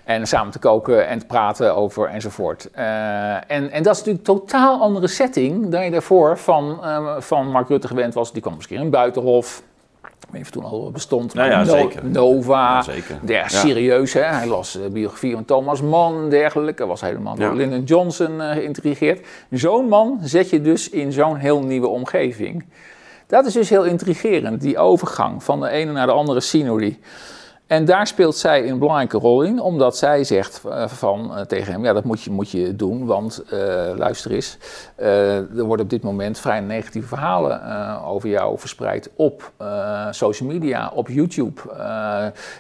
En 0.06 0.28
samen 0.28 0.52
te 0.52 0.60
koken 0.60 1.08
en 1.08 1.20
te 1.20 1.26
praten 1.26 1.76
over 1.76 2.08
enzovoort. 2.08 2.70
Uh, 2.78 3.34
en, 3.34 3.72
en 3.72 3.84
dat 3.84 3.96
is 3.96 4.04
natuurlijk 4.04 4.28
een 4.28 4.36
totaal 4.40 4.82
andere 4.82 5.08
setting 5.08 5.70
dan 5.70 5.84
je 5.86 5.92
daarvoor 5.92 6.38
van, 6.38 6.80
uh, 6.84 7.16
van 7.20 7.48
Mark 7.52 7.68
Rutte 7.68 7.88
gewend 7.88 8.14
was. 8.14 8.32
Die 8.34 8.42
kwam 8.42 8.56
misschien 8.56 8.80
in 8.82 8.90
Buitenhof. 8.90 9.62
Even 10.34 10.52
toen 10.52 10.64
al 10.64 10.92
bestond. 10.92 11.34
Nou 11.34 11.50
ja, 11.50 11.58
No- 11.64 11.64
zeker. 11.64 12.06
Nova. 12.06 12.74
Ja, 12.74 12.82
zeker. 12.82 13.20
Ja, 13.26 13.48
serieus, 13.48 14.14
hè? 14.14 14.22
Hij 14.22 14.48
las 14.48 14.72
de 14.72 14.90
biografie 14.90 15.34
van 15.34 15.46
Thomas 15.46 15.82
Mann 15.82 16.24
en 16.24 16.30
dergelijke. 16.30 16.82
Hij 16.82 16.92
was 16.92 17.02
helemaal 17.02 17.36
door. 17.36 17.54
Lyndon 17.56 17.84
Johnson 17.84 18.42
eh, 18.42 18.52
geïntrigeerd. 18.52 19.28
Zo'n 19.52 19.88
man 19.88 20.20
zet 20.22 20.50
je 20.50 20.62
dus 20.62 20.90
in 20.90 21.12
zo'n 21.12 21.36
heel 21.36 21.62
nieuwe 21.64 21.88
omgeving. 21.88 22.66
Dat 23.28 23.46
is 23.46 23.54
dus 23.54 23.70
heel 23.70 23.84
intrigerend, 23.84 24.62
die 24.62 24.78
overgang 24.78 25.44
van 25.44 25.60
de 25.60 25.70
ene 25.70 25.92
naar 25.92 26.08
de 26.08 26.14
andere 26.14 26.40
scenery. 26.40 27.00
En 27.68 27.86
daar 27.86 28.08
speelt 28.08 28.36
zij 28.36 28.70
een 28.70 28.80
belangrijke 28.80 29.18
rol 29.18 29.42
in, 29.42 29.60
omdat 29.62 29.98
zij 29.98 30.24
zegt 30.24 30.62
eh, 30.70 30.88
van, 30.88 31.36
eh, 31.36 31.42
tegen 31.42 31.74
hem, 31.74 31.84
ja 31.84 31.94
dat 31.94 32.04
moet 32.04 32.22
je, 32.22 32.32
moet 32.32 32.52
je 32.52 32.76
doen, 32.76 33.06
want 33.06 33.44
eh, 33.50 33.60
luister 33.96 34.32
eens, 34.32 34.58
er 34.96 35.64
worden 35.64 35.86
op 35.86 35.90
dit 35.92 36.04
moment 36.04 36.40
vrij 36.40 36.60
negatieve 36.60 37.08
verhalen 37.08 37.62
over 38.04 38.30
jou 38.30 38.60
verspreid 38.60 39.10
op 39.16 39.52
social 40.12 40.50
media, 40.50 40.92
op 40.96 41.08
YouTube. 41.10 41.62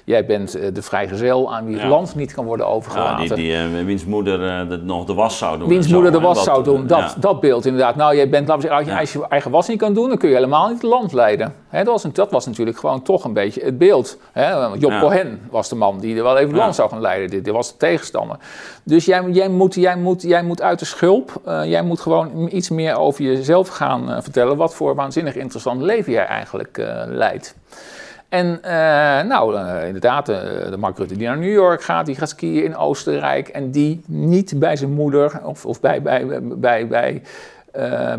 Jij 0.03 0.25
bent 0.25 0.51
de 0.75 0.81
vrijgezel 0.81 1.53
aan 1.53 1.65
wie 1.65 1.73
het 1.73 1.83
Ja. 1.83 1.89
land 1.89 2.15
niet 2.15 2.33
kan 2.33 2.45
worden 2.45 2.65
Ja, 2.65 2.71
overgelaten. 2.71 3.35
die, 3.35 3.35
die, 3.35 3.55
eh, 3.79 3.85
wiens 3.85 4.05
moeder 4.05 4.69
de- 4.69 4.77
nog 4.77 5.05
de 5.05 5.13
was 5.13 5.37
zou 5.37 5.57
doen. 5.59 5.67
Wiens 5.67 5.87
zo, 5.87 5.93
moeder 5.93 6.11
de 6.11 6.19
was 6.19 6.43
zou 6.43 6.63
doen, 6.63 6.87
dat, 6.87 6.99
ja. 6.99 7.13
dat 7.19 7.39
beeld 7.39 7.65
inderdaad. 7.65 7.95
Nou, 7.95 8.15
jij 8.15 8.29
bent, 8.29 8.47
laten 8.47 8.69
als 8.69 8.85
je, 8.85 8.91
Ja. 8.91 8.99
als 8.99 9.13
je 9.13 9.27
eigen 9.27 9.51
was 9.51 9.67
niet 9.67 9.79
kan 9.79 9.93
doen, 9.93 10.07
dan 10.09 10.17
kun 10.17 10.29
je 10.29 10.35
helemaal 10.35 10.67
niet 10.67 10.81
het 10.81 10.91
land 10.91 11.13
leiden. 11.13 11.53
Dat, 11.71 11.85
was, 11.85 12.03
dat 12.13 12.31
was 12.31 12.45
natuurlijk 12.45 12.77
gewoon 12.77 13.01
toch 13.01 13.23
een 13.23 13.33
beetje 13.33 13.61
het 13.63 13.77
beeld. 13.77 14.17
Hè? 14.31 14.55
Want 14.55 14.81
Job 14.81 14.91
Ja. 14.95 15.01
Cohen 15.01 15.41
was 15.49 15.69
de 15.69 15.75
man 15.75 15.99
die 15.99 16.17
er 16.17 16.23
wel 16.23 16.37
even 16.37 16.55
Ja. 16.55 16.57
land 16.61 16.75
zou 16.75 16.89
gaan 16.89 17.01
leiden. 17.01 17.29
Dit, 17.29 17.45
dit 17.45 17.53
was 17.53 17.71
de 17.71 17.77
tegenstander. 17.77 18.37
Dus 18.83 19.05
jij, 19.05 19.23
jij, 19.29 19.47
moet, 19.49 19.75
jij, 19.75 19.95
moet, 19.95 20.21
jij 20.21 20.43
moet 20.43 20.61
uit 20.61 20.79
de 20.79 20.85
schulp. 20.85 21.41
Eh, 21.45 21.65
jij 21.65 21.81
moet 21.81 21.99
gewoon 21.99 22.49
iets 22.51 22.69
meer 22.69 22.97
over 22.97 23.23
jezelf 23.23 23.67
gaan 23.67 24.11
eh, 24.11 24.21
vertellen. 24.21 24.57
Wat 24.57 24.75
voor 24.75 24.95
waanzinnig 24.95 25.35
interessant 25.35 25.81
leven 25.81 26.11
jij 26.11 26.25
eigenlijk 26.25 26.77
eh, 26.77 27.03
leidt. 27.07 27.55
En 28.29 28.59
nou, 29.27 29.59
inderdaad, 29.85 30.25
de 30.25 30.75
Mark 30.79 30.97
Rutte 30.97 31.17
die 31.17 31.27
naar 31.27 31.37
New 31.37 31.53
York 31.53 31.83
gaat, 31.83 32.05
die 32.05 32.15
gaat 32.15 32.29
skiën 32.29 32.63
in 32.63 32.75
Oostenrijk 32.75 33.47
en 33.47 33.71
die 33.71 34.01
niet 34.05 34.59
bij 34.59 34.75
zijn 34.75 34.91
moeder 34.91 35.41
of, 35.43 35.65
of 35.65 35.79
bij, 35.79 36.01
bij, 36.01 36.25
bij, 36.41 36.87
bij, 36.87 37.21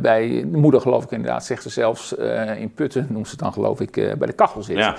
bij 0.00 0.28
de 0.50 0.58
moeder 0.58 0.80
geloof 0.80 1.04
ik 1.04 1.10
inderdaad, 1.10 1.44
zegt 1.44 1.62
ze 1.62 1.68
zelfs 1.68 2.12
in 2.58 2.72
Putten, 2.74 3.06
noemt 3.10 3.24
ze 3.26 3.30
het 3.30 3.40
dan 3.40 3.52
geloof 3.52 3.80
ik, 3.80 3.92
bij 3.92 4.26
de 4.26 4.32
kachel 4.32 4.62
zit. 4.62 4.76
Ja. 4.76 4.96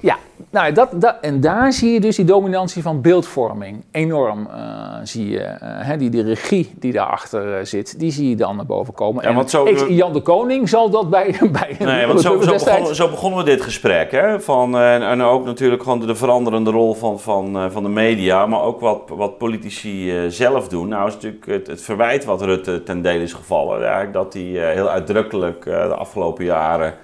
Ja, 0.00 0.16
nou, 0.50 0.72
dat, 0.72 0.88
dat, 0.94 1.16
en 1.20 1.40
daar 1.40 1.72
zie 1.72 1.92
je 1.92 2.00
dus 2.00 2.16
die 2.16 2.24
dominantie 2.24 2.82
van 2.82 3.00
beeldvorming 3.00 3.84
enorm, 3.90 4.46
eh, 4.50 4.60
zie 5.02 5.28
je. 5.30 5.38
eh, 5.40 5.58
hè, 5.60 5.96
die, 5.96 6.10
die 6.10 6.22
regie 6.22 6.74
die 6.78 6.92
daarachter 6.92 7.58
eh, 7.58 7.64
zit, 7.64 7.98
die 7.98 8.10
zie 8.10 8.28
je 8.28 8.36
dan 8.36 8.56
naar 8.56 8.66
boven 8.66 8.94
komen. 8.94 9.22
Ja, 9.22 9.28
en 9.28 9.34
want 9.34 9.50
zo- 9.50 9.64
ik- 9.66 9.88
Jan 9.88 10.12
de 10.12 10.20
Koning 10.20 10.68
zal 10.68 10.90
dat 10.90 11.10
bij, 11.10 11.36
bij 11.52 11.76
Nee, 11.78 12.06
want 12.06 12.20
zo, 12.20 12.40
zo, 12.40 12.52
begonnen, 12.52 12.94
zo 12.94 13.08
begonnen 13.08 13.38
we 13.38 13.44
dit 13.44 13.60
gesprek. 13.62 14.10
Hè? 14.10 14.40
Van, 14.40 14.78
en, 14.78 15.02
en 15.02 15.22
ook 15.22 15.44
natuurlijk 15.44 15.82
gewoon 15.82 16.00
de, 16.00 16.06
de 16.06 16.14
veranderende 16.14 16.70
rol 16.70 16.94
van, 16.94 17.20
van, 17.20 17.70
van 17.72 17.82
de 17.82 17.88
media, 17.88 18.46
maar 18.46 18.62
ook 18.62 18.80
wat, 18.80 19.00
wat 19.08 19.38
politici 19.38 20.24
zelf 20.28 20.68
doen. 20.68 20.88
Nou 20.88 21.08
is 21.08 21.14
natuurlijk 21.14 21.46
het, 21.46 21.66
het 21.66 21.82
verwijt 21.82 22.24
wat 22.24 22.42
Rutte 22.42 22.82
ten 22.82 23.02
dele 23.02 23.22
is 23.22 23.32
gevallen. 23.32 23.82
Eigenlijk 23.82 24.12
dat 24.12 24.32
hij 24.32 24.42
heel 24.72 24.88
uitdrukkelijk 24.88 25.64
de 25.64 25.94
afgelopen 25.94 26.44
jaren 26.44 26.94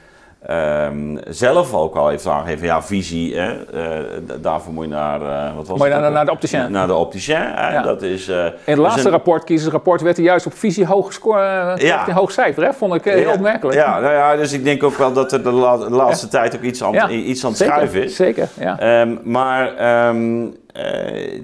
ehm, 0.47 1.17
zelf 1.29 1.75
ook 1.75 1.95
al 1.97 2.09
heeft 2.09 2.27
aangegeven, 2.27 2.67
ja, 2.67 2.83
visie, 2.83 3.37
hè? 3.37 3.65
eh, 3.65 4.05
daarvoor 4.41 4.73
moet 4.73 4.85
je 4.85 4.91
naar, 4.91 5.21
eh, 5.23 5.57
wat 5.57 5.69
was 5.69 5.79
Moet 5.79 5.87
je 5.87 5.93
het 5.95 6.13
naar- 6.13 6.25
de 6.25 6.31
opticien. 6.31 6.71
Naar 6.73 6.87
de 6.87 6.95
opticien? 6.95 7.35
Ja. 7.39 7.83
dat 7.83 8.03
is... 8.03 8.29
eh, 8.29 8.45
In 8.45 8.53
het 8.65 8.77
laatste 8.79 8.95
dus 8.97 9.05
een- 9.05 9.11
rapport, 9.11 9.45
kiezersrapport, 9.45 10.01
werd 10.01 10.17
hij 10.17 10.25
juist 10.27 10.47
op 10.47 10.55
visie 10.55 10.87
hoog 10.87 11.07
gescoord. 11.07 11.41
Ja. 11.83 12.09
Een 12.09 12.15
hoog 12.15 12.31
cijfer, 12.33 12.65
hè? 12.65 12.73
vond 12.73 12.95
ik 12.95 13.05
heel 13.05 13.19
Ja, 13.19 13.33
opmerkelijk. 13.33 13.77
Ja, 13.79 14.01
nou 14.01 14.13
ja, 14.15 14.37
dus 14.37 14.53
ik 14.53 14.65
denk 14.65 14.83
ook 14.83 14.97
wel 14.97 15.13
dat 15.13 15.33
er 15.33 15.43
de, 15.43 15.51
la- 15.53 15.77
de 15.77 15.91
laatste 15.91 16.29
tijd 16.29 16.55
ook 16.57 16.63
iets 16.63 16.83
aan, 16.85 17.11
iets 17.11 17.45
aan 17.45 17.49
het 17.51 17.59
zeker, 17.59 17.75
schuiven 17.75 18.03
is. 18.05 18.17
Zeker, 18.17 18.49
ja. 18.61 18.79
Ehm, 18.79 19.17
maar 19.25 19.77
ehm, 19.77 20.47
eh, 20.73 21.35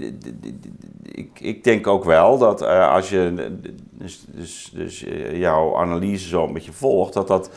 ik, 1.03 1.31
ik 1.41 1.65
denk 1.65 1.87
ook 1.87 2.05
wel 2.05 2.39
dat 2.39 2.63
als 2.67 3.09
je 3.11 3.49
dus, 3.91 4.25
dus, 4.29 4.71
dus 4.75 5.05
jouw 5.33 5.77
analyse 5.77 6.29
zo 6.29 6.45
een 6.45 6.53
beetje 6.53 6.73
volgt, 6.73 7.13
dat, 7.13 7.29
dat, 7.29 7.51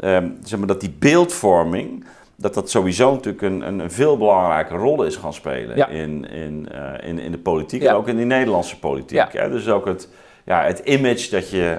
ehm, 0.00 0.28
zeg 0.44 0.58
maar, 0.58 0.68
dat 0.68 0.80
die 0.80 0.94
beeldvorming, 0.98 2.04
dat 2.36 2.54
dat 2.54 2.70
sowieso 2.70 3.12
natuurlijk 3.12 3.42
een, 3.42 3.66
een, 3.66 3.78
een 3.78 3.90
veel 3.90 4.16
belangrijke 4.16 4.74
rol 4.74 5.02
is 5.02 5.16
gaan 5.16 5.32
spelen 5.34 5.76
Ja. 5.76 5.86
in, 5.88 6.30
in, 6.30 6.68
eh, 6.72 7.08
in, 7.08 7.18
in 7.18 7.30
de 7.32 7.38
politiek 7.38 7.82
en 7.82 7.94
ook 7.94 8.08
in 8.08 8.16
de 8.16 8.24
Nederlandse 8.24 8.78
politiek. 8.78 9.32
Hè? 9.32 9.50
Dus 9.50 9.68
ook 9.68 9.86
het, 9.86 10.08
ja, 10.44 10.62
het 10.62 10.78
image 10.78 11.30
dat 11.30 11.50
je, 11.50 11.76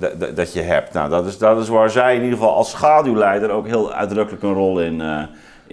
d- 0.00 0.36
dat 0.36 0.52
je 0.52 0.60
hebt. 0.60 0.92
Nou, 0.92 1.10
dat 1.10 1.26
is, 1.26 1.38
dat 1.38 1.60
is 1.60 1.68
waar 1.68 1.90
zij 1.90 2.14
in 2.16 2.22
ieder 2.22 2.38
geval 2.38 2.54
als 2.54 2.70
schaduwleider 2.70 3.50
ook 3.50 3.66
heel 3.66 3.92
uitdrukkelijk 3.92 4.42
een 4.42 4.52
rol 4.54 4.80
in, 4.80 5.00
eh, 5.00 5.22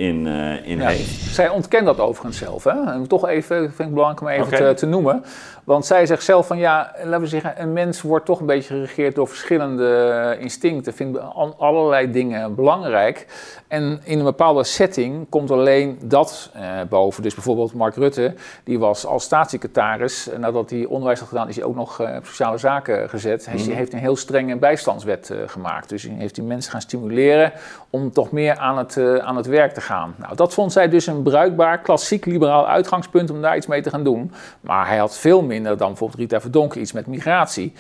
in, 0.01 0.27
eh, 0.27 0.67
in 0.69 0.77
Ja. 0.79 0.87
heeft. 0.87 1.33
Zij 1.33 1.49
ontkent 1.49 1.85
dat 1.85 1.99
overigens 1.99 2.37
zelf. 2.37 2.63
Hè? 2.63 2.91
En 2.91 3.07
toch 3.07 3.27
even, 3.27 3.57
vind 3.73 3.89
ik 3.89 3.93
belangrijk 3.95 4.21
om 4.21 4.27
even 4.27 4.57
te, 4.57 4.73
te 4.73 4.85
noemen. 4.85 5.23
Want 5.63 5.85
zij 5.85 6.05
zegt 6.05 6.23
zelf 6.23 6.47
van 6.47 6.57
ja, 6.57 6.91
laten 7.03 7.21
we 7.21 7.27
zeggen, 7.27 7.61
een 7.61 7.73
mens 7.73 8.01
wordt 8.01 8.25
toch 8.25 8.39
een 8.39 8.45
beetje 8.45 8.73
geregeerd 8.73 9.15
door 9.15 9.27
verschillende 9.27 10.37
instincten. 10.39 10.93
Vindt 10.93 11.19
al- 11.19 11.55
allerlei 11.57 12.11
dingen 12.11 12.55
belangrijk. 12.55 13.25
En 13.67 14.01
in 14.03 14.17
een 14.19 14.23
bepaalde 14.25 14.63
setting 14.63 15.29
komt 15.29 15.51
alleen 15.51 15.99
dat 16.03 16.49
eh, 16.53 16.61
boven. 16.89 17.23
Dus 17.23 17.33
bijvoorbeeld 17.33 17.73
Mark 17.73 17.95
Rutte, 17.95 18.33
die 18.63 18.79
was 18.79 19.05
als 19.05 19.23
staatssecretaris, 19.23 20.29
nadat 20.37 20.69
hij 20.69 20.85
onderwijs 20.85 21.19
had 21.19 21.27
gedaan, 21.27 21.47
is 21.47 21.55
hij 21.55 21.65
ook 21.65 21.75
nog 21.75 21.99
eh, 22.01 22.15
op 22.17 22.25
sociale 22.25 22.57
zaken 22.57 23.09
gezet. 23.09 23.45
Hij 23.45 23.55
Mhm. 23.55 23.71
heeft 23.71 23.93
een 23.93 23.99
heel 23.99 24.15
strenge 24.15 24.55
bijstandswet 24.55 25.29
eh, 25.29 25.37
gemaakt. 25.45 25.89
Dus 25.89 26.03
hij 26.03 26.15
heeft 26.17 26.35
die 26.35 26.43
mensen 26.43 26.71
gaan 26.71 26.81
stimuleren 26.81 27.51
om 27.89 28.11
toch 28.11 28.31
meer 28.31 28.57
aan 28.57 28.77
het, 28.77 28.97
aan 29.21 29.35
het 29.35 29.45
werk 29.45 29.73
te 29.73 29.81
gaan. 29.81 29.89
Nou, 29.91 30.35
dat 30.35 30.53
vond 30.53 30.71
zij 30.71 30.89
dus 30.89 31.07
een 31.07 31.21
bruikbaar, 31.21 31.79
klassiek 31.81 32.25
liberaal 32.25 32.67
uitgangspunt 32.67 33.29
om 33.29 33.41
daar 33.41 33.57
iets 33.57 33.67
mee 33.67 33.81
te 33.81 33.89
gaan 33.89 34.03
doen. 34.03 34.31
Maar 34.61 34.87
hij 34.87 34.97
had 34.97 35.17
veel 35.17 35.41
minder 35.41 35.77
dan 35.77 35.87
bijvoorbeeld 35.87 36.19
Rita 36.19 36.41
Verdonken 36.41 36.81
iets 36.81 36.91
met 36.91 37.07
migratie. 37.07 37.73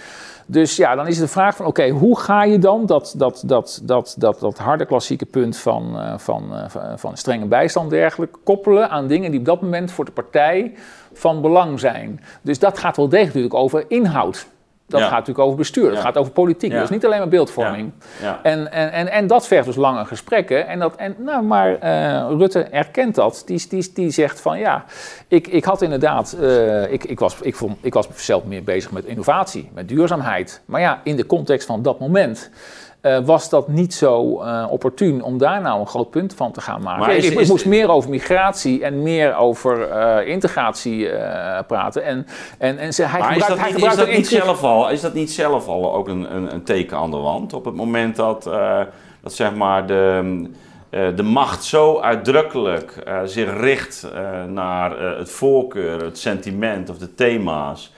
Dus 0.45 0.75
ja, 0.75 0.95
dan 0.95 1.07
is 1.07 1.17
de 1.17 1.27
vraag 1.27 1.55
van 1.55 1.65
oké, 1.65 1.89
hoe 1.89 2.19
ga 2.19 2.43
je 2.43 2.59
dan 2.59 2.85
dat, 2.85 3.13
dat, 3.17 3.43
dat, 3.45 3.81
dat, 3.83 4.15
dat, 4.17 4.39
dat 4.39 4.57
harde 4.57 4.85
klassieke 4.85 5.25
punt 5.25 5.57
van, 5.57 5.99
eh, 5.99 6.17
van, 6.17 6.55
eh, 6.55 6.69
van, 6.69 6.99
van 6.99 7.17
strenge 7.17 7.45
bijstand 7.45 7.89
dergelijke 7.89 8.39
koppelen 8.43 8.89
aan 8.89 9.07
dingen 9.07 9.31
die 9.31 9.39
op 9.39 9.45
dat 9.45 9.61
moment 9.61 9.91
voor 9.91 10.05
de 10.05 10.11
partij 10.11 10.73
van 11.13 11.41
belang 11.41 11.79
zijn. 11.79 12.21
Dus 12.41 12.59
dat 12.59 12.77
gaat 12.77 12.97
wel 12.97 13.09
degelijk 13.09 13.33
natuurlijk 13.33 13.63
over 13.63 13.85
inhoud. 13.87 14.47
Dat 14.91 14.99
Ja. 14.99 15.05
gaat 15.07 15.17
natuurlijk 15.17 15.45
over 15.45 15.57
bestuur, 15.57 15.85
dat 15.87 15.93
Ja. 15.93 16.01
gaat 16.01 16.17
over 16.17 16.31
politiek. 16.31 16.71
Dat 16.71 16.83
is 16.83 16.89
niet 16.89 17.05
alleen 17.05 17.19
maar 17.19 17.27
beeldvorming. 17.27 17.91
Ja. 18.21 18.39
En, 18.43 18.71
en, 18.71 18.91
en, 18.91 19.11
en 19.11 19.27
dat 19.27 19.47
vergt 19.47 19.65
dus 19.65 19.75
lange 19.75 20.05
gesprekken. 20.05 20.67
En 20.67 20.79
dat, 20.79 20.95
en, 20.95 21.15
nou, 21.17 21.43
maar 21.43 21.75
eh, 21.79 22.27
Rutte 22.37 22.63
erkent 22.63 23.15
dat. 23.15 23.43
Die, 23.45 23.65
die, 23.69 23.91
die 23.93 24.09
zegt 24.11 24.41
van 24.41 24.59
ja, 24.59 24.83
ik, 25.27 25.47
ik 25.47 25.63
had 25.63 25.81
inderdaad, 25.81 26.33
eh, 26.41 26.91
ik, 26.91 27.03
ik, 27.03 27.19
was, 27.19 27.35
ik, 27.41 27.55
vond, 27.55 27.77
ik 27.81 27.93
was 27.93 28.07
zelf 28.15 28.43
meer 28.43 28.63
bezig 28.63 28.91
met 28.91 29.05
innovatie, 29.05 29.69
met 29.73 29.87
duurzaamheid. 29.87 30.61
Maar 30.65 30.81
ja, 30.81 31.01
in 31.03 31.15
de 31.15 31.25
context 31.25 31.67
van 31.67 31.81
dat 31.81 31.99
moment. 31.99 32.49
Eh, 33.01 33.19
was 33.25 33.49
dat 33.49 33.67
niet 33.67 33.93
zo 33.93 34.41
eh, 34.41 34.67
opportun 34.69 35.23
om 35.23 35.37
daar 35.37 35.61
nou 35.61 35.79
een 35.79 35.87
groot 35.87 36.09
punt 36.09 36.33
van 36.33 36.51
te 36.51 36.61
gaan 36.61 36.81
maken? 36.81 36.99
Maar 36.99 37.15
is- 37.15 37.29
ik, 37.29 37.39
is- 37.39 37.49
moest 37.49 37.65
meer 37.65 37.89
over 37.89 38.09
migratie 38.09 38.83
en 38.83 39.03
meer 39.03 39.35
over 39.35 39.89
eh, 39.89 40.27
integratie 40.27 41.09
praten. 41.67 42.03
En, 42.03 42.27
en, 42.57 42.77
en 42.77 42.93
ze, 42.93 43.03
hij 43.03 43.19
Maar 43.19 43.35
is 43.37 43.45
dat, 43.47 43.57
hij 43.57 43.71
niet, 43.71 43.85
is, 43.85 43.95
dat 43.95 44.25
zelf 44.25 44.63
al, 44.63 44.89
is 44.89 45.01
dat 45.01 45.13
niet 45.13 45.31
zelf 45.31 45.67
al 45.67 45.93
ook 45.93 46.07
een, 46.07 46.35
een, 46.35 46.53
een 46.53 46.63
teken 46.63 46.97
aan 46.97 47.11
de 47.11 47.17
wand? 47.17 47.53
Op 47.53 47.65
het 47.65 47.75
moment 47.75 48.15
dat, 48.15 48.43
dat 49.21 49.33
zeg 49.33 49.53
maar 49.55 49.85
de, 49.87 50.49
de 50.89 51.23
macht 51.23 51.63
zo 51.63 51.99
uitdrukkelijk 51.99 53.03
zich 53.25 53.59
richt 53.59 54.07
naar 54.47 54.99
het 55.17 55.31
voorkeur, 55.31 56.03
het 56.03 56.17
sentiment 56.19 56.89
of 56.89 56.97
de 56.97 57.15
thema's. 57.15 57.93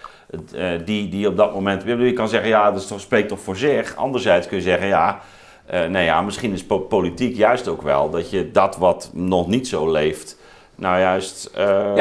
Eh, 0.55 0.67
die, 0.85 1.09
die 1.09 1.27
op 1.27 1.37
dat 1.37 1.53
moment. 1.53 1.83
Je 1.85 2.13
kan 2.13 2.27
zeggen, 2.29 2.49
ja, 2.49 2.71
dat 2.71 2.81
is 2.81 2.87
toch, 2.87 2.99
spreekt 2.99 3.27
toch 3.27 3.39
voor 3.39 3.55
zich. 3.55 3.95
Anderzijds 3.95 4.47
kun 4.47 4.57
je 4.57 4.63
zeggen, 4.63 4.87
ja. 4.87 5.19
eh, 5.65 5.85
nee, 5.85 6.05
ja, 6.05 6.21
misschien 6.21 6.53
is 6.53 6.65
po- 6.65 6.79
politiek 6.79 7.35
juist 7.35 7.67
ook 7.67 7.81
wel 7.81 8.09
dat 8.09 8.29
je 8.29 8.51
dat 8.51 8.77
wat 8.77 9.09
nog 9.13 9.47
niet 9.47 9.67
zo 9.67 9.91
leeft, 9.91 10.37
nou 10.75 10.99
juist 10.99 11.45
eh, 11.55 11.93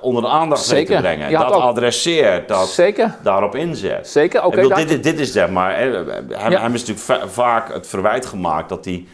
onder 0.00 0.22
de 0.22 0.28
aandacht 0.28 0.68
weet 0.70 0.86
te 0.86 0.96
brengen. 0.96 1.30
Je 1.30 1.36
Dat 1.36 1.52
ook- 1.52 1.62
adresseert, 1.62 2.48
dat 2.48 2.68
Zeker, 2.68 3.14
daarop 3.22 3.54
inzet. 3.54 4.08
zeker. 4.08 4.44
Oké, 4.44 4.68
daar- 4.68 4.76
dit, 4.78 4.90
is- 4.90 5.02
dit 5.02 5.18
is 5.20 5.32
zeg 5.32 5.48
maar, 5.50 5.76
hè, 5.78 5.84
hem, 6.28 6.50
Ja. 6.50 6.60
hem 6.60 6.74
is 6.74 6.84
natuurlijk 6.86 7.22
va- 7.22 7.28
vaak 7.28 7.72
het 7.72 7.86
verwijt 7.86 8.26
gemaakt 8.26 8.68
dat 8.68 8.84
hij 8.84 9.04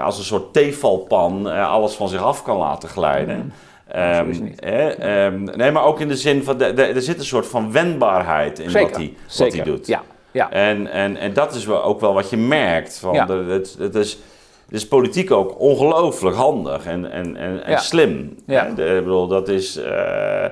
als 0.00 0.18
een 0.18 0.24
soort 0.24 0.52
theevalpan 0.52 1.50
eh, 1.50 1.70
alles 1.70 1.94
van 1.94 2.08
zich 2.08 2.22
af 2.22 2.42
kan 2.42 2.56
laten 2.56 2.88
glijden. 2.88 3.34
Ehm, 3.36 3.46
het 4.00 4.40
hè, 4.64 4.88
ehm, 4.88 5.42
nee, 5.44 5.70
maar 5.70 5.84
ook 5.84 6.00
in 6.00 6.08
de 6.08 6.16
zin 6.16 6.44
van, 6.44 6.58
de, 6.58 6.74
de- 6.74 6.82
er 6.82 7.02
zit 7.02 7.18
een 7.18 7.24
soort 7.24 7.46
van 7.46 7.72
wendbaarheid 7.72 8.58
in 8.58 8.70
zeker, 8.70 8.88
wat 8.90 8.96
hij, 9.36 9.50
wat 9.56 9.64
doet. 9.64 9.86
Ja, 9.86 10.02
ja. 10.30 10.50
En, 10.50 10.86
en, 10.90 11.16
en 11.16 11.32
dat 11.32 11.54
is 11.54 11.64
wel, 11.66 11.82
ook 11.84 12.00
wel 12.00 12.14
wat 12.14 12.30
je 12.30 12.36
merkt. 12.36 12.98
Van 12.98 13.14
Ja. 13.14 13.24
de, 13.26 13.32
het, 13.48 13.76
het, 13.78 13.94
is, 13.94 14.12
het 14.66 14.74
is 14.74 14.88
politiek 14.88 15.30
ook 15.30 15.60
ongelooflijk 15.60 16.36
handig 16.36 16.86
en, 16.86 17.10
en, 17.12 17.36
en, 17.36 17.64
en 17.64 17.70
Ja. 17.70 17.78
slim. 17.78 18.36
Ja. 18.46 18.66
Ik 18.66 18.74
bedoel, 18.76 19.26
dat 19.26 19.48
is... 19.48 19.76
eh, 19.76 20.44
eh, 20.44 20.50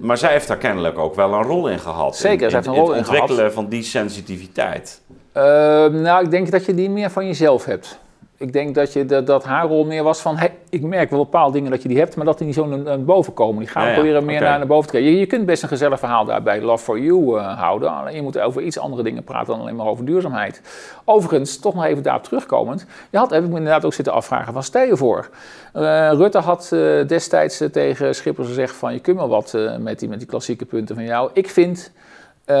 maar 0.00 0.18
zij 0.18 0.32
heeft 0.32 0.48
daar 0.48 0.56
kennelijk 0.58 0.98
ook 0.98 1.14
wel 1.14 1.32
een 1.32 1.42
rol 1.42 1.68
in 1.68 1.78
gehad. 1.78 2.16
Zeker, 2.16 2.42
in, 2.44 2.50
zij 2.50 2.58
heeft 2.58 2.66
een 2.66 2.74
in 2.74 2.80
rol 2.80 2.88
het 2.88 2.98
in 2.98 3.04
gehad. 3.04 3.20
ontwikkelen 3.20 3.52
van 3.52 3.68
die 3.68 3.82
sensitiviteit. 3.82 5.00
Ehm, 5.32 6.00
nou, 6.02 6.24
ik 6.24 6.30
denk 6.30 6.50
dat 6.50 6.64
je 6.64 6.74
die 6.74 6.90
meer 6.90 7.10
van 7.10 7.26
jezelf 7.26 7.64
hebt. 7.64 7.98
Ik 8.42 8.52
denk 8.52 8.74
dat, 8.74 8.92
je, 8.92 9.04
dat, 9.04 9.26
dat 9.26 9.44
haar 9.44 9.66
rol 9.66 9.84
meer 9.84 10.02
was 10.02 10.20
van, 10.20 10.36
hey, 10.36 10.54
ik 10.68 10.82
merk 10.82 11.10
wel 11.10 11.18
bepaalde 11.18 11.52
dingen 11.52 11.70
dat 11.70 11.82
je 11.82 11.88
die 11.88 11.98
hebt, 11.98 12.16
maar 12.16 12.24
dat 12.24 12.38
die 12.38 12.46
niet 12.46 12.56
zo 12.56 12.66
naar, 12.66 13.04
boven 13.04 13.34
komen. 13.34 13.58
Die 13.58 13.68
gaan 13.68 13.82
Ja, 13.82 13.88
ja, 13.88 13.94
proberen 13.94 14.24
meer 14.24 14.40
naar, 14.40 14.58
naar 14.58 14.66
boven 14.66 14.84
te 14.84 14.90
krijgen. 14.90 15.12
Je, 15.12 15.18
je 15.18 15.26
kunt 15.26 15.46
best 15.46 15.62
een 15.62 15.68
gezellig 15.68 15.98
verhaal 15.98 16.24
daarbij 16.24 16.60
Love 16.60 16.84
for 16.84 16.98
You 16.98 17.38
eh, 17.38 17.58
houden, 17.58 17.90
alleen 17.90 18.14
je 18.14 18.22
moet 18.22 18.38
over 18.38 18.62
iets 18.62 18.78
andere 18.78 19.02
dingen 19.02 19.24
praten 19.24 19.46
dan 19.46 19.60
alleen 19.60 19.76
maar 19.76 19.86
over 19.86 20.04
duurzaamheid. 20.04 20.62
Overigens, 21.04 21.58
toch 21.58 21.74
nog 21.74 21.84
even 21.84 22.02
daarop 22.02 22.24
terugkomend, 22.24 22.86
je 23.10 23.18
had, 23.18 23.30
heb 23.30 23.44
ik 23.44 23.50
me 23.50 23.56
inderdaad 23.56 23.84
ook 23.84 23.94
zitten 23.94 24.14
afvragen, 24.14 24.52
van 24.52 24.62
stel 24.62 24.84
je 24.84 24.96
voor, 24.96 25.30
eh, 25.72 26.10
Rutte 26.12 26.38
had 26.38 26.70
eh, 26.72 27.06
destijds 27.06 27.62
tegen 27.72 28.14
Schippers 28.14 28.48
gezegd 28.48 28.74
van, 28.76 28.92
je 28.92 29.00
kunt 29.00 29.16
wel 29.16 29.28
wat 29.28 29.56
met, 29.78 29.98
die, 29.98 30.08
met 30.08 30.18
die 30.18 30.28
klassieke 30.28 30.64
punten 30.64 30.94
van 30.94 31.04
jou. 31.04 31.30
Ik 31.32 31.50
vind... 31.50 31.92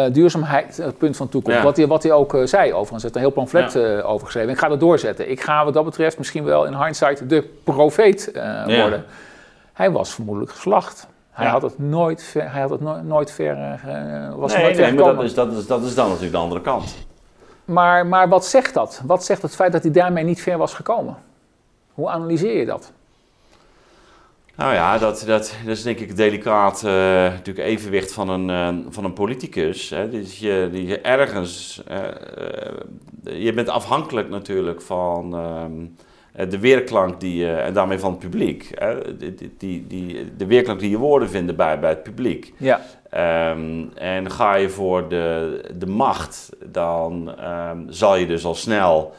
eh, 0.04 0.12
duurzaamheid 0.12 0.76
het 0.76 0.98
punt 0.98 1.16
van 1.16 1.28
toekomst. 1.28 1.58
Ja. 1.58 1.64
Wat, 1.64 1.76
hij, 1.76 1.86
wat 1.86 2.02
hij 2.02 2.12
ook 2.12 2.34
eh, 2.34 2.46
zei 2.46 2.72
overigens. 2.72 3.02
Hij 3.02 3.10
heeft 3.12 3.14
een 3.14 3.20
heel 3.20 3.30
pamflet 3.30 3.76
eh, 3.76 4.10
over 4.10 4.26
geschreven. 4.26 4.50
Ik 4.50 4.58
ga 4.58 4.68
dat 4.68 4.80
doorzetten. 4.80 5.30
Ik 5.30 5.40
ga 5.40 5.64
wat 5.64 5.74
dat 5.74 5.84
betreft 5.84 6.18
misschien 6.18 6.44
wel 6.44 6.64
in 6.66 6.74
hindsight 6.82 7.28
de 7.28 7.42
profeet 7.64 8.30
eh, 8.30 8.42
Ja. 8.66 8.80
worden. 8.80 9.04
Hij 9.72 9.90
was 9.90 10.14
vermoedelijk 10.14 10.52
geslacht. 10.52 11.06
Hij 11.30 11.46
Ja. 11.46 11.52
had 11.52 11.62
het 11.62 11.78
nooit 11.78 12.22
ver, 12.22 12.52
hij 12.52 12.60
had 12.60 12.70
het 12.70 12.80
nooit, 12.80 13.04
nooit 13.04 13.30
ver, 13.32 13.56
eh, 13.56 14.34
was 14.34 14.52
Nee, 14.54 14.62
nooit 14.62 14.76
nee 14.76 14.92
maar 14.92 15.14
dat 15.14 15.22
is, 15.24 15.34
dat, 15.34 15.52
is, 15.52 15.66
dat 15.66 15.82
is 15.82 15.94
dan 15.94 16.06
natuurlijk 16.06 16.32
de 16.32 16.38
andere 16.40 16.60
kant. 16.60 16.94
Maar, 17.64 18.06
maar 18.06 18.28
wat 18.28 18.46
zegt 18.46 18.74
dat? 18.74 19.02
Wat 19.06 19.24
zegt 19.24 19.42
het 19.42 19.54
feit 19.54 19.72
dat 19.72 19.82
hij 19.82 19.92
daarmee 19.92 20.24
niet 20.24 20.42
ver 20.42 20.58
was 20.58 20.74
gekomen? 20.74 21.16
Hoe 21.92 22.08
analyseer 22.08 22.58
je 22.58 22.66
dat? 22.66 22.92
Nou 24.56 24.74
ja, 24.74 24.98
dat, 24.98 25.24
dat, 25.26 25.54
dat 25.64 25.76
is 25.76 25.82
denk 25.82 25.98
ik 25.98 26.08
het 26.08 26.16
delicaat 26.16 26.82
eh, 26.84 26.92
natuurlijk 27.22 27.66
evenwicht 27.66 28.12
van 28.12 28.28
een, 28.28 28.50
eh, 28.50 28.84
van 28.92 29.04
een 29.04 29.12
politicus. 29.12 29.90
Hè. 29.90 30.08
Dus 30.08 30.38
je, 30.38 30.68
die 30.72 30.86
je 30.86 31.00
ergens, 31.00 31.82
eh, 31.86 32.00
je 33.22 33.52
bent 33.52 33.68
afhankelijk 33.68 34.28
natuurlijk 34.28 34.82
van 34.82 35.34
ehm, 35.34 35.72
eh, 36.32 36.50
de 36.50 36.58
weerklank 36.58 37.20
die 37.20 37.36
je, 37.36 37.52
en 37.52 37.72
daarmee 37.72 37.98
van 37.98 38.10
het 38.10 38.18
publiek. 38.20 38.70
Hè. 38.74 39.16
Die, 39.58 39.86
die, 39.86 40.36
de 40.36 40.46
weerklank 40.46 40.80
die 40.80 40.90
je 40.90 40.98
woorden 40.98 41.30
vinden 41.30 41.56
bij, 41.56 41.80
bij 41.80 41.90
het 41.90 42.02
publiek. 42.02 42.52
Ja, 42.56 42.80
Ehm, 43.10 43.84
en 43.94 44.30
ga 44.30 44.54
je 44.54 44.68
voor 44.68 45.08
de, 45.08 45.60
de 45.78 45.86
macht, 45.86 46.50
dan 46.64 47.34
ehm, 47.38 47.78
zal 47.88 48.16
je 48.16 48.26
dus 48.26 48.44
al 48.44 48.54
snel 48.54 49.14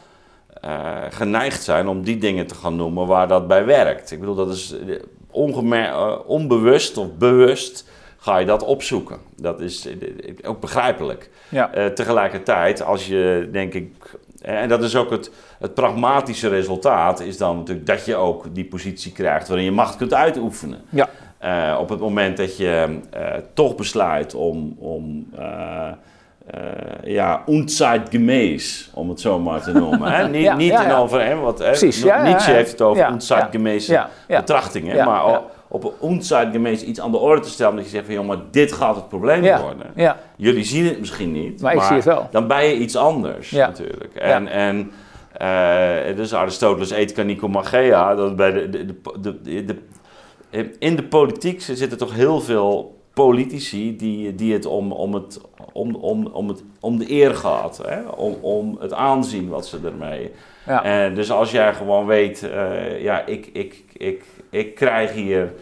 geneigd 1.10 1.64
zijn 1.64 1.88
om 1.88 2.04
die 2.04 2.18
dingen 2.18 2.48
te 2.48 2.56
gaan 2.56 2.76
noemen 2.76 3.08
waar 3.08 3.28
dat 3.28 3.48
bij 3.48 3.66
werkt. 3.66 4.12
Ik 4.12 4.20
bedoel, 4.20 4.36
dat 4.36 4.50
is 4.50 4.76
eh, 5.34 6.16
onbewust 6.26 6.98
of 6.98 7.08
bewust 7.18 7.90
ga 8.18 8.38
je 8.38 8.46
dat 8.46 8.64
opzoeken. 8.64 9.18
Dat 9.36 9.62
is 9.62 9.88
eh, 9.88 9.94
ook 10.44 10.60
begrijpelijk. 10.60 11.30
ja, 11.50 11.74
Eh, 11.74 11.86
tegelijkertijd, 11.86 12.84
als 12.84 13.08
je 13.08 13.50
denk 13.52 13.74
ik, 13.74 13.94
en 14.42 14.70
dat 14.70 14.84
is 14.84 14.96
ook 14.96 15.10
het, 15.10 15.32
het 15.60 15.74
pragmatische 15.74 16.50
resultaat, 16.50 17.20
is 17.20 17.38
dan 17.38 17.58
natuurlijk 17.58 17.88
dat 17.88 18.06
je 18.06 18.16
ook 18.16 18.56
die 18.56 18.66
positie 18.66 19.12
krijgt 19.12 19.48
waarin 19.48 19.66
je 19.66 19.72
macht 19.72 19.96
kunt 19.96 20.14
uitoefenen. 20.14 20.82
ja, 20.90 21.10
op 21.80 21.90
het 21.90 22.00
moment 22.00 22.38
dat 22.38 22.58
je 22.58 23.00
toch 23.54 23.76
besluit 23.76 24.36
om, 24.36 24.76
om 24.80 25.28
eh, 26.46 26.60
ja, 27.04 27.44
unzeitgemäß, 27.50 28.90
om 28.94 29.10
het 29.10 29.20
zo 29.22 29.40
maar 29.40 29.62
te 29.64 29.72
noemen. 29.72 30.12
Hè? 30.12 30.28
Niet, 30.30 30.42
Ja, 30.44 30.56
niet 30.56 30.72
ja, 30.72 30.82
in 30.84 30.88
ja. 30.90 30.98
over, 30.98 31.26
hè, 31.26 31.34
ja, 32.06 32.24
Nietzsche 32.24 32.52
heeft 32.52 32.72
het 32.72 32.82
over 32.82 33.04
unzeitgemäße 33.12 33.92
betrachtingen. 34.40 35.06
Maar 35.06 35.42
op 35.68 35.94
unzeitgemäß 36.04 36.84
iets 36.84 37.02
aan 37.02 37.12
de 37.12 37.18
orde 37.18 37.42
te 37.42 37.50
stellen, 37.50 37.76
dat 37.76 37.84
je 37.84 37.90
zegt 37.90 38.06
van, 38.06 38.14
joh, 38.14 38.26
maar 38.28 38.38
dit 38.52 38.72
gaat 38.72 38.96
het 38.96 39.08
probleem 39.10 39.44
worden. 39.62 39.86
Jullie 40.36 40.64
zien 40.64 40.86
het 40.86 41.00
misschien 41.00 41.32
niet, 41.32 41.62
Maar 41.62 41.74
ik 41.74 41.82
zie 41.82 41.96
het 41.96 42.06
wel. 42.06 42.28
dan 42.32 42.48
ben 42.48 42.66
je 42.66 42.74
iets 42.76 42.96
anders 42.96 43.52
natuurlijk. 43.52 44.16
En, 44.16 44.48
en 44.48 44.92
eh, 45.34 46.16
dus 46.16 46.34
Aristoteles 46.34 46.92
Ethica 46.92 47.22
Nicomachea, 47.24 48.16
dat 48.16 48.36
bij 48.36 48.52
de, 48.52 48.70
de, 48.70 48.86
de, 49.22 49.42
de, 49.42 49.64
de- 49.66 50.76
in 50.80 50.96
de 50.96 51.04
politiek 51.04 51.62
zitten 51.62 51.98
toch 51.98 52.14
heel 52.14 52.42
veel 52.42 53.02
politici 53.14 53.96
die, 53.96 54.36
die 54.36 54.54
het 54.54 54.66
om, 54.66 54.92
om, 54.92 55.14
het, 55.14 55.42
om, 55.74 55.96
om, 55.96 56.28
om, 56.28 56.48
het, 56.48 56.64
om 56.80 56.98
de 56.98 57.12
eer 57.12 57.36
gaat, 57.36 57.82
hè? 57.86 58.02
Om, 58.02 58.34
om 58.42 58.78
het 58.80 58.94
aanzien 58.94 59.50
wat 59.50 59.68
ze 59.68 59.80
ermee. 59.86 60.32
Ja. 60.66 60.84
En 60.84 61.16
dus 61.16 61.32
als 61.32 61.52
jij 61.52 61.74
gewoon 61.74 62.06
weet, 62.06 62.44
eh, 62.44 63.02
ja, 63.02 63.26
ik, 63.26 63.50
ik, 63.54 63.84
ik, 63.94 64.24
ik 64.50 64.76
krijg 64.76 65.12
hier 65.12 65.54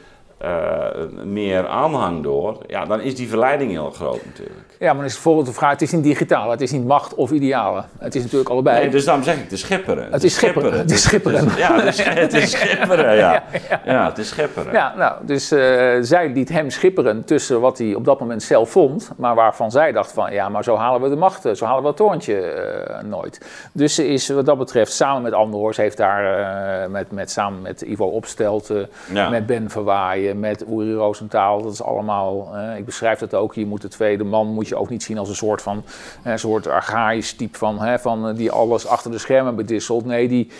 eh, 0.42 0.88
meer 1.24 1.68
aanhang 1.68 2.24
door, 2.24 2.58
ja, 2.68 2.86
dan 2.86 3.02
is 3.02 3.16
die 3.16 3.30
verleiding 3.30 3.72
heel 3.72 3.92
groot 3.92 4.26
natuurlijk. 4.26 4.60
Ja, 4.80 4.88
maar 4.88 4.96
dan 4.96 5.06
is 5.06 5.14
bijvoorbeeld 5.14 5.46
de 5.46 5.54
vraag, 5.54 5.72
het 5.72 5.82
is 5.82 5.92
niet 5.92 6.04
digitaal, 6.04 6.50
het 6.50 6.62
is 6.62 6.72
niet 6.72 6.86
macht 6.86 7.16
of 7.16 7.32
idealen. 7.32 7.86
Het 8.00 8.16
is 8.16 8.22
natuurlijk 8.22 8.50
allebei. 8.50 8.80
Nee, 8.80 8.89
dus 8.89 9.06
daarom 9.06 9.24
zeg 9.24 9.36
ik, 9.36 9.44
het 9.44 9.52
is 9.52 9.60
schipperen. 9.60 10.12
Het 10.12 10.24
is 10.24 10.34
schipperen, 10.34 10.78
het 10.78 10.92
is 10.92 11.02
schipperen. 11.02 11.58
Ja, 11.58 11.80
het 11.80 12.34
is, 12.34 12.52
schipperen, 12.52 13.16
ja. 13.26 13.44
Ja, 13.86 14.06
het 14.06 14.18
is 14.18 14.28
schipperen. 14.28 14.74
Ja, 14.74 14.94
nou, 14.98 15.14
dus 15.26 15.52
eh, 15.52 15.60
zij 16.02 16.30
liet 16.34 16.50
hem 16.50 16.70
schipperen 16.70 17.26
tussen 17.26 17.62
wat 17.62 17.78
hij 17.78 17.94
op 17.94 18.06
dat 18.06 18.20
moment 18.20 18.44
zelf 18.44 18.70
vond, 18.70 19.12
maar 19.18 19.36
waarvan 19.36 19.72
zij 19.72 19.92
dacht 19.92 20.12
van, 20.12 20.34
ja, 20.34 20.50
maar 20.50 20.64
zo 20.64 20.76
halen 20.78 21.02
we 21.02 21.10
de 21.10 21.16
macht, 21.16 21.46
eh, 21.46 21.54
zo 21.54 21.66
halen 21.66 21.82
we 21.82 21.88
het 21.88 21.98
toontje 21.98 23.00
nooit. 23.06 23.46
Dus 23.72 23.96
ze 23.96 24.08
is 24.08 24.30
wat 24.30 24.46
dat 24.46 24.58
betreft 24.58 24.94
samen 24.94 25.22
met 25.22 25.34
Andor's, 25.34 25.78
heeft 25.78 25.98
daar 25.98 26.89
met, 26.89 27.12
met, 27.12 27.32
samen 27.32 27.62
met 27.62 27.82
Ivo 27.82 28.06
Opstelten, 28.06 28.89
Ja. 29.14 29.30
met 29.30 29.46
Ben 29.46 29.70
Verwaaien, 29.70 30.31
met 30.34 30.66
Uri 30.70 30.94
Roosentaal, 30.94 31.62
dat 31.62 31.74
is 31.74 31.84
allemaal, 31.84 32.50
eh, 32.56 32.78
ik 32.78 32.86
beschrijf 32.86 33.20
dat 33.20 33.34
ook, 33.34 33.54
je 33.54 33.66
moet 33.66 33.82
de 33.82 33.88
tweede 33.88 34.24
man 34.24 34.48
moet 34.48 34.68
je 34.68 34.76
ook 34.76 34.90
niet 34.90 35.04
zien 35.04 35.18
als 35.18 35.30
een 35.30 35.36
soort 35.36 35.62
van, 35.62 35.84
een 36.24 36.40
soort 36.40 36.68
archaïsch 36.68 37.32
type 37.34 37.58
van, 37.58 37.82
hè, 37.82 38.00
van 38.00 38.28
eh, 38.28 38.36
die 38.36 38.52
alles 38.52 38.88
achter 38.88 39.12
de 39.12 39.18
schermen 39.18 39.56
bedisselt. 39.56 40.06
Nee, 40.06 40.28
die, 40.28 40.52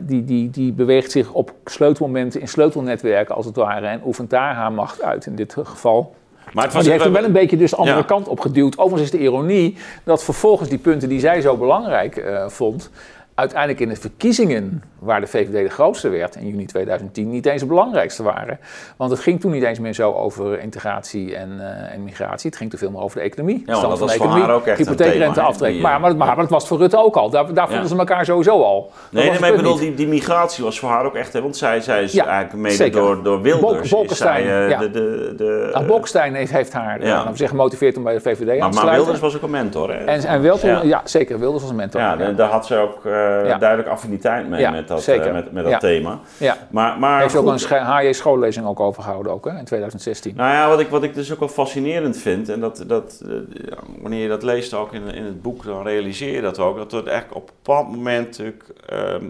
die, 0.00 0.24
die, 0.24 0.50
die 0.50 0.72
beweegt 0.72 1.10
zich 1.10 1.32
op 1.32 1.52
sleutelmomenten 1.64 2.40
in 2.40 2.48
sleutelnetwerken 2.48 3.34
als 3.34 3.46
het 3.46 3.56
ware 3.56 3.86
en 3.86 4.00
oefent 4.04 4.30
daar 4.30 4.54
haar 4.54 4.72
macht 4.72 5.02
uit 5.02 5.26
in 5.26 5.34
dit 5.34 5.56
geval. 5.62 6.14
Maar 6.52 6.64
het 6.64 6.72
was 6.72 6.82
die 6.82 6.92
heeft 6.92 7.04
er 7.04 7.12
wel 7.12 7.24
een 7.24 7.32
beetje 7.32 7.56
dus 7.56 7.70
de 7.70 7.76
andere 7.76 7.96
Ja. 7.96 8.02
kant 8.02 8.28
op 8.28 8.40
geduwd. 8.40 8.78
Overigens 8.78 9.12
is 9.12 9.18
de 9.18 9.24
ironie 9.24 9.76
dat 10.04 10.24
vervolgens 10.24 10.68
die 10.68 10.78
punten 10.78 11.08
die 11.08 11.20
zij 11.20 11.40
zo 11.40 11.56
belangrijk 11.56 12.16
eh, 12.16 12.48
vond, 12.48 12.90
uiteindelijk 13.36 13.80
in 13.80 13.88
de 13.88 13.96
verkiezingen, 13.96 14.82
waar 14.98 15.20
de 15.20 15.26
VVD 15.26 15.52
de 15.68 15.74
grootste 15.74 16.08
werd 16.08 16.36
in 16.36 16.46
juni 16.48 16.66
2010, 16.66 17.30
niet 17.30 17.46
eens 17.46 17.60
het 17.60 17.68
belangrijkste 17.68 18.22
waren. 18.22 18.58
Want 18.96 19.10
het 19.10 19.20
ging 19.20 19.40
toen 19.40 19.50
niet 19.50 19.62
eens 19.62 19.78
meer 19.78 19.92
zo 19.94 20.12
over 20.12 20.60
integratie 20.60 21.36
en, 21.36 21.50
eh, 21.60 21.94
en 21.94 22.04
migratie. 22.04 22.48
Het 22.50 22.58
ging 22.58 22.70
te 22.70 22.76
veel 22.76 22.90
meer 22.90 23.00
over 23.00 23.18
de 23.18 23.24
economie. 23.24 23.62
want 23.66 23.78
stand 23.78 23.90
dat 23.90 24.00
was 24.00 24.10
de 24.10 24.16
voor 24.16 24.24
economie, 24.26 24.46
haar 24.48 24.54
ook 24.56 24.66
echt 24.66 24.78
hypotheekrente 24.78 25.40
aftrek. 25.40 25.72
die, 25.72 25.80
maar, 25.80 25.94
eh, 25.94 26.00
maar, 26.00 26.16
maar, 26.16 26.26
maar 26.26 26.36
dat 26.36 26.50
was 26.50 26.66
voor 26.68 26.78
Rutte 26.78 26.98
ook 26.98 27.16
al. 27.16 27.30
Daar, 27.30 27.54
daar 27.54 27.66
vonden 27.66 27.82
Ja. 27.84 27.88
ze 27.90 27.96
elkaar 27.98 28.24
sowieso 28.24 28.62
al. 28.62 28.82
Dat 28.82 29.22
Nee, 29.22 29.30
nee, 29.30 29.40
maar 29.40 29.50
ik 29.50 29.56
bedoel, 29.56 29.76
die, 29.76 29.94
die 29.94 30.06
migratie 30.08 30.64
was 30.64 30.78
voor 30.78 30.88
haar 30.88 31.04
ook 31.04 31.14
echt, 31.14 31.32
hè, 31.32 31.42
want 31.42 31.56
zij, 31.56 31.80
zij 31.80 32.02
is 32.02 32.12
Ja, 32.12 32.24
eigenlijk 32.26 32.62
mede 32.62 32.74
zeker. 32.74 33.00
door, 33.00 33.22
door 33.22 33.42
Wilders. 33.42 33.92
Is 33.92 34.16
zij, 34.18 34.40
eh, 34.42 34.70
ja. 34.70 34.78
de, 34.78 34.90
de, 34.90 35.34
de, 35.36 35.70
Nou, 35.72 35.86
Bolkestein 35.86 36.34
heeft, 36.34 36.52
heeft 36.52 36.72
haar 36.72 37.00
eh, 37.00 37.06
Ja. 37.06 37.22
zeggen, 37.24 37.48
gemotiveerd 37.48 37.96
om 37.96 38.02
bij 38.02 38.14
de 38.14 38.20
VVD 38.20 38.40
aan 38.40 38.46
maar, 38.46 38.56
te 38.56 38.60
maar 38.60 38.72
sluiten. 38.72 38.96
Wilders 38.96 39.20
was 39.20 39.36
ook 39.36 39.42
een 39.42 39.50
mentor, 39.50 39.92
hè? 39.92 40.04
En, 40.04 40.24
en 40.24 40.42
Welton, 40.42 40.70
Ja. 40.70 40.82
ja. 40.82 41.00
zeker, 41.04 41.38
Wilders 41.38 41.62
was 41.62 41.70
een 41.70 41.76
mentor. 41.76 42.00
Ja, 42.00 42.16
ja. 42.18 42.30
daar 42.32 42.48
had 42.50 42.66
ze 42.66 42.76
ook 42.76 43.04
eh, 43.26 43.58
duidelijk 43.58 43.88
affiniteit 43.88 44.48
mee 44.48 44.60
Ja, 44.60 44.70
met 44.70 44.88
dat, 44.88 45.06
eh, 45.08 45.32
met, 45.32 45.52
met 45.52 45.62
dat 45.62 45.72
Ja. 45.72 45.78
thema. 45.78 46.18
Ja. 46.38 46.56
Maar, 46.70 46.98
maar 46.98 47.20
Heeft 47.20 47.36
ook 47.36 47.46
een 47.46 47.58
sche- 47.58 47.84
HJ 47.84 48.12
schoollezing 48.12 48.66
ook 48.66 48.80
over 48.80 49.02
gehouden 49.02 49.32
ook, 49.32 49.44
hè, 49.44 49.58
in 49.58 49.64
2016. 49.64 50.32
Nou 50.36 50.52
ja, 50.52 50.68
wat 50.68 50.80
ik, 50.80 50.88
wat 50.88 51.02
ik 51.02 51.14
dus 51.14 51.32
ook 51.32 51.38
wel 51.38 51.48
fascinerend 51.48 52.16
vind, 52.16 52.48
en 52.48 52.60
dat, 52.60 52.84
dat, 52.86 53.22
eh, 53.26 53.30
ja, 53.68 53.76
wanneer 54.00 54.22
je 54.22 54.28
dat 54.28 54.42
leest 54.42 54.74
ook 54.74 54.92
in, 54.92 55.14
in 55.14 55.24
het 55.24 55.42
boek, 55.42 55.64
dan 55.64 55.82
realiseer 55.82 56.34
je 56.34 56.40
dat 56.40 56.58
ook, 56.58 56.76
dat 56.76 56.92
er 56.92 57.06
eigenlijk 57.08 57.36
op 57.40 57.48
een 57.48 57.54
bepaald 57.62 57.90
moment 57.90 58.26
natuurlijk 58.26 58.64
ehm, 58.86 59.24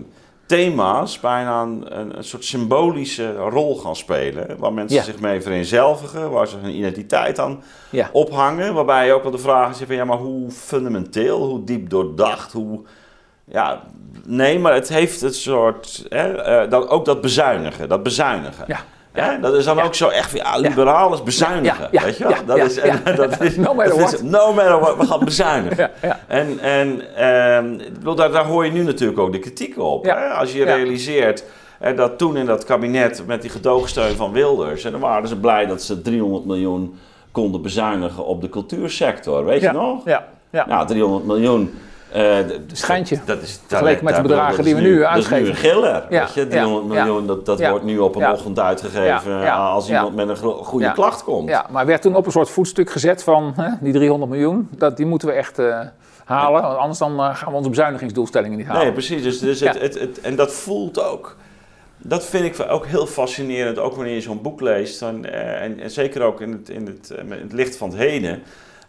thema's 0.46 1.20
bijna 1.20 1.62
een, 1.62 1.98
een, 1.98 2.16
een 2.16 2.24
soort 2.24 2.44
symbolische 2.44 3.34
rol 3.36 3.76
gaan 3.76 3.96
spelen, 3.96 4.58
waar 4.58 4.72
mensen 4.72 4.96
Ja. 4.96 5.02
zich 5.02 5.20
mee 5.20 5.40
vereenzelvigen, 5.40 6.30
waar 6.30 6.46
ze 6.46 6.56
hun 6.56 6.74
identiteit 6.76 7.38
aan 7.38 7.62
Ja. 7.90 8.08
ophangen, 8.12 8.74
waarbij 8.74 9.06
je 9.06 9.12
ook 9.12 9.22
wel 9.22 9.32
de 9.32 9.38
vraag 9.38 9.70
is 9.70 9.86
van, 9.86 9.94
ja, 9.96 10.04
maar 10.04 10.16
hoe 10.16 10.50
fundamenteel, 10.50 11.42
hoe 11.46 11.64
diep 11.64 11.90
doordacht, 11.90 12.52
hoe... 12.52 12.80
Ja, 13.50 13.80
nee, 14.26 14.58
maar 14.58 14.74
het 14.74 14.88
heeft 14.88 15.20
het 15.20 15.34
soort, 15.36 16.06
hè, 16.08 16.32
eh, 16.42 16.70
dat, 16.70 16.88
ook 16.88 17.04
dat 17.04 17.20
bezuinigen, 17.20 17.88
dat 17.88 18.02
bezuinigen. 18.02 18.64
Ja. 18.66 18.78
Ja, 19.14 19.36
dat 19.36 19.54
is 19.54 19.64
dan 19.64 19.76
Ja. 19.76 19.84
ook 19.84 19.94
zo 19.94 20.08
echt, 20.08 20.32
ja, 20.36 20.56
liberaal 20.56 21.14
is 21.14 21.22
bezuinigen, 21.22 21.88
Ja, 21.90 22.02
weet 22.04 22.16
je 22.16 22.24
wel? 22.24 22.34
dat 22.46 22.56
is, 22.58 22.74
ja. 22.74 22.96
dat 23.16 23.40
is, 23.40 23.56
No 23.56 23.74
matter 23.74 23.94
is- 23.94 24.00
what. 24.10 24.22
no 24.22 24.52
matter 24.52 24.80
what, 24.80 24.96
we 24.96 25.06
gaan 25.06 25.24
bezuinigen. 25.24 25.90
En, 26.26 26.58
en 26.58 27.14
ehm, 27.16 27.78
daar, 28.16 28.30
daar 28.30 28.44
hoor 28.44 28.64
je 28.64 28.70
nu 28.72 28.82
natuurlijk 28.82 29.18
ook 29.18 29.32
de 29.32 29.38
kritiek 29.38 29.78
op. 29.78 30.04
Ja. 30.04 30.18
Hè? 30.18 30.28
Als 30.28 30.52
je 30.52 30.64
realiseert 30.64 31.44
dat 31.96 32.18
toen 32.18 32.36
in 32.36 32.46
dat 32.46 32.64
kabinet 32.64 33.22
met 33.26 33.40
die 33.42 33.50
gedoogsteun 33.50 34.16
van 34.16 34.32
Wilders... 34.32 34.84
en 34.84 34.90
dan 34.92 35.00
waren 35.00 35.28
ze 35.28 35.36
blij 35.36 35.66
dat 35.66 35.82
ze 35.82 36.02
300 36.02 36.44
miljoen 36.44 36.98
konden 37.30 37.62
bezuinigen 37.62 38.24
op 38.26 38.40
de 38.40 38.48
cultuursector, 38.48 39.44
weet 39.44 39.60
je 39.60 39.70
nog? 39.72 40.04
Ja, 40.04 40.24
ja. 40.50 40.66
Nou, 40.66 40.86
300 40.86 41.24
miljoen... 41.24 41.74
eh, 42.12 42.38
d- 42.38 42.52
Schijntje. 42.72 43.18
Dat 43.24 43.42
is, 43.42 43.60
Vergeleken 43.66 44.04
met 44.04 44.16
de 44.16 44.22
bedragen 44.22 44.64
die 44.64 44.74
we 44.74 44.80
nu 44.80 44.98
Dat 45.00 45.16
is 45.16 45.28
nu 45.28 45.34
uitgeven. 45.34 45.48
een 45.48 45.54
giller, 45.70 46.06
Ja, 46.10 46.20
weet 46.20 46.34
je? 46.34 46.40
ja, 46.40 46.46
300 46.46 46.94
ja. 46.94 47.04
miljoen, 47.04 47.26
dat, 47.26 47.46
dat 47.46 47.68
wordt 47.68 47.84
nu 47.84 47.98
op 47.98 48.14
een 48.16 48.30
ochtend 48.30 48.58
uitgegeven 48.58 49.32
ja, 49.40 49.56
als 49.56 49.88
iemand 49.88 50.14
met 50.14 50.28
een 50.28 50.36
goede 50.36 50.92
klacht 50.92 51.24
komt. 51.24 51.48
Ja, 51.48 51.66
maar 51.70 51.86
werd 51.86 52.02
toen 52.02 52.16
op 52.16 52.26
een 52.26 52.32
soort 52.32 52.50
voetstuk 52.50 52.90
gezet 52.90 53.22
van 53.22 53.52
hè, 53.56 53.70
die 53.80 53.92
300 53.92 54.30
miljoen. 54.30 54.68
Dat, 54.70 54.96
die 54.96 55.06
moeten 55.06 55.28
we 55.28 55.34
echt 55.34 55.58
eh, 55.58 55.80
halen. 56.24 56.62
Want 56.62 56.78
anders 56.78 56.98
dan 56.98 57.18
eh, 57.20 57.36
gaan 57.36 57.50
we 57.50 57.56
onze 57.56 57.68
bezuinigingsdoelstellingen 57.70 58.58
niet 58.58 58.66
halen. 58.66 58.82
Nee, 58.82 58.92
precies. 58.92 59.22
Dus, 59.22 59.38
dus 59.38 59.60
het, 59.60 59.80
het, 59.80 59.98
het, 60.00 60.20
en 60.20 60.36
dat 60.36 60.52
voelt 60.52 61.02
ook. 61.04 61.36
Dat 61.98 62.24
vind 62.24 62.44
ik 62.44 62.66
ook 62.70 62.86
heel 62.86 63.06
fascinerend, 63.06 63.78
ook 63.78 63.94
wanneer 63.94 64.14
je 64.14 64.20
zo'n 64.20 64.42
boek 64.42 64.60
leest. 64.60 65.00
Dan, 65.00 65.24
eh, 65.24 65.62
en, 65.62 65.80
en, 65.80 65.90
zeker 65.90 66.22
ook 66.22 66.40
in 66.40 66.52
het, 66.52 66.68
in 66.68 66.86
het, 66.86 67.10
in 67.20 67.30
het 67.30 67.52
licht 67.52 67.76
van 67.76 67.88
het 67.88 67.98
heden. 67.98 68.42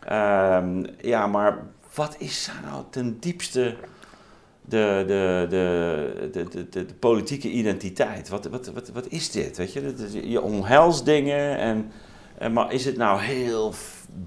Ehm, 0.07 0.83
ja, 1.01 1.27
maar 1.27 1.57
wat 1.97 2.15
is 2.17 2.45
daar 2.45 2.71
nou 2.71 2.83
ten 2.89 3.19
diepste 3.19 3.75
de, 4.61 5.03
de, 5.07 5.47
de, 5.49 6.27
de, 6.31 6.69
de, 6.69 6.85
de, 6.85 6.93
politieke 6.93 7.49
identiteit? 7.49 8.29
Wat, 8.29 8.45
wat, 8.45 8.67
wat, 8.67 8.89
wat 8.89 9.07
is 9.07 9.31
dit? 9.31 9.57
Weet 9.57 9.73
je? 9.73 10.29
Je 10.29 10.41
omhelst 10.41 11.05
dingen, 11.05 11.57
en, 11.57 11.91
en, 12.37 12.53
maar 12.53 12.73
is 12.73 12.85
het 12.85 12.97
nou 12.97 13.21
heel 13.21 13.73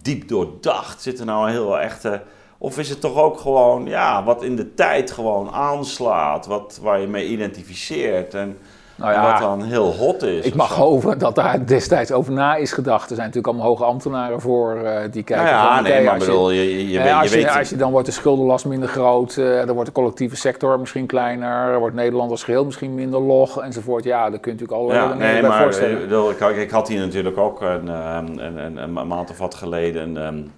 diep 0.02 0.28
doordacht? 0.28 1.02
Zit 1.02 1.18
er 1.18 1.26
nou 1.26 1.46
een 1.46 1.52
heel 1.52 1.78
echte. 1.78 2.22
Of 2.58 2.78
is 2.78 2.88
het 2.88 3.00
toch 3.00 3.16
ook 3.16 3.40
gewoon 3.40 3.86
ja, 3.86 4.24
wat 4.24 4.42
in 4.42 4.56
de 4.56 4.74
tijd 4.74 5.10
gewoon 5.10 5.50
aanslaat, 5.50 6.46
wat, 6.46 6.78
waar 6.82 7.00
je 7.00 7.06
mee 7.06 7.28
identificeert? 7.28 8.34
En, 8.34 8.58
nou 9.00 9.12
ja, 9.12 9.32
wat 9.32 9.40
dan 9.40 9.62
heel 9.62 9.92
hot 9.92 10.22
is. 10.22 10.44
Ik 10.44 10.54
mag 10.54 10.74
hopen 10.74 11.18
dat 11.18 11.34
daar 11.34 11.66
destijds 11.66 12.12
over 12.12 12.32
na 12.32 12.56
is 12.56 12.72
gedacht. 12.72 13.10
Er 13.10 13.16
zijn 13.16 13.26
natuurlijk 13.26 13.46
allemaal 13.46 13.66
hoge 13.66 13.84
ambtenaren 13.84 14.40
voor 14.40 14.80
uh, 14.82 14.98
die 15.10 15.22
kijken. 15.22 15.44
Nou 15.44 15.56
ja, 15.56 15.80
nee, 15.80 16.04
maar 16.04 16.18
bedoel, 16.18 16.50
je, 16.50 16.76
je, 16.76 16.88
je, 16.88 17.14
als, 17.14 17.30
je, 17.30 17.36
weet... 17.36 17.56
als 17.56 17.70
je 17.70 17.76
dan 17.76 17.90
wordt 17.90 18.06
de 18.06 18.12
schuldenlast 18.12 18.64
minder 18.64 18.88
groot, 18.88 19.36
uh, 19.36 19.56
dan 19.56 19.74
wordt 19.74 19.86
de 19.86 19.94
collectieve 19.94 20.36
sector 20.36 20.80
misschien 20.80 21.06
kleiner, 21.06 21.78
wordt 21.78 21.94
Nederland 21.94 22.30
als 22.30 22.42
geheel 22.42 22.64
misschien 22.64 22.94
minder 22.94 23.20
log 23.20 23.60
enzovoort. 23.60 24.04
Ja, 24.04 24.30
daar 24.30 24.40
kun 24.40 24.52
je 24.52 24.58
natuurlijk 24.58 24.80
al 24.80 24.92
ja, 24.94 25.14
nee, 25.14 25.42
maar, 25.42 25.62
voorstellen. 25.62 26.30
Ik, 26.30 26.56
ik, 26.56 26.70
had 26.70 26.88
hier 26.88 27.00
natuurlijk 27.00 27.38
ook 27.38 27.60
een, 27.60 27.88
een, 27.88 28.64
een, 28.64 28.76
een 28.76 29.06
maand 29.06 29.30
of 29.30 29.38
wat 29.38 29.54
geleden... 29.54 30.16
Een, 30.16 30.34
uh, 30.34 30.50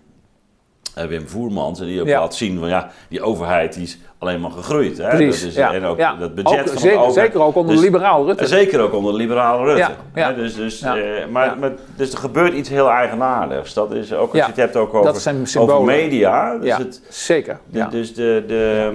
Wim 0.94 1.28
Voermans. 1.28 1.80
En 1.80 1.86
die 1.86 2.00
ook 2.00 2.06
ja. 2.06 2.20
laat 2.20 2.34
zien 2.34 2.58
van 2.58 2.68
ja, 2.68 2.90
die 3.08 3.22
overheid 3.22 3.74
die 3.74 3.82
is 3.82 3.98
alleen 4.18 4.40
maar 4.40 4.50
gegroeid. 4.50 4.98
Hè? 4.98 5.08
Precies, 5.08 5.40
dat 5.40 5.48
is, 5.48 5.54
ja. 5.54 5.72
En 5.72 5.84
ook 5.84 5.98
ja. 5.98 6.14
dat 6.14 6.34
budget 6.34 6.60
ook, 6.60 6.68
van 6.68 6.78
zeker, 6.78 6.98
overheid. 6.98 7.26
Zeker 7.26 7.40
ook 7.40 7.54
onder 7.54 7.74
dus, 7.74 7.84
liberaal 7.84 8.26
Rutte. 8.26 8.46
Zeker 8.46 8.80
ook 8.80 8.92
onder 8.92 9.14
liberaal 9.14 9.64
Rutte. 9.64 9.90
Hè? 10.12 10.34
Dus, 10.34 10.54
dus, 10.54 10.82
uh, 10.82 10.92
maar, 11.30 11.58
maar, 11.58 11.72
dus 11.96 12.12
er 12.12 12.18
gebeurt 12.18 12.54
iets 12.54 12.68
heel 12.68 12.90
eigenaardigs. 12.90 13.74
Dat 13.74 13.92
is 13.92 14.12
ook 14.12 14.32
als 14.32 14.40
je 14.40 14.46
het 14.46 14.56
hebt 14.56 14.76
ook 14.76 14.94
over, 14.94 15.60
over 15.60 15.82
media. 15.82 16.58
Dus 16.58 16.68
ja, 16.68 16.78
het, 16.78 17.02
zeker. 17.08 17.58
De, 17.70 17.86
dus 17.90 18.14
de, 18.14 18.44
de, 18.46 18.90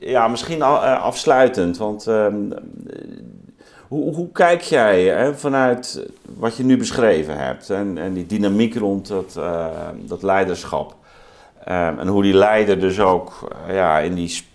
ja, 0.00 0.28
misschien 0.28 0.62
afsluitend, 0.62 1.78
want 1.78 2.06
um, 2.06 2.52
hoe, 3.92 4.14
hoe, 4.14 4.32
kijk 4.32 4.60
jij 4.60 5.34
vanuit 5.34 6.06
wat 6.36 6.56
je 6.56 6.64
nu 6.64 6.76
beschreven 6.76 7.38
hebt 7.38 7.70
en, 7.70 7.98
en 7.98 8.12
die 8.12 8.26
dynamiek 8.26 8.74
rond 8.74 9.08
dat, 9.08 9.34
uh, 9.38 9.66
dat 9.94 10.22
leiderschap? 10.22 10.94
Um, 11.68 11.98
en 11.98 12.06
hoe 12.06 12.22
die 12.22 12.34
leider 12.34 12.80
dus 12.80 13.00
ook 13.00 13.48
uh, 13.68 13.74
ja, 13.74 13.98
in 13.98 14.14
die 14.14 14.28
sp 14.28 14.50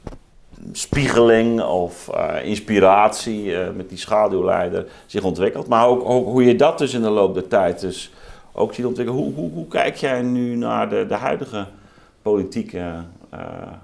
spiegeling 0.72 1.62
of 1.62 2.10
uh, 2.14 2.46
inspiratie 2.46 3.58
met 3.76 3.90
die 3.90 3.98
schaduwleider 3.98 4.86
zich 5.06 5.24
ontwikkelt. 5.24 5.68
Maar 5.68 5.88
ook, 5.88 6.26
hoe 6.26 6.44
je 6.44 6.56
dat 6.56 6.78
dus 6.78 6.94
in 6.94 7.02
de 7.02 7.10
loop 7.10 7.34
der 7.34 7.48
tijd 7.48 7.80
dus 7.80 8.14
ook 8.52 8.74
ziet 8.74 8.86
ontwikkelen. 8.86 9.22
Hoe, 9.22 9.34
hoe, 9.34 9.52
hoe 9.52 9.68
kijk 9.68 9.96
jij 9.96 10.22
nu 10.22 10.56
naar 10.56 10.90
de, 10.90 11.06
de 11.08 11.14
huidige 11.14 11.66
politieke 12.22 12.94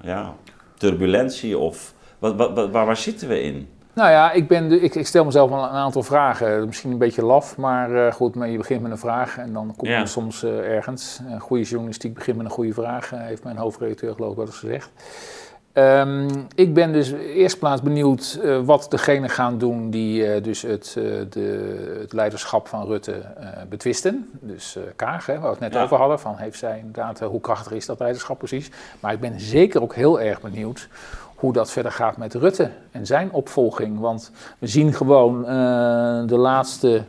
ja, 0.02 0.34
turbulentie 0.78 1.58
of 1.58 1.94
wat, 2.20 2.36
waar, 2.36 2.70
waar 2.86 2.98
zitten 2.98 3.28
we 3.28 3.42
in? 3.42 3.68
Nou 3.94 4.10
ja, 4.10 4.32
ik, 4.32 4.48
ben 4.48 4.70
de, 4.70 4.80
ik, 4.80 4.96
ik, 4.96 5.08
stel 5.08 5.26
mezelf 5.26 5.52
een, 5.52 5.58
een, 5.58 5.64
aantal 5.64 6.04
vragen. 6.04 6.66
Misschien 6.66 6.92
een 6.92 6.98
beetje 6.98 7.26
laf, 7.26 7.58
maar 7.58 7.92
uh, 7.92 8.12
goed, 8.12 8.36
maar 8.36 8.50
je 8.50 8.58
begint 8.58 8.82
met 8.82 8.92
een 8.92 8.98
vraag 8.98 9.38
en 9.38 9.54
dan 9.54 9.74
komt 9.78 9.92
ja. 9.92 10.00
je 10.00 10.06
soms 10.06 10.44
uh, 10.44 10.76
ergens. 10.76 11.20
Een 11.30 11.40
goede 11.40 11.64
journalistiek 11.64 12.14
begint 12.14 12.38
met 12.38 12.46
een 12.46 12.52
goede 12.52 12.74
vraag, 12.74 13.14
uh, 13.14 13.20
heeft 13.22 13.44
mijn 13.44 13.58
hoofdredacteur 13.58 14.14
geloof 14.14 14.30
ik 14.32 14.38
wel 14.38 14.46
eens 14.46 14.58
gezegd. 14.58 14.90
Um, 15.76 16.28
ik 16.56 16.74
ben 16.74 16.94
dus 16.94 17.12
eerst 17.12 17.60
plaats 17.60 17.82
benieuwd 17.82 18.40
wat 18.66 18.86
degenen 18.90 19.30
gaan 19.30 19.58
doen 19.58 19.90
die 19.90 20.42
dus 20.42 20.62
het, 20.62 20.92
de, 21.30 21.98
het, 22.00 22.14
leiderschap 22.14 22.68
van 22.68 22.86
Rutte 22.86 23.22
betwisten. 23.70 24.30
Dus 24.42 24.78
Kaag, 24.96 25.26
hè, 25.26 25.34
waar 25.34 25.42
we 25.42 25.50
het 25.50 25.60
net 25.60 25.74
ja. 25.74 25.84
over 25.84 25.98
hadden, 25.98 26.20
van 26.20 26.36
heeft 26.38 26.58
zij 26.58 26.78
inderdaad, 26.78 27.20
hoe 27.20 27.42
krachtig 27.42 27.72
is 27.72 27.86
dat 27.86 28.00
leiderschap 28.00 28.38
precies. 28.38 28.72
Maar 29.00 29.14
ik 29.14 29.20
ben 29.20 29.40
zeker 29.40 29.82
ook 29.82 29.96
heel 29.96 30.22
erg 30.22 30.42
benieuwd 30.42 30.88
hoe 31.44 31.54
dat 31.54 31.72
verder 31.72 31.92
gaat 31.92 32.18
met 32.18 32.34
Rutte 32.34 32.70
en 32.92 33.06
zijn 33.06 33.32
opvolging. 33.32 34.00
Want 34.00 34.32
we 34.60 34.68
zien 34.68 34.94
gewoon 34.94 35.40
uh, 35.40 35.48
de 36.28 36.38
laatste 36.38 37.04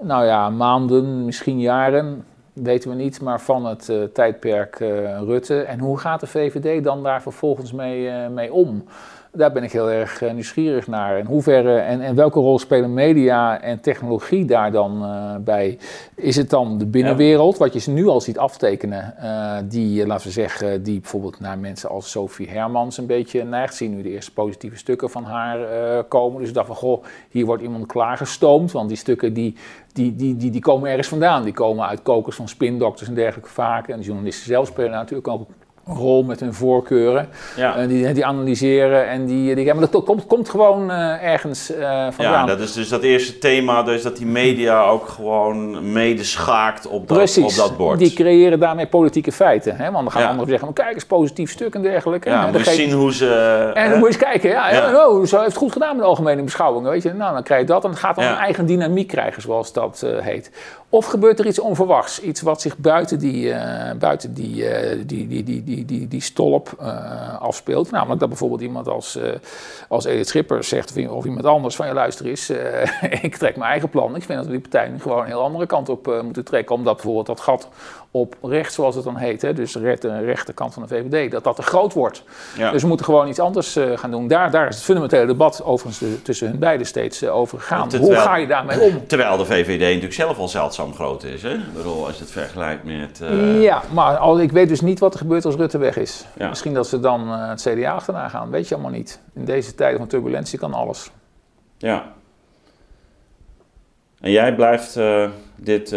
nou 0.00 0.24
ja, 0.24 0.50
maanden, 0.50 1.24
misschien 1.24 1.60
jaren, 1.60 2.24
weten 2.52 2.90
we 2.90 2.96
niet, 2.96 3.20
maar 3.20 3.40
van 3.40 3.66
het 3.66 3.88
uh, 3.88 4.02
tijdperk 4.02 4.80
uh, 4.80 4.88
Rutte. 5.20 5.60
En 5.60 5.78
hoe 5.78 5.98
gaat 5.98 6.20
de 6.20 6.26
VVD 6.26 6.84
dan 6.84 7.02
daar 7.02 7.22
vervolgens 7.22 7.72
mee, 7.72 8.28
mee 8.28 8.52
om? 8.52 8.84
Daar 9.32 9.52
ben 9.52 9.62
ik 9.62 9.72
heel 9.72 9.90
erg 9.90 10.20
nieuwsgierig 10.32 10.86
naar. 10.86 11.18
In 11.18 11.24
hoeverre 11.24 11.78
en, 11.78 12.00
en 12.00 12.14
welke 12.14 12.40
rol 12.40 12.58
spelen 12.58 12.94
media 12.94 13.60
en 13.60 13.80
technologie 13.80 14.44
daar 14.44 14.72
dan 14.72 15.02
uh, 15.02 15.34
bij? 15.40 15.78
Is 16.14 16.36
het 16.36 16.50
dan 16.50 16.78
de 16.78 16.86
binnenwereld, 16.86 17.58
wat 17.58 17.72
je 17.72 17.78
ze 17.78 17.90
nu 17.90 18.06
al 18.06 18.20
ziet 18.20 18.38
aftekenen, 18.38 19.14
uh, 19.22 19.56
die, 19.64 20.06
laten 20.06 20.26
we 20.26 20.32
zeggen, 20.32 20.82
die 20.82 21.00
bijvoorbeeld 21.00 21.40
naar 21.40 21.58
mensen 21.58 21.88
als 21.88 22.10
Sophie 22.10 22.48
Hermans 22.48 22.98
een 22.98 23.06
beetje 23.06 23.44
neigt? 23.44 23.74
Zien 23.74 23.96
nu 23.96 24.02
de 24.02 24.10
eerste 24.10 24.32
positieve 24.32 24.76
stukken 24.76 25.10
van 25.10 25.24
haar 25.24 25.60
uh, 25.60 25.98
komen. 26.08 26.38
Dus 26.40 26.48
ik 26.48 26.54
dacht 26.54 26.66
van, 26.66 26.76
goh, 26.76 27.04
hier 27.30 27.46
wordt 27.46 27.62
iemand 27.62 27.86
klaargestoomd, 27.86 28.72
want 28.72 28.88
die 28.88 28.96
stukken 28.96 29.32
die, 29.32 29.54
die, 29.92 30.14
die, 30.14 30.36
die, 30.36 30.50
die 30.50 30.60
komen 30.60 30.90
ergens 30.90 31.08
vandaan. 31.08 31.44
Die 31.44 31.52
komen 31.52 31.86
uit 31.86 32.02
kokers 32.02 32.36
van 32.36 32.48
spindokters 32.48 33.08
en 33.08 33.14
dergelijke 33.14 33.50
vaak. 33.50 33.88
En 33.88 33.98
de 33.98 34.04
journalisten 34.04 34.46
zelf 34.46 34.66
spelen 34.66 34.90
natuurlijk 34.90 35.28
ook 35.28 35.46
rol 35.88 36.22
met 36.22 36.40
hun 36.40 36.54
voorkeuren. 36.54 37.28
Ja. 37.56 37.80
Uh, 37.80 37.88
die, 37.88 38.12
die 38.12 38.26
analyseren 38.26 39.08
en 39.08 39.26
die, 39.26 39.54
die 39.54 39.74
maar 39.74 39.90
dat 39.90 40.04
komt, 40.04 40.26
komt 40.26 40.48
gewoon 40.48 40.90
uh, 40.90 41.24
ergens 41.24 41.70
uh, 41.70 41.78
vandaan. 42.10 42.16
Ja, 42.16 42.44
dat 42.46 42.60
is 42.60 42.72
dus 42.72 42.88
dat 42.88 43.02
eerste 43.02 43.38
thema, 43.38 43.82
dus 43.82 44.02
dat 44.02 44.16
die 44.16 44.26
media 44.26 44.84
ook 44.84 45.08
gewoon 45.08 45.92
medeschaakt 45.92 46.86
op 46.86 47.08
dat, 47.08 47.16
Precies, 47.16 47.44
op 47.44 47.68
dat 47.68 47.76
bord. 47.76 47.98
die 47.98 48.12
creëren 48.12 48.60
daarmee 48.60 48.86
politieke 48.86 49.32
feiten. 49.32 49.76
Hè? 49.76 49.90
Want 49.90 50.02
dan 50.02 50.12
gaan 50.12 50.22
ja. 50.22 50.28
anderen 50.28 50.50
zeggen, 50.50 50.72
kijk 50.72 50.94
eens, 50.94 51.06
positief 51.06 51.50
stuk 51.50 51.74
en 51.74 51.82
dergelijke. 51.82 52.28
Ja, 52.28 52.46
en 52.46 52.52
moet 52.52 52.64
je 52.64 52.70
zien 52.70 52.92
hoe 52.92 53.14
ze... 53.14 53.70
En 53.74 53.90
dan 53.90 53.98
moet 53.98 54.08
je 54.08 54.14
eens 54.14 54.30
kijken, 54.30 54.50
ja, 54.50 54.70
ja. 54.70 55.06
Oh, 55.06 55.24
zo 55.26 55.36
heeft 55.36 55.48
het 55.48 55.56
goed 55.56 55.72
gedaan 55.72 55.90
met 55.90 55.98
de 55.98 56.08
algemene 56.08 56.42
beschouwingen. 56.42 56.90
Weet 56.90 57.02
je? 57.02 57.12
Nou, 57.12 57.32
dan 57.32 57.42
krijg 57.42 57.60
je 57.60 57.66
dat 57.66 57.84
en 57.84 57.90
het 57.90 57.98
gaat 57.98 58.16
dan 58.16 58.24
een 58.24 58.34
eigen 58.34 58.66
dynamiek 58.66 59.08
krijgen, 59.08 59.42
zoals 59.42 59.72
dat 59.72 60.06
heet. 60.20 60.50
Of 60.90 61.06
gebeurt 61.06 61.38
er 61.38 61.46
iets 61.46 61.58
onverwachts, 61.58 62.20
iets 62.20 62.40
wat 62.40 62.60
zich 62.60 62.76
buiten 62.76 63.18
die, 63.18 63.54
buiten 63.98 64.34
die, 64.34 64.64
die, 65.06 65.26
die, 65.26 65.44
die, 65.44 65.64
die 65.64 65.84
die, 65.84 66.08
die, 66.08 66.20
stolp 66.20 66.76
uh, 66.80 67.40
afspeelt. 67.40 67.90
Namelijk 67.90 68.20
dat 68.20 68.28
bijvoorbeeld 68.28 68.60
iemand 68.60 68.88
als, 68.88 69.16
uh, 69.16 69.24
als 69.88 70.04
Edith 70.04 70.28
Schippers 70.28 70.68
zegt, 70.68 71.08
of 71.08 71.24
iemand 71.24 71.44
anders 71.44 71.76
van 71.76 71.86
je 71.86 71.92
luister 71.92 72.26
is, 72.26 72.50
uh, 72.50 72.58
ik 73.24 73.36
trek 73.36 73.56
mijn 73.56 73.70
eigen 73.70 73.88
plan. 73.88 74.16
Ik 74.16 74.22
vind 74.22 74.38
dat 74.38 74.46
we 74.46 74.52
die 74.52 74.60
partij 74.60 74.88
nu 74.88 75.00
gewoon 75.00 75.20
een 75.20 75.26
heel 75.26 75.42
andere 75.42 75.66
kant 75.66 75.88
op 75.88 76.20
moeten 76.22 76.44
trekken. 76.44 76.74
Omdat 76.74 76.94
bijvoorbeeld 76.94 77.26
dat 77.26 77.40
gat 77.40 77.68
op 78.10 78.36
rechts, 78.42 78.74
zoals 78.74 78.94
het 78.94 79.04
dan 79.04 79.16
heet, 79.16 79.42
hè, 79.42 79.52
dus 79.52 79.72
de 79.72 80.20
rechterkant 80.24 80.74
van 80.74 80.82
de 80.82 80.88
VVD, 80.88 81.30
dat 81.30 81.44
dat 81.44 81.56
te 81.56 81.62
groot 81.62 81.92
wordt. 81.92 82.22
Ja. 82.56 82.70
Dus 82.70 82.82
we 82.82 82.88
moeten 82.88 83.06
gewoon 83.06 83.28
iets 83.28 83.38
anders 83.38 83.76
gaan 83.94 84.10
doen. 84.10 84.28
Daar, 84.28 84.50
daar 84.50 84.68
is 84.68 84.74
het 84.74 84.84
fundamentele 84.84 85.26
debat 85.26 85.64
overigens 85.64 85.98
de, 85.98 86.22
tussen 86.22 86.48
hun 86.48 86.58
beiden 86.58 86.86
steeds 86.86 87.26
over 87.26 87.58
gegaan. 87.58 87.96
Hoe 87.96 88.14
ga 88.14 88.36
je 88.36 88.46
daarmee 88.46 88.80
om? 88.80 89.06
Terwijl 89.06 89.36
de 89.36 89.44
VVD 89.44 89.80
natuurlijk 89.80 90.12
zelf 90.12 90.38
al 90.38 90.48
zeldzaam 90.48 90.94
groot 90.94 91.24
is. 91.24 91.42
Hè? 91.42 91.52
Ik 91.52 91.74
bedoel, 91.74 92.06
als 92.06 92.14
je 92.14 92.22
het 92.22 92.32
vergelijkt 92.32 92.84
met... 92.84 93.20
Ja, 93.60 93.82
maar 93.92 94.16
al, 94.16 94.40
ik 94.40 94.52
weet 94.52 94.68
dus 94.68 94.80
niet 94.80 94.98
wat 94.98 95.12
er 95.12 95.18
gebeurt 95.18 95.44
als 95.44 95.54
Rutte 95.54 95.78
weg 95.78 95.96
is. 95.96 96.24
Ja. 96.38 96.48
Misschien 96.48 96.74
dat 96.74 96.86
ze 96.86 97.00
dan 97.00 97.28
het 97.28 97.60
CDA 97.60 97.92
achterna 97.92 98.28
gaan, 98.28 98.50
weet 98.50 98.68
je 98.68 98.74
allemaal 98.74 98.92
niet. 98.92 99.20
In 99.34 99.44
deze 99.44 99.74
tijden 99.74 99.98
van 99.98 100.08
turbulentie 100.08 100.58
kan 100.58 100.74
alles. 100.74 101.10
Ja. 101.78 102.12
En 104.20 104.30
jij 104.30 104.54
blijft 104.54 104.98
dit 105.56 105.96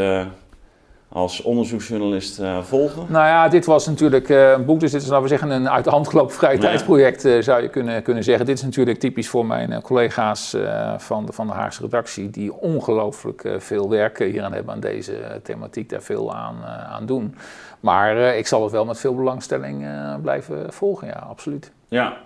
als 1.14 1.42
onderzoeksjournalist 1.42 2.42
volgen? 2.62 3.06
Nou 3.10 3.26
ja, 3.26 3.48
dit 3.48 3.66
was 3.66 3.88
natuurlijk 3.88 4.30
een 4.30 4.66
boek, 4.66 4.80
dus 4.80 4.92
dit 4.92 5.02
is 5.02 5.08
laten 5.08 5.24
we 5.24 5.30
zeggen 5.30 5.50
een 5.50 5.70
uit 5.70 5.84
de 5.84 5.90
hand 5.90 6.08
gelopen 6.08 6.36
vrije 6.36 6.58
tijdsproject, 6.58 7.22
zou 7.40 7.62
je 7.62 7.70
kunnen, 7.70 8.04
kunnen 8.04 8.24
zeggen. 8.24 8.46
Dit 8.46 8.58
is 8.58 8.64
natuurlijk 8.64 9.00
typisch 9.00 9.30
voor 9.30 9.46
mijn 9.46 9.82
collega's 9.82 10.56
van, 10.98 11.26
de, 11.26 11.34
van 11.34 11.48
de 11.48 11.54
Haagse 11.54 11.82
redactie, 11.82 12.30
die 12.30 12.54
ongelooflijk 12.54 13.56
veel 13.58 13.90
werk 13.90 14.20
hier 14.20 14.44
aan 14.44 14.54
hebben 14.54 14.74
aan 14.74 14.80
deze 14.80 15.40
thematiek, 15.44 15.90
daar 15.90 16.02
veel 16.02 16.36
aan, 16.36 16.56
aan 16.66 17.06
doen. 17.06 17.36
Maar 17.80 18.18
ik 18.18 18.48
zal 18.48 18.64
het 18.64 18.72
wel 18.72 18.86
met 18.86 19.00
veel 19.00 19.16
belangstelling 19.16 19.86
blijven 20.22 20.74
volgen, 20.74 21.08
ja, 21.08 21.26
absoluut. 21.30 21.72
Ja, 21.88 22.18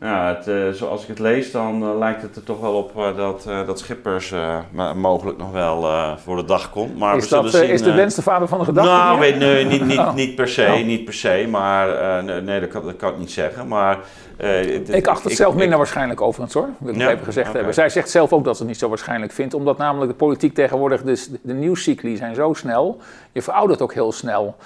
ja 0.00 0.34
het, 0.34 0.48
uh, 0.48 0.70
zoals 0.70 1.02
ik 1.02 1.08
het 1.08 1.18
lees, 1.18 1.50
dan 1.50 1.98
lijkt 1.98 2.22
het 2.22 2.36
er 2.36 2.42
toch 2.42 2.60
wel 2.60 2.74
op 2.74 3.14
dat, 3.16 3.42
dat 3.66 3.78
Schippers 3.78 4.34
mogelijk 4.94 5.38
nog 5.38 5.52
wel 5.52 5.86
voor 6.18 6.36
de 6.36 6.44
dag 6.44 6.70
komt. 6.70 6.98
Maar 6.98 7.16
is, 7.16 7.28
we 7.28 7.30
dat, 7.30 7.50
zien, 7.50 7.68
is 7.68 7.82
de 7.82 7.92
wens 7.92 8.14
de 8.14 8.22
vader 8.22 8.48
van 8.48 8.58
de 8.58 8.64
gedachte? 8.64 8.90
Nou, 8.90 9.18
weet, 9.18 9.38
nee, 9.38 9.64
niet, 9.64 9.86
niet, 9.86 9.98
oh. 9.98 10.14
niet 10.14 10.34
per 10.34 10.48
se, 10.48 10.66
oh. 10.66 10.86
niet 10.86 11.04
per 11.04 11.14
se, 11.14 11.46
maar 11.50 12.24
nee, 12.24 12.40
nee 12.40 12.60
dat, 12.60 12.68
kan, 12.68 12.84
dat 12.84 12.96
kan 12.96 13.10
ik 13.12 13.18
niet 13.18 13.30
zeggen. 13.30 13.68
Maar 13.68 13.98
ik 14.86 15.06
acht 15.06 15.22
het 15.22 15.32
ik, 15.32 15.38
zelf 15.38 15.54
minder 15.54 15.72
ik, 15.72 15.76
waarschijnlijk 15.76 16.20
overigens 16.20 16.54
hoor, 16.54 16.68
wil 16.78 16.94
ik 16.94 17.00
ja, 17.00 17.10
even 17.10 17.24
gezegd 17.24 17.46
okay. 17.46 17.56
hebben. 17.56 17.74
Zij 17.74 17.88
zegt 17.88 18.10
zelf 18.10 18.32
ook 18.32 18.44
dat 18.44 18.56
ze 18.56 18.62
het 18.62 18.70
niet 18.70 18.80
zo 18.80 18.88
waarschijnlijk 18.88 19.32
vindt, 19.32 19.54
omdat 19.54 19.78
namelijk 19.78 20.10
de 20.10 20.16
politiek 20.16 20.54
tegenwoordig, 20.54 21.02
dus 21.02 21.28
de, 21.28 21.38
de 21.42 21.52
nieuwscycli 21.52 22.16
zijn 22.16 22.34
zo 22.34 22.52
snel, 22.52 23.00
je 23.32 23.42
veroudert 23.42 23.82
ook 23.82 23.94
heel 23.94 24.12
snel. 24.12 24.56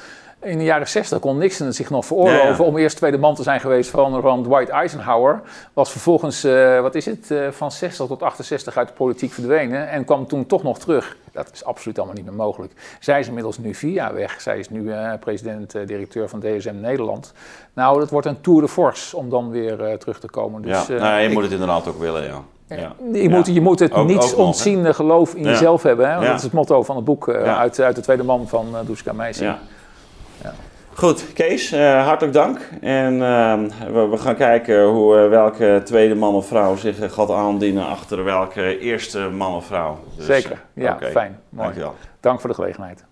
In 0.45 0.59
de 0.59 0.65
jaren 0.65 0.89
60 0.89 1.19
kon 1.19 1.39
Nixon 1.39 1.67
het 1.67 1.77
zich 1.77 1.91
nog 1.91 2.07
veroorloven 2.07 2.47
Ja, 2.49 2.57
ja. 2.57 2.63
om 2.65 2.77
eerst 2.77 2.97
tweede 2.97 3.19
man 3.19 3.35
te 3.35 3.43
zijn 3.43 3.61
geweest 3.61 3.91
van, 3.91 4.21
van 4.23 4.43
Dwight 4.43 4.69
Eisenhower. 4.69 5.41
Was 5.73 5.91
vervolgens, 5.91 6.45
eh, 6.45 6.81
wat 6.81 6.95
is 6.95 7.05
het, 7.07 7.31
eh, 7.31 7.39
van 7.51 7.73
60 7.73 8.07
tot 8.07 8.23
68 8.23 8.77
uit 8.77 8.89
de 8.89 8.95
politiek 8.95 9.33
verdwenen 9.33 9.89
en 9.89 10.05
kwam 10.05 10.27
toen 10.27 10.47
toch 10.47 10.63
nog 10.63 10.79
terug. 10.79 11.17
Dat 11.33 11.51
is 11.53 11.65
absoluut 11.65 11.97
allemaal 11.99 12.17
niet 12.17 12.25
meer 12.25 12.35
mogelijk. 12.35 12.73
Zij 13.01 13.21
is 13.21 13.27
inmiddels 13.27 13.59
nu 13.59 13.75
vier 13.75 13.93
jaar 13.93 14.15
weg. 14.15 14.41
Zij 14.41 14.59
is 14.59 14.71
nu 14.71 14.93
eh, 14.93 15.13
president-directeur 15.21 16.29
van 16.29 16.41
DSM 16.41 16.75
Nederland. 16.81 17.33
Nou, 17.75 17.99
dat 17.99 18.11
wordt 18.11 18.27
een 18.27 18.41
tour 18.41 18.61
de 18.61 18.69
force 18.69 19.17
om 19.17 19.29
dan 19.31 19.51
weer 19.51 19.99
terug 19.99 20.21
te 20.21 20.29
komen. 20.31 20.63
Dus, 20.63 20.87
ja, 20.87 20.95
eh, 20.95 21.01
nou, 21.01 21.21
je 21.21 21.27
ik- 21.29 21.33
moet 21.33 21.43
het 21.43 21.53
inderdaad 21.53 21.89
ook 21.89 21.99
willen, 22.01 22.23
ja. 22.25 22.43
ja. 22.77 22.93
je, 23.13 23.29
moet, 23.29 23.47
je 23.47 23.61
moet 23.61 23.79
het 23.79 23.93
Ook- 23.93 24.07
niet 24.07 24.17
ook 24.17 24.23
nog, 24.23 24.37
hè? 24.37 24.43
ontziende 24.43 24.95
geloof 24.95 25.35
in 25.35 25.43
Ja. 25.45 25.51
jezelf 25.51 25.83
hebben. 25.83 26.07
Hè? 26.09 26.15
Ja. 26.15 26.21
Dat 26.27 26.37
is 26.37 26.43
het 26.43 26.53
motto 26.53 26.83
van 26.83 26.97
het 26.97 27.05
boek 27.05 27.27
Ja. 27.27 27.59
uit, 27.59 27.81
uit 27.81 27.97
de 27.97 28.03
tweede 28.03 28.23
man 28.23 28.49
van 28.49 28.67
uh, 28.73 28.79
Duska 28.87 29.13
Meijsen. 29.13 29.59
Goed, 30.97 31.33
Kees, 31.33 31.73
eh, 31.73 32.07
hartelijk 32.07 32.35
dank. 32.35 32.59
En 32.81 33.23
ehm, 33.23 33.69
we, 33.93 34.09
we 34.11 34.17
gaan 34.17 34.37
kijken 34.37 34.85
hoe, 34.85 35.19
eh, 35.19 35.29
welke 35.29 35.81
tweede 35.85 36.15
man 36.15 36.35
of 36.35 36.47
vrouw 36.47 36.77
zich 36.77 37.01
eh, 37.01 37.11
gaat 37.11 37.31
aandienen 37.31 37.87
achter 37.87 38.25
welke 38.25 38.79
eerste 38.79 39.19
man 39.19 39.55
of 39.55 39.67
vrouw. 39.67 39.99
Dus, 40.17 40.27
Zeker, 40.27 40.63
ja, 40.75 40.93
oké. 40.93 41.11
fijn. 41.11 41.41
Mooi. 41.49 41.65
Dankjewel. 41.65 41.95
Dank 42.21 42.41
voor 42.41 42.49
de 42.49 42.55
gelegenheid. 42.55 43.05